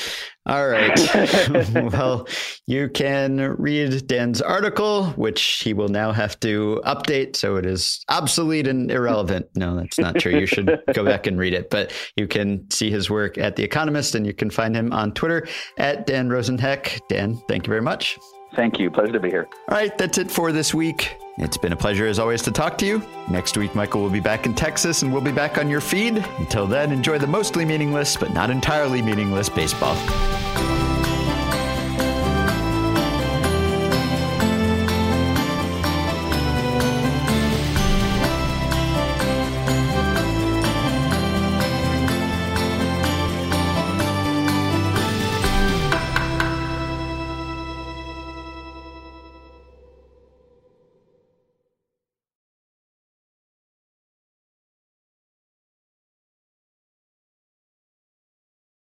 All 0.45 0.67
right. 0.67 0.97
well, 1.93 2.27
you 2.65 2.89
can 2.89 3.55
read 3.57 4.07
Dan's 4.07 4.41
article, 4.41 5.13
which 5.49 5.63
he 5.63 5.73
will 5.73 5.87
now 5.87 6.11
have 6.11 6.39
to 6.39 6.79
update. 6.85 7.35
So 7.35 7.55
it 7.55 7.65
is 7.65 8.03
obsolete 8.07 8.67
and 8.67 8.91
irrelevant. 8.91 9.47
No, 9.55 9.75
that's 9.75 9.97
not 9.97 10.15
true. 10.15 10.37
You 10.37 10.45
should 10.45 10.79
go 10.93 11.03
back 11.03 11.25
and 11.25 11.39
read 11.39 11.53
it. 11.53 11.71
But 11.71 11.91
you 12.15 12.27
can 12.27 12.69
see 12.69 12.91
his 12.91 13.09
work 13.09 13.37
at 13.39 13.55
The 13.55 13.63
Economist 13.63 14.13
and 14.13 14.27
you 14.27 14.33
can 14.33 14.51
find 14.51 14.75
him 14.75 14.93
on 14.93 15.11
Twitter 15.13 15.47
at 15.77 16.05
Dan 16.05 16.29
Rosenheck. 16.29 17.01
Dan, 17.09 17.41
thank 17.47 17.65
you 17.65 17.71
very 17.71 17.81
much. 17.81 18.19
Thank 18.55 18.79
you. 18.79 18.91
Pleasure 18.91 19.13
to 19.13 19.19
be 19.19 19.29
here. 19.29 19.47
All 19.69 19.77
right. 19.77 19.95
That's 19.97 20.17
it 20.19 20.29
for 20.29 20.51
this 20.51 20.73
week. 20.73 21.15
It's 21.37 21.57
been 21.57 21.73
a 21.73 21.77
pleasure 21.77 22.05
as 22.05 22.19
always 22.19 22.41
to 22.43 22.51
talk 22.51 22.77
to 22.79 22.85
you. 22.85 23.01
Next 23.29 23.57
week, 23.57 23.73
Michael 23.73 24.01
will 24.01 24.09
be 24.09 24.19
back 24.19 24.45
in 24.45 24.53
Texas 24.53 25.01
and 25.01 25.11
we'll 25.11 25.21
be 25.21 25.31
back 25.31 25.57
on 25.57 25.69
your 25.69 25.81
feed. 25.81 26.17
Until 26.37 26.67
then, 26.67 26.91
enjoy 26.91 27.17
the 27.17 27.27
mostly 27.27 27.65
meaningless 27.65 28.17
but 28.17 28.33
not 28.33 28.49
entirely 28.51 29.01
meaningless 29.01 29.49
baseball. 29.49 29.95